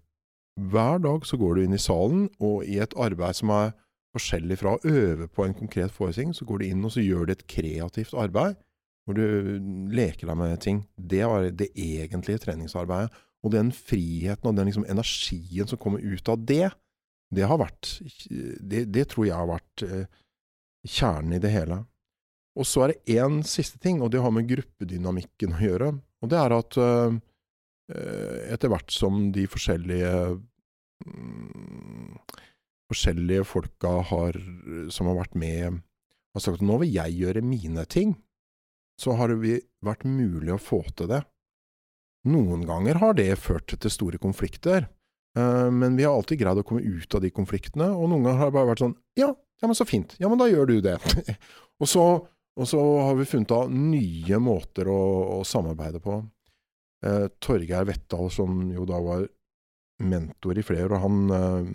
hver 0.70 1.02
dag 1.02 1.26
så 1.26 1.38
går 1.40 1.56
du 1.56 1.64
inn 1.64 1.74
i 1.74 1.80
salen, 1.82 2.28
og 2.38 2.62
i 2.68 2.78
et 2.78 2.94
arbeid 2.94 3.38
som 3.38 3.50
er 3.54 3.72
forskjellig 4.14 4.58
fra 4.60 4.76
å 4.76 4.82
øve 4.86 5.26
på 5.26 5.46
en 5.46 5.56
konkret 5.56 5.90
forestilling, 5.94 6.34
så 6.36 6.46
går 6.46 6.60
du 6.60 6.66
inn 6.68 6.84
og 6.84 6.94
så 6.94 7.02
gjør 7.02 7.26
du 7.26 7.34
et 7.34 7.46
kreativt 7.50 8.14
arbeid, 8.14 8.58
hvor 9.06 9.18
du 9.18 9.58
leker 9.90 10.30
deg 10.30 10.38
med 10.38 10.62
ting. 10.62 10.84
Det 10.94 11.22
var 11.26 11.50
det 11.50 11.70
egentlige 11.74 12.44
treningsarbeidet. 12.46 13.10
Og 13.40 13.54
den 13.54 13.70
friheten 13.72 14.50
og 14.50 14.56
den 14.56 14.68
liksom 14.68 14.86
energien 14.90 15.68
som 15.70 15.80
kommer 15.80 16.02
ut 16.02 16.28
av 16.28 16.42
det, 16.44 16.66
det 17.30 17.46
har 17.46 17.60
vært 17.60 18.00
Det, 18.60 18.84
det 18.90 19.06
tror 19.12 19.28
jeg 19.28 19.38
har 19.38 19.48
vært 19.48 19.84
eh, 19.86 20.06
kjernen 20.88 21.36
i 21.36 21.42
det 21.42 21.52
hele. 21.54 21.82
Og 22.58 22.66
så 22.66 22.84
er 22.84 22.92
det 22.92 23.16
én 23.20 23.40
siste 23.46 23.78
ting, 23.78 24.00
og 24.02 24.10
det 24.12 24.20
har 24.20 24.32
med 24.34 24.48
gruppedynamikken 24.50 25.54
å 25.54 25.62
gjøre. 25.62 25.90
Og 26.20 26.32
det 26.32 26.38
er 26.40 26.56
at 26.56 26.78
eh, 26.82 27.18
etter 28.52 28.72
hvert 28.72 28.92
som 28.92 29.28
de 29.34 29.46
forskjellige 29.50 30.12
mm, 31.06 32.18
forskjellige 32.90 33.46
folka 33.46 34.00
har, 34.10 34.36
som 34.90 35.10
har 35.10 35.20
vært 35.20 35.36
med, 35.38 35.80
har 36.34 36.42
sagt 36.42 36.60
at 36.60 36.66
nå 36.66 36.80
vil 36.82 36.92
jeg 36.94 37.18
gjøre 37.22 37.46
mine 37.46 37.84
ting, 37.90 38.16
så 39.00 39.14
har 39.18 39.30
det 39.30 39.60
vært 39.84 40.04
mulig 40.04 40.52
å 40.54 40.60
få 40.60 40.82
til 40.98 41.10
det. 41.10 41.22
Noen 42.28 42.66
ganger 42.68 43.00
har 43.00 43.14
det 43.16 43.30
ført 43.40 43.72
til 43.72 43.92
store 43.92 44.18
konflikter, 44.20 44.88
eh, 45.38 45.68
men 45.72 45.96
vi 45.96 46.04
har 46.04 46.16
alltid 46.16 46.42
greid 46.42 46.60
å 46.60 46.66
komme 46.66 46.84
ut 46.84 47.14
av 47.16 47.22
de 47.24 47.30
konfliktene, 47.32 47.88
og 47.94 48.10
noen 48.10 48.26
ganger 48.26 48.42
har 48.42 48.50
det 48.50 48.56
bare 48.58 48.70
vært 48.72 48.84
sånn 48.84 48.98
ja, 49.16 49.30
ja 49.32 49.70
men 49.70 49.78
så 49.78 49.86
fint, 49.88 50.12
ja 50.20 50.28
men 50.28 50.40
da 50.40 50.50
gjør 50.50 50.68
du 50.68 50.76
det. 50.84 50.98
og, 51.80 51.88
så, 51.88 52.04
og 52.56 52.68
så 52.68 52.82
har 53.06 53.16
vi 53.16 53.28
funnet 53.28 53.56
av 53.56 53.72
nye 53.72 54.42
måter 54.42 54.90
å, 54.92 55.00
å 55.38 55.40
samarbeide 55.48 56.02
på. 56.04 56.18
Eh, 57.06 57.30
Torgeir 57.40 57.88
Vettal, 57.88 58.28
som 58.32 58.66
jo 58.74 58.84
da 58.88 59.00
var 59.00 59.24
mentor 60.00 60.60
i 60.60 60.64
flere 60.64 60.90
år, 60.90 61.00
han, 61.00 61.22
eh, 61.32 61.72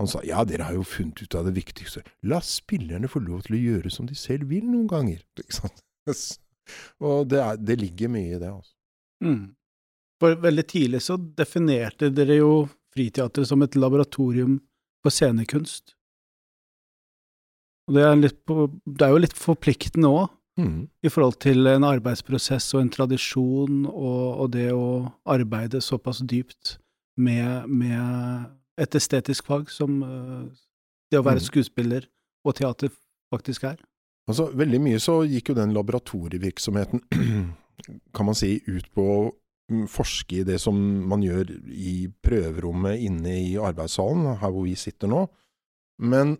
han 0.00 0.10
sa 0.10 0.24
ja, 0.26 0.42
dere 0.48 0.66
har 0.66 0.74
jo 0.74 0.86
funnet 0.86 1.22
ut 1.22 1.38
av 1.38 1.46
det 1.46 1.54
viktigste. 1.58 2.02
La 2.26 2.40
spillerne 2.42 3.10
få 3.10 3.22
lov 3.22 3.46
til 3.46 3.58
å 3.58 3.62
gjøre 3.68 3.94
som 3.94 4.10
de 4.10 4.18
selv 4.18 4.50
vil 4.50 4.66
noen 4.66 4.90
ganger. 4.90 5.22
Ikke 5.38 5.62
sant? 5.62 5.86
Og 6.98 7.30
det, 7.30 7.38
er, 7.38 7.58
det 7.62 7.78
ligger 7.78 8.10
mye 8.10 8.34
i 8.34 8.42
det, 8.42 8.50
altså. 8.50 8.74
Mm. 9.20 9.50
For 10.20 10.36
veldig 10.36 10.66
tidlig 10.68 11.00
så 11.06 11.16
definerte 11.16 12.10
dere 12.12 12.40
jo 12.42 12.52
Friteatret 12.90 13.46
som 13.46 13.62
et 13.62 13.76
laboratorium 13.78 14.56
for 15.00 15.14
scenekunst. 15.14 15.92
Og 17.88 17.94
det 17.94 18.02
er, 18.02 18.32
på, 18.46 18.66
det 18.86 19.06
er 19.06 19.12
jo 19.14 19.24
litt 19.24 19.36
forpliktende 19.38 20.10
òg, 20.10 20.28
Mm. 20.58 20.88
i 21.06 21.08
forhold 21.08 21.38
til 21.40 21.64
en 21.70 21.84
arbeidsprosess 21.86 22.74
og 22.74 22.80
en 22.82 22.90
tradisjon, 22.92 23.84
og, 23.86 24.24
og 24.42 24.48
det 24.52 24.66
å 24.74 25.06
arbeide 25.24 25.78
såpass 25.80 26.18
dypt 26.26 26.74
med, 27.16 27.70
med 27.70 28.50
et 28.76 28.96
estetisk 28.98 29.46
fag 29.46 29.70
som 29.72 30.02
eh, 30.02 30.42
det 31.14 31.20
å 31.20 31.24
være 31.24 31.40
Mm. 31.40 31.46
skuespiller 31.46 32.08
og 32.44 32.56
teater 32.58 32.90
faktisk 33.32 33.64
er. 33.70 33.78
Altså, 34.28 34.50
veldig 34.52 34.80
mye 34.82 34.98
så 35.00 35.20
gikk 35.24 35.54
jo 35.54 35.56
den 35.62 35.72
laboratorievirksomheten, 35.72 37.00
kan 38.18 38.26
man 38.28 38.34
si, 38.36 38.58
ut 38.66 38.90
på 38.92 39.06
å 39.06 39.18
forske 39.90 40.40
i 40.40 40.46
det 40.46 40.58
som 40.62 40.76
man 41.08 41.22
gjør 41.24 41.50
i 41.70 42.08
prøverommet 42.24 43.02
inne 43.06 43.36
i 43.40 43.56
arbeidssalen, 43.60 44.36
her 44.40 44.54
hvor 44.54 44.66
vi 44.66 44.76
sitter 44.78 45.10
nå. 45.10 45.24
Men 46.00 46.36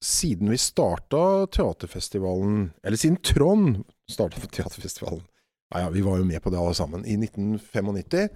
siden 0.00 0.50
vi 0.50 0.58
starta 0.60 1.46
teaterfestivalen, 1.52 2.70
eller 2.82 3.00
siden 3.00 3.20
Trond 3.24 3.82
starta 4.10 4.40
teaterfestivalen 4.56 5.26
ja, 5.70 5.80
ja, 5.80 5.90
vi 5.90 6.00
var 6.00 6.18
jo 6.18 6.24
med 6.24 6.42
på 6.42 6.50
det 6.50 6.58
alle 6.58 6.74
sammen, 6.74 7.04
i 7.06 7.14
1995. 7.14 8.30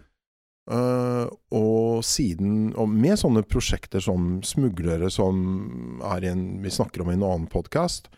øh, 0.71 1.27
og 1.51 2.05
siden, 2.05 2.75
og 2.77 2.89
med 2.89 3.19
sånne 3.19 3.43
prosjekter 3.43 4.01
som 4.01 4.43
Smuglere, 4.47 5.11
som 5.11 6.01
en, 6.05 6.45
vi 6.63 6.71
snakker 6.71 7.03
om 7.03 7.11
i 7.11 7.17
en 7.19 7.27
annen 7.27 7.49
podkast, 7.51 8.09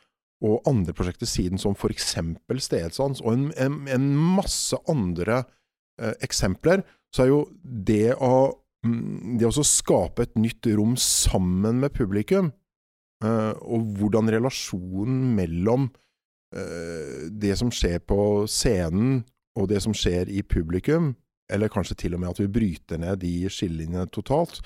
og 0.44 0.68
andre 0.68 0.92
prosjekter 0.92 1.26
siden, 1.26 1.58
som 1.58 1.74
eksempel 1.88 2.60
Stedsans, 2.60 3.22
og 3.24 3.32
en, 3.32 3.46
en, 3.56 3.88
en 3.88 4.10
masse 4.36 4.76
andre 4.88 5.38
eh, 5.40 5.55
eksempler, 5.96 6.82
så 7.14 7.24
er 7.24 7.30
jo 7.30 7.42
det 7.62 8.14
å, 8.20 8.32
mm, 8.86 9.36
det 9.40 9.48
å 9.48 9.64
skape 9.64 10.26
et 10.26 10.34
nytt 10.38 10.68
rom 10.76 10.96
sammen 11.00 11.80
med 11.84 11.94
publikum, 11.96 12.50
eh, 13.24 13.54
og 13.62 13.86
hvordan 13.98 14.32
relasjonen 14.32 15.30
mellom 15.38 15.88
eh, 16.54 17.28
det 17.30 17.56
som 17.60 17.72
skjer 17.72 18.02
på 18.04 18.20
scenen 18.50 19.22
og 19.56 19.70
det 19.72 19.80
som 19.84 19.94
skjer 19.96 20.28
i 20.28 20.42
publikum, 20.44 21.14
eller 21.52 21.72
kanskje 21.72 21.96
til 22.02 22.16
og 22.16 22.20
med 22.20 22.34
at 22.34 22.42
vi 22.42 22.50
bryter 22.52 23.00
ned 23.00 23.22
de 23.22 23.48
skillelinjene 23.48 24.10
totalt, 24.12 24.60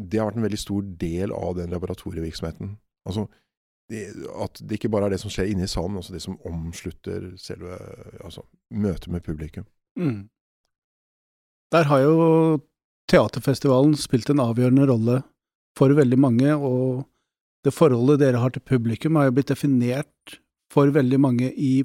det 0.00 0.18
har 0.18 0.30
vært 0.30 0.40
en 0.40 0.46
veldig 0.46 0.60
stor 0.60 0.84
del 0.98 1.34
av 1.36 1.56
den 1.58 1.72
laboratorievirksomheten. 1.74 2.76
Altså, 3.04 3.26
det, 3.90 4.06
at 4.40 4.60
det 4.62 4.78
ikke 4.78 4.88
bare 4.94 5.10
er 5.10 5.14
det 5.14 5.20
som 5.20 5.32
skjer 5.32 5.50
inne 5.52 5.66
i 5.66 5.70
salen, 5.70 5.92
men 5.92 6.00
også 6.00 6.14
det 6.14 6.22
som 6.24 6.38
omslutter 6.48 7.32
selve 7.36 7.76
altså, 8.24 8.46
møtet 8.70 9.10
med 9.12 9.26
publikum. 9.26 9.66
Mm. 9.98 10.30
Der 11.72 11.88
har 11.88 12.02
jo 12.04 12.16
teaterfestivalen 13.08 13.94
spilt 13.96 14.30
en 14.32 14.42
avgjørende 14.44 14.86
rolle 14.90 15.20
for 15.78 15.94
veldig 15.96 16.18
mange, 16.20 16.52
og 16.52 17.06
det 17.64 17.72
forholdet 17.72 18.20
dere 18.20 18.42
har 18.42 18.52
til 18.52 18.64
publikum 18.66 19.16
har 19.16 19.30
jo 19.30 19.36
blitt 19.38 19.52
definert 19.52 20.36
for 20.72 20.92
veldig 20.92 21.20
mange 21.20 21.52
i 21.52 21.84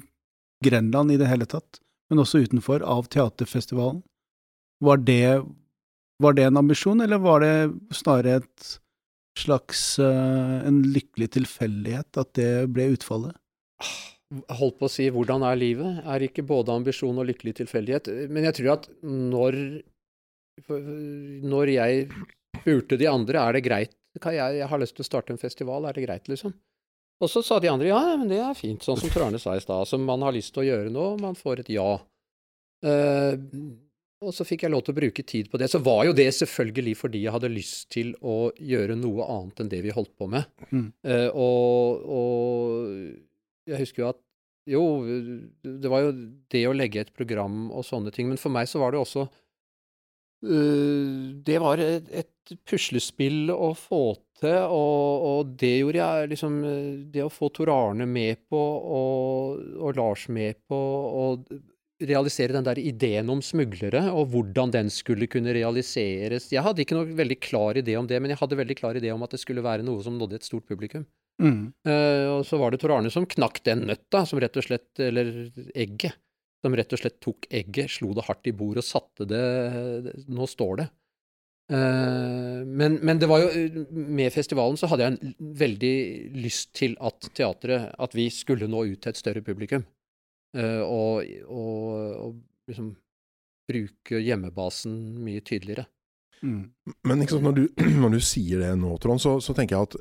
Grenland 0.64 1.14
i 1.14 1.18
det 1.20 1.28
hele 1.30 1.46
tatt, 1.48 1.80
men 2.10 2.20
også 2.20 2.42
utenfor, 2.44 2.82
av 2.82 3.08
teaterfestivalen. 3.12 4.02
Var 4.84 5.00
det, 5.06 5.40
var 6.22 6.36
det 6.36 6.48
en 6.48 6.60
ambisjon, 6.60 7.00
eller 7.04 7.22
var 7.22 7.42
det 7.44 7.54
snarere 7.96 8.42
et 8.42 8.68
slags 9.38 9.98
eh, 10.02 10.54
en 10.66 10.82
lykkelig 10.92 11.30
tilfeldighet 11.36 12.20
at 12.20 12.32
det 12.38 12.52
ble 12.74 12.90
utfallet? 12.96 13.36
Holdt 14.28 14.78
på 14.78 14.88
å 14.88 14.92
si 14.92 15.08
'hvordan 15.10 15.44
er 15.48 15.56
livet'? 15.56 16.00
Er 16.04 16.20
ikke 16.26 16.46
både 16.46 16.74
ambisjon 16.74 17.18
og 17.18 17.28
lykkelig 17.28 17.54
tilfeldighet? 17.62 18.28
Men 18.28 18.44
jeg 18.44 18.54
tror 18.60 18.72
at 18.78 18.88
når 19.02 19.82
Når 20.58 21.66
jeg 21.70 22.08
spurte 22.58 22.98
de 22.98 23.06
andre 23.06 23.38
er 23.38 23.52
det 23.52 23.62
greit, 23.62 23.92
kan 24.20 24.34
jeg, 24.34 24.58
jeg 24.58 24.66
har 24.66 24.78
lyst 24.78 24.96
til 24.96 25.04
å 25.04 25.06
starte 25.06 25.30
en 25.30 25.38
festival, 25.38 25.84
er 25.86 25.92
det 25.92 26.02
greit, 26.02 26.26
liksom? 26.26 26.52
Og 27.22 27.30
så 27.30 27.42
sa 27.42 27.58
de 27.58 27.70
andre 27.70 27.90
ja, 27.90 28.00
men 28.18 28.30
det 28.30 28.38
er 28.42 28.54
fint, 28.58 28.82
sånn 28.82 28.98
som 28.98 29.10
Trørne 29.10 29.38
sa 29.38 29.54
i 29.54 29.62
stad. 29.62 29.86
Som 29.86 30.02
man 30.06 30.22
har 30.22 30.34
lyst 30.34 30.54
til 30.54 30.64
å 30.64 30.68
gjøre 30.68 30.90
nå, 30.90 31.06
man 31.22 31.38
får 31.38 31.64
et 31.64 31.70
ja. 31.74 32.00
Uh, 32.84 33.34
og 34.22 34.34
så 34.34 34.46
fikk 34.46 34.64
jeg 34.64 34.72
lov 34.74 34.82
til 34.86 34.94
å 34.94 34.98
bruke 34.98 35.22
tid 35.22 35.50
på 35.50 35.58
det. 35.58 35.68
Så 35.70 35.78
var 35.82 36.04
jo 36.06 36.14
det 36.14 36.28
selvfølgelig 36.34 36.96
fordi 36.98 37.22
jeg 37.24 37.34
hadde 37.34 37.50
lyst 37.54 37.88
til 37.94 38.14
å 38.22 38.50
gjøre 38.58 38.98
noe 38.98 39.26
annet 39.30 39.62
enn 39.62 39.70
det 39.70 39.82
vi 39.86 39.94
holdt 39.94 40.14
på 40.18 40.26
med. 40.30 40.46
Mm. 40.70 40.88
Uh, 41.06 41.28
og, 41.34 42.06
og 42.18 43.27
jeg 43.68 43.84
husker 43.84 44.04
jo 44.04 44.08
at 44.14 44.22
jo, 44.68 44.82
det 45.64 45.88
var 45.88 46.04
jo 46.04 46.14
det 46.52 46.64
å 46.68 46.74
legge 46.76 47.00
et 47.00 47.12
program 47.16 47.68
og 47.72 47.86
sånne 47.88 48.12
ting, 48.14 48.28
men 48.28 48.40
for 48.40 48.52
meg 48.52 48.68
så 48.68 48.82
var 48.82 48.92
det 48.92 49.00
også 49.00 49.24
øh, 50.44 51.38
Det 51.46 51.56
var 51.62 51.80
et, 51.80 52.10
et 52.12 52.52
puslespill 52.68 53.48
å 53.54 53.72
få 53.78 54.02
til, 54.40 54.58
og, 54.68 55.24
og 55.30 55.54
det 55.60 55.72
gjorde 55.78 56.02
jeg 56.02 56.30
liksom 56.34 56.60
øh, 56.68 56.92
Det 57.14 57.24
å 57.24 57.32
få 57.32 57.48
Tor 57.54 57.72
Arne 57.72 58.06
med 58.06 58.44
på, 58.50 58.60
og, 58.60 59.64
og 59.80 59.96
Lars 59.98 60.28
med 60.28 60.60
på, 60.68 60.78
og 61.22 61.48
realisere 61.98 62.54
den 62.54 62.66
der 62.66 62.78
ideen 62.78 63.30
om 63.32 63.40
smuglere, 63.42 64.04
og 64.12 64.28
hvordan 64.30 64.70
den 64.70 64.90
skulle 64.92 65.26
kunne 65.26 65.54
realiseres. 65.56 66.46
Jeg 66.52 66.62
hadde 66.62 66.84
ikke 66.84 66.94
noe 66.94 67.16
veldig 67.18 67.38
klar 67.42 67.80
idé 67.80 67.96
om 67.98 68.06
det, 68.06 68.20
men 68.22 68.30
jeg 68.30 68.38
hadde 68.38 68.60
veldig 68.60 68.76
klar 68.78 69.00
idé 69.00 69.10
om 69.10 69.24
at 69.26 69.34
det 69.34 69.40
skulle 69.42 69.64
være 69.64 69.86
noe 69.86 70.04
som 70.04 70.14
nådde 70.20 70.38
et 70.38 70.46
stort 70.46 70.68
publikum. 70.68 71.08
Mm. 71.38 71.70
Uh, 71.86 72.38
og 72.38 72.46
så 72.48 72.58
var 72.58 72.72
det 72.74 72.80
Tor 72.82 72.96
Arne 72.96 73.12
som 73.14 73.26
knakk 73.28 73.60
den 73.66 73.84
nøtta, 73.86 74.24
som 74.26 74.40
rett 74.42 74.56
og 74.58 74.66
slett, 74.66 74.90
eller 74.98 75.30
egget, 75.78 76.18
som 76.64 76.74
rett 76.74 76.94
og 76.94 77.02
slett 77.02 77.20
tok 77.22 77.46
egget, 77.54 77.92
slo 77.94 78.10
det 78.16 78.26
hardt 78.26 78.50
i 78.50 78.54
bordet 78.56 78.82
og 78.82 78.88
satte 78.88 79.28
det 79.30 79.44
Nå 80.26 80.48
står 80.50 80.80
det. 80.82 80.88
Eh, 81.68 82.60
men, 82.64 82.96
men 83.04 83.18
det 83.20 83.26
var 83.28 83.42
jo 83.42 83.82
Med 83.92 84.32
festivalen 84.32 84.78
så 84.80 84.88
hadde 84.88 85.04
jeg 85.04 85.18
en 85.18 85.34
veldig 85.60 85.96
lyst 86.40 86.70
til 86.78 86.94
at 87.04 87.26
teatret 87.36 87.90
At 88.00 88.14
vi 88.16 88.30
skulle 88.32 88.70
nå 88.72 88.86
ut 88.88 89.02
til 89.04 89.12
et 89.12 89.20
større 89.20 89.42
publikum. 89.44 89.84
Eh, 90.56 90.80
og, 90.80 91.28
og, 91.44 92.24
og 92.24 92.70
liksom 92.70 92.94
bruke 93.68 94.20
hjemmebasen 94.24 94.94
mye 95.20 95.44
tydeligere. 95.44 95.84
Mm. 96.42 96.70
Men 97.08 97.26
sant, 97.26 97.44
når, 97.44 97.56
du, 97.56 97.64
når 98.02 98.16
du 98.16 98.20
sier 98.24 98.62
det 98.62 98.72
nå, 98.80 98.94
Trond, 99.02 99.22
så, 99.22 99.36
så 99.44 99.54
tenker 99.56 99.76
jeg 99.76 99.88
at 99.88 99.98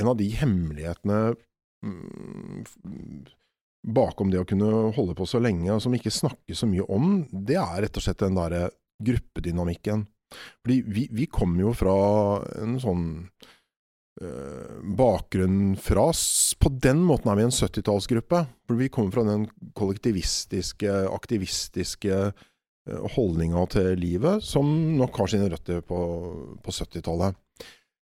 en 0.00 0.12
av 0.12 0.18
de 0.18 0.28
hemmelighetene 0.40 1.20
mm, 1.84 2.64
bakom 3.94 4.32
det 4.32 4.42
å 4.42 4.48
kunne 4.48 4.92
holde 4.96 5.16
på 5.18 5.26
så 5.28 5.40
lenge, 5.42 5.70
og 5.72 5.82
som 5.84 5.94
ikke 5.96 6.12
snakkes 6.12 6.64
så 6.64 6.68
mye 6.70 6.86
om, 6.92 7.22
det 7.32 7.58
er 7.60 7.84
rett 7.84 8.00
og 8.00 8.04
slett 8.04 8.24
den 8.24 8.38
derre 8.38 8.68
gruppedynamikken. 9.04 10.06
Fordi 10.64 10.82
vi, 10.84 11.06
vi 11.14 11.28
kommer 11.32 11.68
jo 11.68 11.76
fra 11.76 11.94
en 12.60 12.76
sånn 12.82 13.06
eh, 14.20 14.74
bakgrunn 14.98 15.78
fra 15.80 16.10
På 16.60 16.72
den 16.74 17.00
måten 17.06 17.32
er 17.32 17.38
vi 17.38 17.46
en 17.46 17.54
70-tallsgruppe. 17.54 18.42
For 18.68 18.80
vi 18.80 18.90
kommer 18.92 19.14
fra 19.14 19.24
den 19.24 19.46
kollektivistiske, 19.78 21.00
aktivistiske 21.14 22.20
eh, 22.26 22.46
holdninga 23.14 23.64
til 23.72 23.92
livet, 24.00 24.44
som 24.44 24.68
nok 24.98 25.18
har 25.22 25.32
sine 25.32 25.48
røtter 25.52 25.82
på, 25.86 25.98
på 26.64 26.74
70-tallet. 26.74 27.36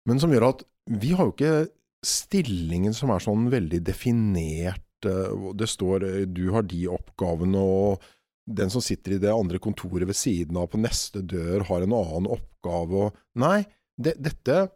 Men 0.05 0.21
som 0.21 0.33
gjør 0.33 0.49
at 0.51 0.65
vi 1.01 1.13
har 1.17 1.29
jo 1.29 1.33
ikke 1.33 1.67
stillingen 2.05 2.93
som 2.93 3.13
er 3.13 3.23
sånn 3.23 3.47
veldig 3.53 3.81
definert. 3.87 5.07
eh, 5.09 5.47
Det 5.57 5.69
står 5.69 6.05
eh, 6.05 6.25
du 6.29 6.51
har 6.53 6.67
de 6.69 6.83
oppgavene, 6.93 7.61
og 7.61 8.03
den 8.45 8.69
som 8.69 8.83
sitter 8.85 9.15
i 9.15 9.21
det 9.21 9.33
andre 9.33 9.57
kontoret 9.57 10.05
ved 10.05 10.17
siden 10.17 10.57
av 10.61 10.69
på 10.69 10.77
neste 10.81 11.23
dør 11.25 11.65
har 11.69 11.81
en 11.81 11.95
annen 11.97 12.29
oppgave. 12.29 13.09
Nei, 13.41 13.63
det, 13.97 14.13
dette 14.21 14.67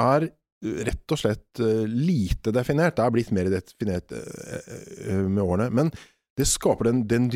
er 0.00 0.32
rett 0.64 1.12
og 1.12 1.20
slett 1.20 1.60
eh, 1.62 1.84
lite 1.86 2.52
definert. 2.54 2.96
Det 2.96 3.04
er 3.04 3.14
blitt 3.14 3.32
mer 3.34 3.50
definert 3.52 4.14
eh, 4.16 4.58
eh, 5.10 5.22
med 5.22 5.42
årene. 5.44 5.68
Men 5.74 5.92
det 6.38 6.48
skaper 6.50 6.88
den, 6.88 7.04
den 7.10 7.28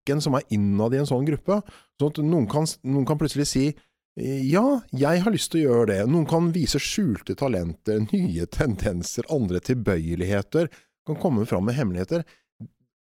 dynamikken 0.00 0.22
som 0.22 0.34
er 0.34 0.42
innad 0.50 0.94
i 0.94 0.98
en 1.00 1.06
sånn 1.06 1.26
gruppe. 1.26 1.60
Sånn 2.00 2.10
at 2.12 2.18
noen 2.24 2.48
kan, 2.48 2.66
noen 2.82 3.06
kan 3.06 3.18
plutselig 3.18 3.48
si 3.48 3.74
ja, 4.20 4.82
jeg 4.92 5.22
har 5.22 5.32
lyst 5.32 5.52
til 5.52 5.62
å 5.62 5.70
gjøre 5.70 5.94
det. 5.94 6.06
Noen 6.10 6.26
kan 6.26 6.52
vise 6.52 6.78
skjulte 6.78 7.34
talenter, 7.38 8.00
nye 8.12 8.44
tendenser, 8.46 9.24
andre 9.30 9.60
tilbøyeligheter. 9.60 10.68
Kan 11.06 11.16
komme 11.16 11.46
fram 11.46 11.64
med 11.64 11.76
hemmeligheter. 11.78 12.24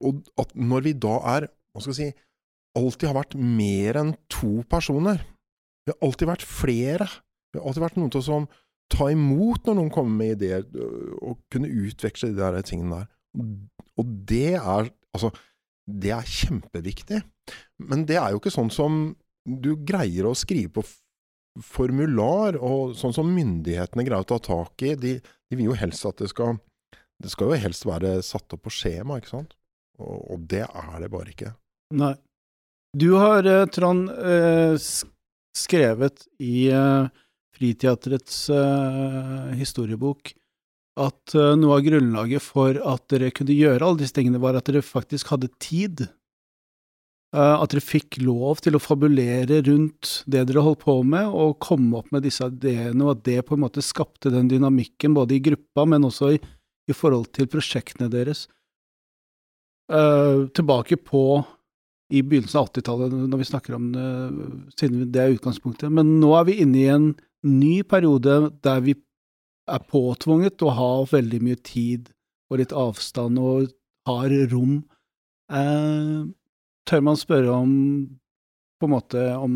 Og 0.06 0.22
at 0.39 0.54
når 0.56 0.86
vi 0.86 0.93
da 0.93 1.18
er, 1.36 1.50
hva 1.74 1.82
skal 1.82 1.91
jeg 1.91 2.14
si, 2.14 2.24
alltid 2.78 3.10
har 3.10 3.18
vært 3.18 3.36
mer 3.36 4.00
enn 4.00 4.14
to 4.30 4.62
personer. 4.70 5.26
Vi 5.84 5.91
har 5.91 6.00
alltid 6.06 6.30
vært 6.30 6.45
flere. 6.45 7.10
Vi 7.52 7.60
har 7.60 7.68
alltid 7.68 7.84
vært 7.84 8.00
noen 8.00 8.14
til 8.14 8.22
å 8.22 8.28
som 8.30 8.47
ta 8.93 9.10
imot 9.12 9.66
når 9.66 9.76
noen 9.82 9.91
kommer 9.93 10.16
med 10.22 10.38
ideer, 10.38 10.64
og 11.20 11.41
kunne 11.52 11.70
utveksle 11.70 12.32
de 12.32 12.39
der 12.39 12.62
tingene 12.66 13.02
der. 13.02 13.12
Og 14.00 14.16
det 14.30 14.56
er, 14.56 14.93
altså, 15.12 15.34
det 15.90 16.14
er 16.16 16.32
kjempeviktig. 16.40 17.22
Men 17.90 18.06
det 18.10 18.20
er 18.22 18.34
jo 18.34 18.42
ikke 18.42 18.54
sånn 18.54 18.72
som 18.74 19.02
du 19.50 19.74
greier 19.88 20.28
å 20.30 20.38
skrive 20.38 20.80
på 20.80 20.86
formular, 21.66 22.56
og 22.62 22.96
sånn 22.98 23.16
som 23.16 23.32
myndighetene 23.34 24.06
greier 24.08 24.24
å 24.24 24.30
ta 24.30 24.40
tak 24.44 24.86
i. 24.86 24.94
De, 25.00 25.16
de 25.20 25.58
vil 25.58 25.72
jo 25.72 25.78
helst 25.80 26.08
at 26.08 26.22
det 26.22 26.32
skal 26.32 26.60
Det 27.20 27.28
skal 27.34 27.50
jo 27.52 27.60
helst 27.60 27.84
være 27.84 28.22
satt 28.24 28.54
opp 28.56 28.62
på 28.64 28.72
skjema, 28.72 29.18
ikke 29.20 29.34
sant? 29.34 29.58
Og, 30.00 30.22
og 30.32 30.44
det 30.48 30.62
er 30.64 30.94
det 31.04 31.10
bare 31.12 31.34
ikke. 31.34 31.50
Nei. 32.00 32.14
Du 32.96 33.10
har, 33.20 33.44
eh, 33.44 33.66
Trond, 33.68 34.08
eh, 34.10 34.78
skrevet 35.52 36.24
i 36.40 36.70
eh, 36.72 37.10
Friteaterets 37.58 38.38
eh, 38.56 39.52
historiebok 39.60 40.32
at 41.00 41.36
eh, 41.38 41.56
noe 41.60 41.78
av 41.78 41.84
grunnlaget 41.86 42.43
for 42.43 42.78
at 42.91 43.06
dere 43.12 43.32
kunne 43.36 43.56
gjøre 43.56 43.86
alle 43.86 44.02
disse 44.02 44.16
tingene, 44.18 44.41
var 44.41 44.58
at 44.58 44.68
dere 44.70 44.84
faktisk 44.86 45.32
hadde 45.34 45.52
tid. 45.62 46.06
Eh, 47.36 47.56
At 47.62 47.74
dere 47.74 47.86
fikk 47.86 48.20
lov 48.24 48.64
til 48.66 48.78
å 48.78 48.82
fabulere 48.82 49.62
rundt 49.68 50.24
det 50.26 50.47
dere 50.50 50.64
holdt 50.66 50.84
på 50.86 51.00
med, 51.06 51.30
og 51.30 51.60
komme 51.64 52.02
opp 52.02 52.10
med 52.16 52.26
disse 52.26 52.47
ideene, 52.50 53.04
og 53.06 53.18
at 53.18 53.26
det 53.28 53.43
på 53.47 53.58
en 53.58 53.66
måte 53.68 53.86
skapte 53.86 54.34
den 54.34 54.50
dynamikken 54.52 55.18
både 55.18 55.38
i 55.38 55.43
gruppa, 55.50 55.86
men 55.86 56.08
også 56.10 56.34
i, 56.36 56.41
i 56.89 56.95
forhold 56.95 57.30
til 57.38 57.50
prosjektene 57.52 58.10
deres. 58.12 58.47
Uh, 59.89 60.45
tilbake 60.54 61.00
på 61.02 61.41
i 62.14 62.22
begynnelsen 62.26 62.60
av 62.60 62.68
80-tallet, 62.70 63.14
når 63.30 63.41
vi 63.41 63.47
snakker 63.47 63.76
om 63.78 63.88
det, 63.93 64.06
siden 64.78 65.08
det 65.14 65.22
er 65.22 65.34
utgangspunktet. 65.36 65.89
Men 65.93 66.16
nå 66.22 66.34
er 66.38 66.45
vi 66.45 66.60
inne 66.62 66.78
i 66.78 66.89
en 66.93 67.08
ny 67.45 67.82
periode 67.89 68.36
der 68.66 68.82
vi 68.86 68.95
er 69.74 69.86
påtvunget 69.90 70.64
å 70.66 70.74
ha 70.76 70.90
veldig 71.10 71.40
mye 71.46 71.60
tid 71.66 72.12
og 72.50 72.62
litt 72.62 72.74
avstand 72.76 73.40
og 73.42 73.70
har 74.10 74.34
rom. 74.52 74.80
Eh, 75.54 76.20
tør 76.90 77.04
man 77.06 77.20
spørre 77.20 77.54
om 77.54 77.74
på 78.80 78.88
en 78.88 78.94
måte 78.94 79.24
om 79.38 79.56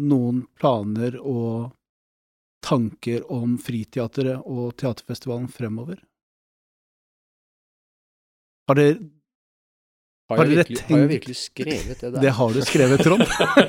noen 0.00 0.44
planer 0.58 1.18
og 1.20 1.70
tanker 2.64 3.24
om 3.32 3.56
Friteatret 3.60 4.40
og 4.44 4.74
teaterfestivalen 4.80 5.48
fremover? 5.52 6.00
Har 8.70 8.78
dere 8.78 8.98
Har 10.30 10.44
jeg, 10.46 10.56
virkelig, 10.60 10.80
har 10.86 11.00
jeg 11.02 11.08
virkelig 11.10 11.36
skrevet 11.40 12.00
det 12.04 12.12
der? 12.14 12.20
Det 12.22 12.32
har 12.38 12.52
du 12.54 12.60
skrevet, 12.62 13.00
Trond. 13.02 13.24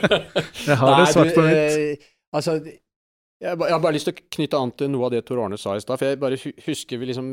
Jeg 0.67 0.77
har 0.77 0.91
det 0.93 1.05
Nei, 1.07 1.13
svart 1.15 1.31
på 1.33 1.45
hvitt. 1.47 1.77
eh, 1.79 2.09
altså, 2.37 2.53
jeg, 3.41 3.57
jeg 3.57 3.73
har 3.73 3.81
bare 3.83 3.95
lyst 3.95 4.07
til 4.09 4.13
å 4.15 4.23
knytte 4.37 4.59
an 4.61 4.71
til 4.77 4.91
noe 4.93 5.07
av 5.07 5.11
det 5.15 5.23
Tor 5.27 5.41
Arne 5.43 5.57
sa 5.59 5.73
i 5.75 5.81
stad. 5.83 5.97
For 5.99 6.07
jeg 6.11 6.19
bare 6.21 6.37
husker 6.67 7.01
vi 7.01 7.09
liksom 7.09 7.27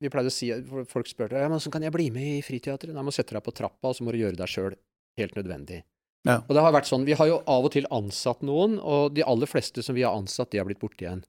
Vi 0.00 0.10
pleide 0.12 0.32
å 0.32 0.34
si 0.34 0.48
Folk 0.90 1.10
spurte 1.10 1.38
ja, 1.40 1.48
men 1.52 1.60
sånn 1.62 1.74
kan 1.74 1.84
jeg 1.84 1.92
bli 1.94 2.08
med 2.14 2.38
i 2.38 2.42
Friteatret. 2.46 2.94
Nei, 2.96 3.04
må 3.04 3.12
sette 3.14 3.36
deg 3.36 3.44
på 3.44 3.54
trappa, 3.54 3.90
og 3.92 3.96
så 3.98 4.06
må 4.06 4.14
du 4.14 4.20
gjøre 4.22 4.38
deg 4.40 4.48
sjøl. 4.50 4.76
Helt 5.20 5.36
nødvendig. 5.36 5.82
Ja. 6.24 6.38
Og 6.46 6.54
det 6.54 6.62
har 6.64 6.72
vært 6.72 6.88
sånn, 6.88 7.04
Vi 7.04 7.16
har 7.18 7.26
jo 7.28 7.40
av 7.50 7.66
og 7.66 7.72
til 7.74 7.86
ansatt 7.90 8.44
noen, 8.46 8.78
og 8.80 9.12
de 9.16 9.24
aller 9.26 9.50
fleste 9.50 9.82
som 9.82 9.96
vi 9.98 10.04
har 10.06 10.14
ansatt, 10.16 10.50
de 10.54 10.60
har 10.62 10.68
blitt 10.68 10.80
borte 10.80 11.02
igjen. 11.04 11.24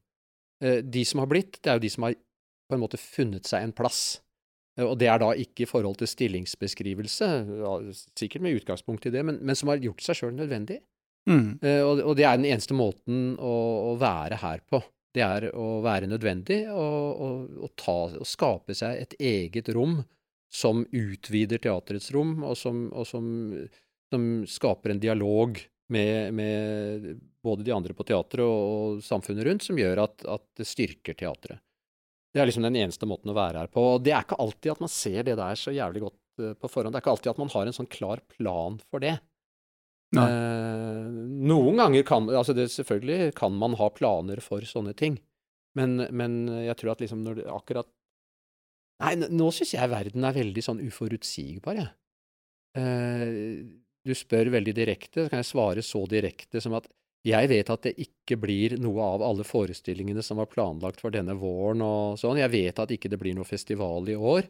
Eh, 0.64 0.82
De 0.86 1.04
som 1.06 1.20
har 1.24 1.28
blitt, 1.28 1.58
det 1.62 1.72
er 1.72 1.80
jo 1.80 1.84
de 1.88 1.90
som 1.90 2.06
har 2.08 2.14
på 2.70 2.78
en 2.78 2.84
måte 2.84 3.00
funnet 3.02 3.50
seg 3.50 3.66
en 3.66 3.74
plass. 3.76 4.22
Eh, 4.78 4.86
Og 4.86 4.96
det 5.02 5.10
er 5.10 5.20
da 5.20 5.34
ikke 5.34 5.66
i 5.66 5.70
forhold 5.70 5.98
til 6.00 6.08
stillingsbeskrivelse, 6.08 7.28
sikkert 8.16 8.42
med 8.46 8.62
utgangspunkt 8.62 9.06
i 9.10 9.14
det, 9.14 9.26
men, 9.26 9.40
men 9.42 9.56
som 9.58 9.70
har 9.74 9.82
gjort 9.84 10.02
seg 10.06 10.16
sjøl 10.22 10.34
nødvendig. 10.38 10.80
Mm. 11.30 11.60
Eh, 11.64 11.82
og, 11.84 12.16
det 12.20 12.26
er 12.28 12.40
den 12.40 12.50
eneste 12.50 12.76
måten 12.76 13.36
å, 13.40 13.96
være 14.00 14.40
her 14.42 14.64
på. 14.68 14.82
Det 15.14 15.24
er 15.24 15.50
å 15.56 15.78
være 15.86 16.10
nødvendig 16.10 16.64
og, 16.74 17.22
og, 17.62 17.70
ta, 17.80 17.98
og 18.18 18.28
skape 18.28 18.76
seg 18.76 19.04
et 19.04 19.16
eget 19.22 19.70
rom 19.76 20.02
som 20.54 20.84
utvider 20.90 21.62
teaterets 21.62 22.12
rom, 22.14 22.40
og 22.46 22.58
som, 22.58 22.88
som, 23.10 23.28
som 24.14 24.26
skaper 24.50 24.94
en 24.94 25.02
dialog 25.02 25.58
med, 25.94 26.34
med 26.34 27.22
både 27.44 27.66
de 27.66 27.74
andre 27.74 27.96
på 27.98 28.06
teatret 28.08 28.46
og 28.46 29.02
samfunnet 29.06 29.48
rundt, 29.48 29.66
som 29.66 29.80
gjør 29.80 30.04
at, 30.06 30.26
at 30.30 30.46
det 30.60 30.68
styrker 30.70 31.18
teatret. 31.18 31.62
Det 32.34 32.42
er 32.42 32.50
liksom 32.50 32.66
den 32.66 32.80
eneste 32.82 33.06
måten 33.10 33.30
å 33.30 33.38
være 33.38 33.62
her 33.62 33.70
på. 33.70 33.82
Og 33.96 34.06
det 34.06 34.16
er 34.16 34.26
ikke 34.26 34.40
alltid 34.42 34.74
at 34.74 34.82
man 34.82 34.92
ser 34.92 35.26
det 35.28 35.36
der 35.38 35.60
så 35.60 35.74
jævlig 35.74 36.08
godt 36.08 36.42
eh, 36.42 36.56
på 36.58 36.70
forhånd. 36.72 36.94
Det 36.94 37.00
er 37.00 37.06
ikke 37.06 37.14
alltid 37.14 37.34
at 37.34 37.42
man 37.44 37.54
har 37.54 37.70
en 37.70 37.78
sånn 37.78 37.92
klar 37.94 38.24
plan 38.34 38.80
for 38.90 39.04
det. 39.04 39.20
Eh, 40.14 41.10
noen 41.50 41.80
ganger 41.80 42.06
kan 42.06 42.30
altså 42.30 42.54
det, 42.54 42.68
Selvfølgelig 42.74 43.34
kan 43.40 43.56
man 43.58 43.78
ha 43.80 43.90
planer 43.90 44.42
for 44.46 44.66
sånne 44.68 44.94
ting, 44.98 45.18
men, 45.78 46.06
men 46.14 46.46
jeg 46.68 46.78
tror 46.78 46.94
at 46.94 47.02
liksom 47.02 47.24
når 47.26 47.42
det 47.42 47.50
akkurat 47.50 47.90
Nei, 49.04 49.16
nå 49.18 49.50
syns 49.52 49.74
jeg 49.74 49.90
verden 49.92 50.24
er 50.24 50.36
veldig 50.36 50.62
sånn 50.64 50.80
uforutsigbar, 50.86 51.76
jeg. 51.76 51.90
Eh, 52.80 53.64
du 54.04 54.14
spør 54.16 54.52
veldig 54.54 54.74
direkte, 54.78 55.26
så 55.26 55.32
kan 55.32 55.42
jeg 55.42 55.50
svare 55.50 55.84
så 55.84 56.04
direkte 56.08 56.62
som 56.64 56.76
at 56.78 56.88
jeg 57.28 57.48
vet 57.48 57.70
at 57.72 57.86
det 57.88 57.94
ikke 58.04 58.36
blir 58.40 58.76
noe 58.84 59.04
av 59.16 59.24
alle 59.24 59.46
forestillingene 59.48 60.24
som 60.26 60.42
var 60.42 60.50
planlagt 60.52 61.00
for 61.04 61.14
denne 61.14 61.36
våren 61.40 61.84
og 61.86 62.20
sånn. 62.20 62.40
Jeg 62.42 62.52
vet 62.52 62.82
at 62.84 62.92
ikke 62.92 63.12
det 63.12 63.20
blir 63.22 63.36
noe 63.38 63.48
festival 63.48 64.10
i 64.12 64.18
år. 64.20 64.50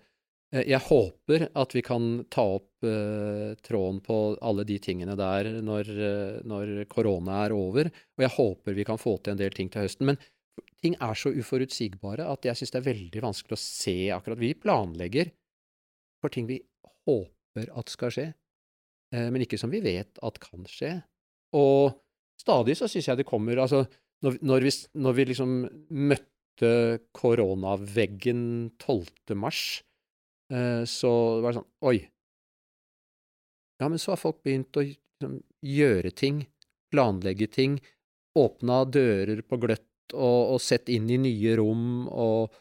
Eh, 0.53 0.67
Jeg 0.69 0.81
håper 0.85 1.47
at 1.57 1.73
vi 1.73 1.81
kan 1.85 2.25
ta 2.31 2.45
opp 2.59 2.85
uh, 2.85 3.55
tråden 3.65 3.99
på 4.05 4.17
alle 4.43 4.65
de 4.67 4.77
tingene 4.81 5.15
der 5.17 5.49
når, 5.65 5.89
uh, 5.89 6.41
når 6.45 6.73
korona 6.91 7.43
er 7.47 7.55
over, 7.57 7.89
og 7.89 8.25
jeg 8.25 8.35
håper 8.35 8.77
vi 8.77 8.85
kan 8.87 9.01
få 9.01 9.17
til 9.17 9.33
en 9.33 9.41
del 9.41 9.55
ting 9.55 9.71
til 9.73 9.85
høsten. 9.85 10.11
Men 10.11 10.19
ting 10.83 10.97
er 11.01 11.17
så 11.17 11.33
uforutsigbare 11.33 12.27
at 12.29 12.45
jeg 12.45 12.59
syns 12.59 12.75
det 12.75 12.81
er 12.83 12.91
veldig 12.91 13.23
vanskelig 13.25 13.57
å 13.57 13.63
se 13.63 13.97
akkurat. 14.13 14.41
Vi 14.41 14.53
planlegger 14.53 15.31
for 16.21 16.33
ting 16.33 16.45
vi 16.49 16.61
håper 17.07 17.71
at 17.73 17.89
skal 17.93 18.13
skje, 18.13 18.27
uh, 19.15 19.27
men 19.33 19.47
ikke 19.47 19.59
som 19.61 19.73
vi 19.73 19.81
vet 19.85 20.21
at 20.21 20.37
kan 20.43 20.69
skje. 20.69 20.99
Og 21.57 21.97
stadig 22.41 22.77
så 22.77 22.89
syns 22.89 23.09
jeg 23.09 23.19
det 23.19 23.29
kommer 23.29 23.57
Altså, 23.61 23.83
når, 24.23 24.37
når, 24.45 24.67
vi, 24.67 24.71
når 25.01 25.17
vi 25.17 25.25
liksom 25.31 25.57
møtte 25.89 26.69
koronaveggen 27.17 28.45
12. 28.79 29.35
mars, 29.37 29.81
så 30.89 31.09
var 31.41 31.53
det 31.53 31.57
sånn 31.57 31.69
Oi. 31.89 31.97
Ja, 33.81 33.89
men 33.89 33.99
så 33.99 34.13
har 34.13 34.19
folk 34.21 34.43
begynt 34.45 34.77
å 34.77 34.83
liksom, 34.85 35.39
gjøre 35.65 36.11
ting, 36.15 36.43
planlegge 36.93 37.47
ting, 37.51 37.79
åpna 38.39 38.83
dører 38.85 39.41
på 39.45 39.59
gløtt 39.61 40.13
og, 40.13 40.55
og 40.55 40.61
sett 40.61 40.91
inn 40.93 41.09
i 41.09 41.19
nye 41.21 41.55
rom 41.57 42.07
og 42.07 42.53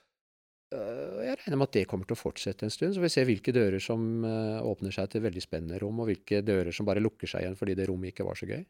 øh, 0.75 1.23
Jeg 1.27 1.37
regner 1.41 1.59
med 1.59 1.69
at 1.69 1.77
det 1.77 1.87
kommer 1.91 2.09
til 2.09 2.17
å 2.17 2.23
fortsette 2.23 2.67
en 2.67 2.73
stund, 2.73 2.95
så 2.97 3.03
vi 3.03 3.11
ser 3.13 3.29
hvilke 3.29 3.55
dører 3.55 3.83
som 3.83 4.25
øh, 4.25 4.61
åpner 4.69 4.95
seg 4.95 5.11
til 5.13 5.25
veldig 5.25 5.43
spennende 5.45 5.81
rom, 5.83 6.01
og 6.03 6.11
hvilke 6.11 6.43
dører 6.45 6.73
som 6.75 6.89
bare 6.89 7.03
lukker 7.05 7.31
seg 7.31 7.45
igjen 7.45 7.59
fordi 7.59 7.77
det 7.79 7.89
rommet 7.91 8.13
ikke 8.13 8.27
var 8.29 8.39
så 8.39 8.49
gøy. 8.49 8.63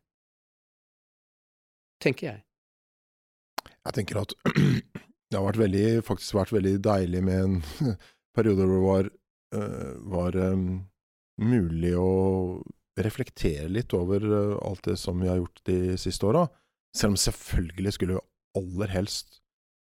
Tenker 2.02 2.32
jeg. 2.32 2.42
Jeg 3.72 3.94
tenker 3.98 4.22
at 4.22 4.34
det 5.30 5.38
har 5.38 5.46
vært 5.46 5.62
veldig, 5.62 5.86
faktisk 6.06 6.38
vært 6.38 6.54
veldig 6.54 6.74
deilig 6.82 7.22
med 7.24 7.46
en 7.46 7.96
periode 8.36 8.66
hvor 8.66 8.72
det 8.72 8.86
var, 8.86 9.10
øh, 9.58 9.92
var 10.12 10.38
um, 10.52 10.66
mulig 11.42 11.92
å 11.98 12.62
reflektere 13.00 13.70
litt 13.72 13.94
over 13.96 14.24
øh, 14.24 14.56
alt 14.64 14.84
det 14.88 14.98
som 15.00 15.20
vi 15.22 15.30
har 15.30 15.40
gjort 15.40 15.62
de 15.68 15.78
siste 16.00 16.28
åra. 16.28 16.46
Selv 16.96 17.14
om 17.14 17.20
selvfølgelig 17.20 17.94
skulle 17.96 18.18
vi 18.18 18.26
aller 18.60 18.92
helst 18.92 19.40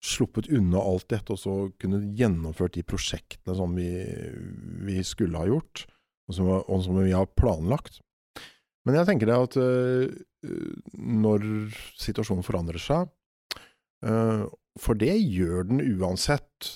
sluppet 0.03 0.47
unna 0.55 0.79
alt 0.79 1.09
dette 1.11 1.35
og 1.35 1.39
så 1.41 1.53
kunne 1.79 2.13
gjennomført 2.15 2.77
de 2.77 2.85
prosjektene 2.87 3.55
som 3.55 3.73
vi, 3.75 3.89
vi 4.87 5.01
skulle 5.03 5.39
ha 5.39 5.47
gjort, 5.47 5.83
og 6.29 6.37
som, 6.37 6.51
og 6.59 6.85
som 6.85 6.99
vi 7.03 7.15
har 7.15 7.27
planlagt. 7.39 7.99
Men 8.87 8.95
jeg 8.95 9.09
tenker 9.09 9.27
det 9.27 9.39
at 9.43 9.57
øh, 9.59 10.07
når 10.95 11.43
situasjonen 11.99 12.47
forandrer 12.47 12.79
seg, 12.79 13.11
for 14.79 14.95
det 14.95 15.17
gjør 15.19 15.65
den 15.67 15.81
uansett 15.99 16.69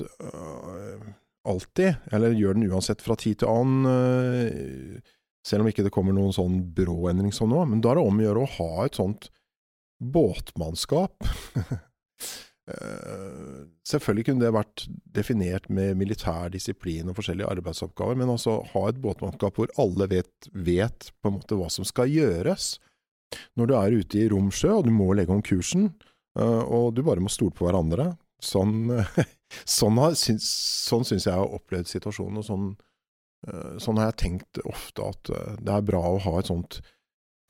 alltid, 1.49 1.99
eller 2.13 2.35
gjør 2.37 2.57
den 2.57 2.69
uansett 2.71 3.03
fra 3.03 3.17
tid 3.19 3.41
til 3.41 3.51
annen, 3.51 3.85
øh, 3.89 5.15
selv 5.43 5.65
om 5.65 5.69
ikke 5.71 5.83
det 5.85 5.91
kommer 5.93 6.15
noen 6.15 6.35
sånn 6.35 6.61
brå 6.75 7.09
endring 7.11 7.33
som 7.35 7.51
nå, 7.51 7.65
men 7.67 7.81
da 7.83 7.91
er 7.91 7.99
det 7.99 8.05
om 8.07 8.21
å 8.21 8.27
gjøre 8.27 8.45
å 8.45 8.53
ha 8.57 8.85
et 8.85 8.99
sånt 8.99 9.31
båtmannskap. 10.03 11.27
Eh, 12.63 13.63
Selvfølgelig 13.83 14.23
kunne 14.29 14.45
det 14.45 14.53
vært 14.55 14.85
definert 15.11 15.65
med 15.67 15.97
militær 15.99 16.47
disiplin 16.53 17.09
og 17.11 17.17
forskjellige 17.17 17.49
arbeidsoppgaver, 17.51 18.15
men 18.15 18.31
altså 18.31 18.61
ha 18.69 18.83
et 18.87 19.01
båtmannskap 19.03 19.59
hvor 19.59 19.73
alle 19.83 20.07
vet, 20.07 20.47
vet 20.55 21.09
på 21.19 21.27
en 21.27 21.35
måte 21.41 21.57
hva 21.59 21.67
som 21.67 21.83
skal 21.83 22.07
gjøres. 22.07 22.77
Når 23.59 23.67
du 23.67 23.73
er 23.75 23.97
ute 23.99 24.21
i 24.21 24.29
romsjø 24.31 24.77
og 24.77 24.87
du 24.87 24.93
må 24.95 25.09
legge 25.11 25.35
om 25.35 25.43
kursen, 25.43 25.89
eh, 26.39 26.63
og 26.63 26.93
du 26.95 27.03
bare 27.03 27.19
må 27.23 27.27
stole 27.33 27.51
på 27.51 27.67
hverandre. 27.67 28.13
Sånn, 28.43 28.89
sånn, 29.77 30.01
har, 30.01 30.17
sånn 30.17 31.05
syns 31.07 31.27
jeg 31.29 31.35
har 31.35 31.53
opplevd 31.55 31.89
situasjonen, 31.91 32.41
og 32.41 32.47
sånn, 32.47 32.65
eh, 33.47 33.77
sånn 33.83 34.01
har 34.01 34.11
jeg 34.11 34.19
tenkt 34.23 34.61
ofte 34.67 35.07
at 35.13 35.31
eh, 35.33 35.53
det 35.63 35.77
er 35.77 35.87
bra 35.87 36.03
å 36.13 36.21
ha 36.25 36.35
et 36.39 36.51
sånt 36.51 36.81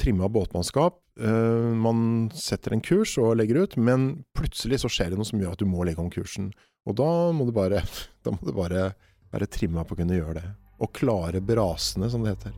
trimma 0.02 0.30
båtmannskap. 0.34 1.00
Eh, 1.20 1.72
Man 1.86 2.30
setter 2.34 2.76
en 2.76 2.84
kurs 2.86 3.18
og 3.22 3.38
legger 3.40 3.64
ut, 3.64 3.78
men 3.78 4.24
plutselig 4.38 4.84
så 4.84 4.92
skjer 4.92 5.14
det 5.14 5.22
noe 5.22 5.30
som 5.30 5.42
gjør 5.42 5.56
at 5.58 5.64
du 5.64 5.70
må 5.70 5.86
legge 5.86 6.04
om 6.04 6.12
kursen. 6.14 6.52
Og 6.90 6.98
da 7.00 7.10
må 7.36 7.48
du 7.48 7.54
bare, 7.56 7.84
da 8.26 8.36
må 8.36 8.42
du 8.44 8.54
bare 8.56 8.92
være 9.34 9.50
trimma 9.50 9.86
på 9.86 9.96
å 9.96 10.04
kunne 10.04 10.18
gjøre 10.20 10.40
det. 10.42 10.48
Og 10.84 10.92
klare 10.94 11.42
brasene, 11.42 12.10
som 12.12 12.26
det 12.26 12.36
heter. 12.36 12.56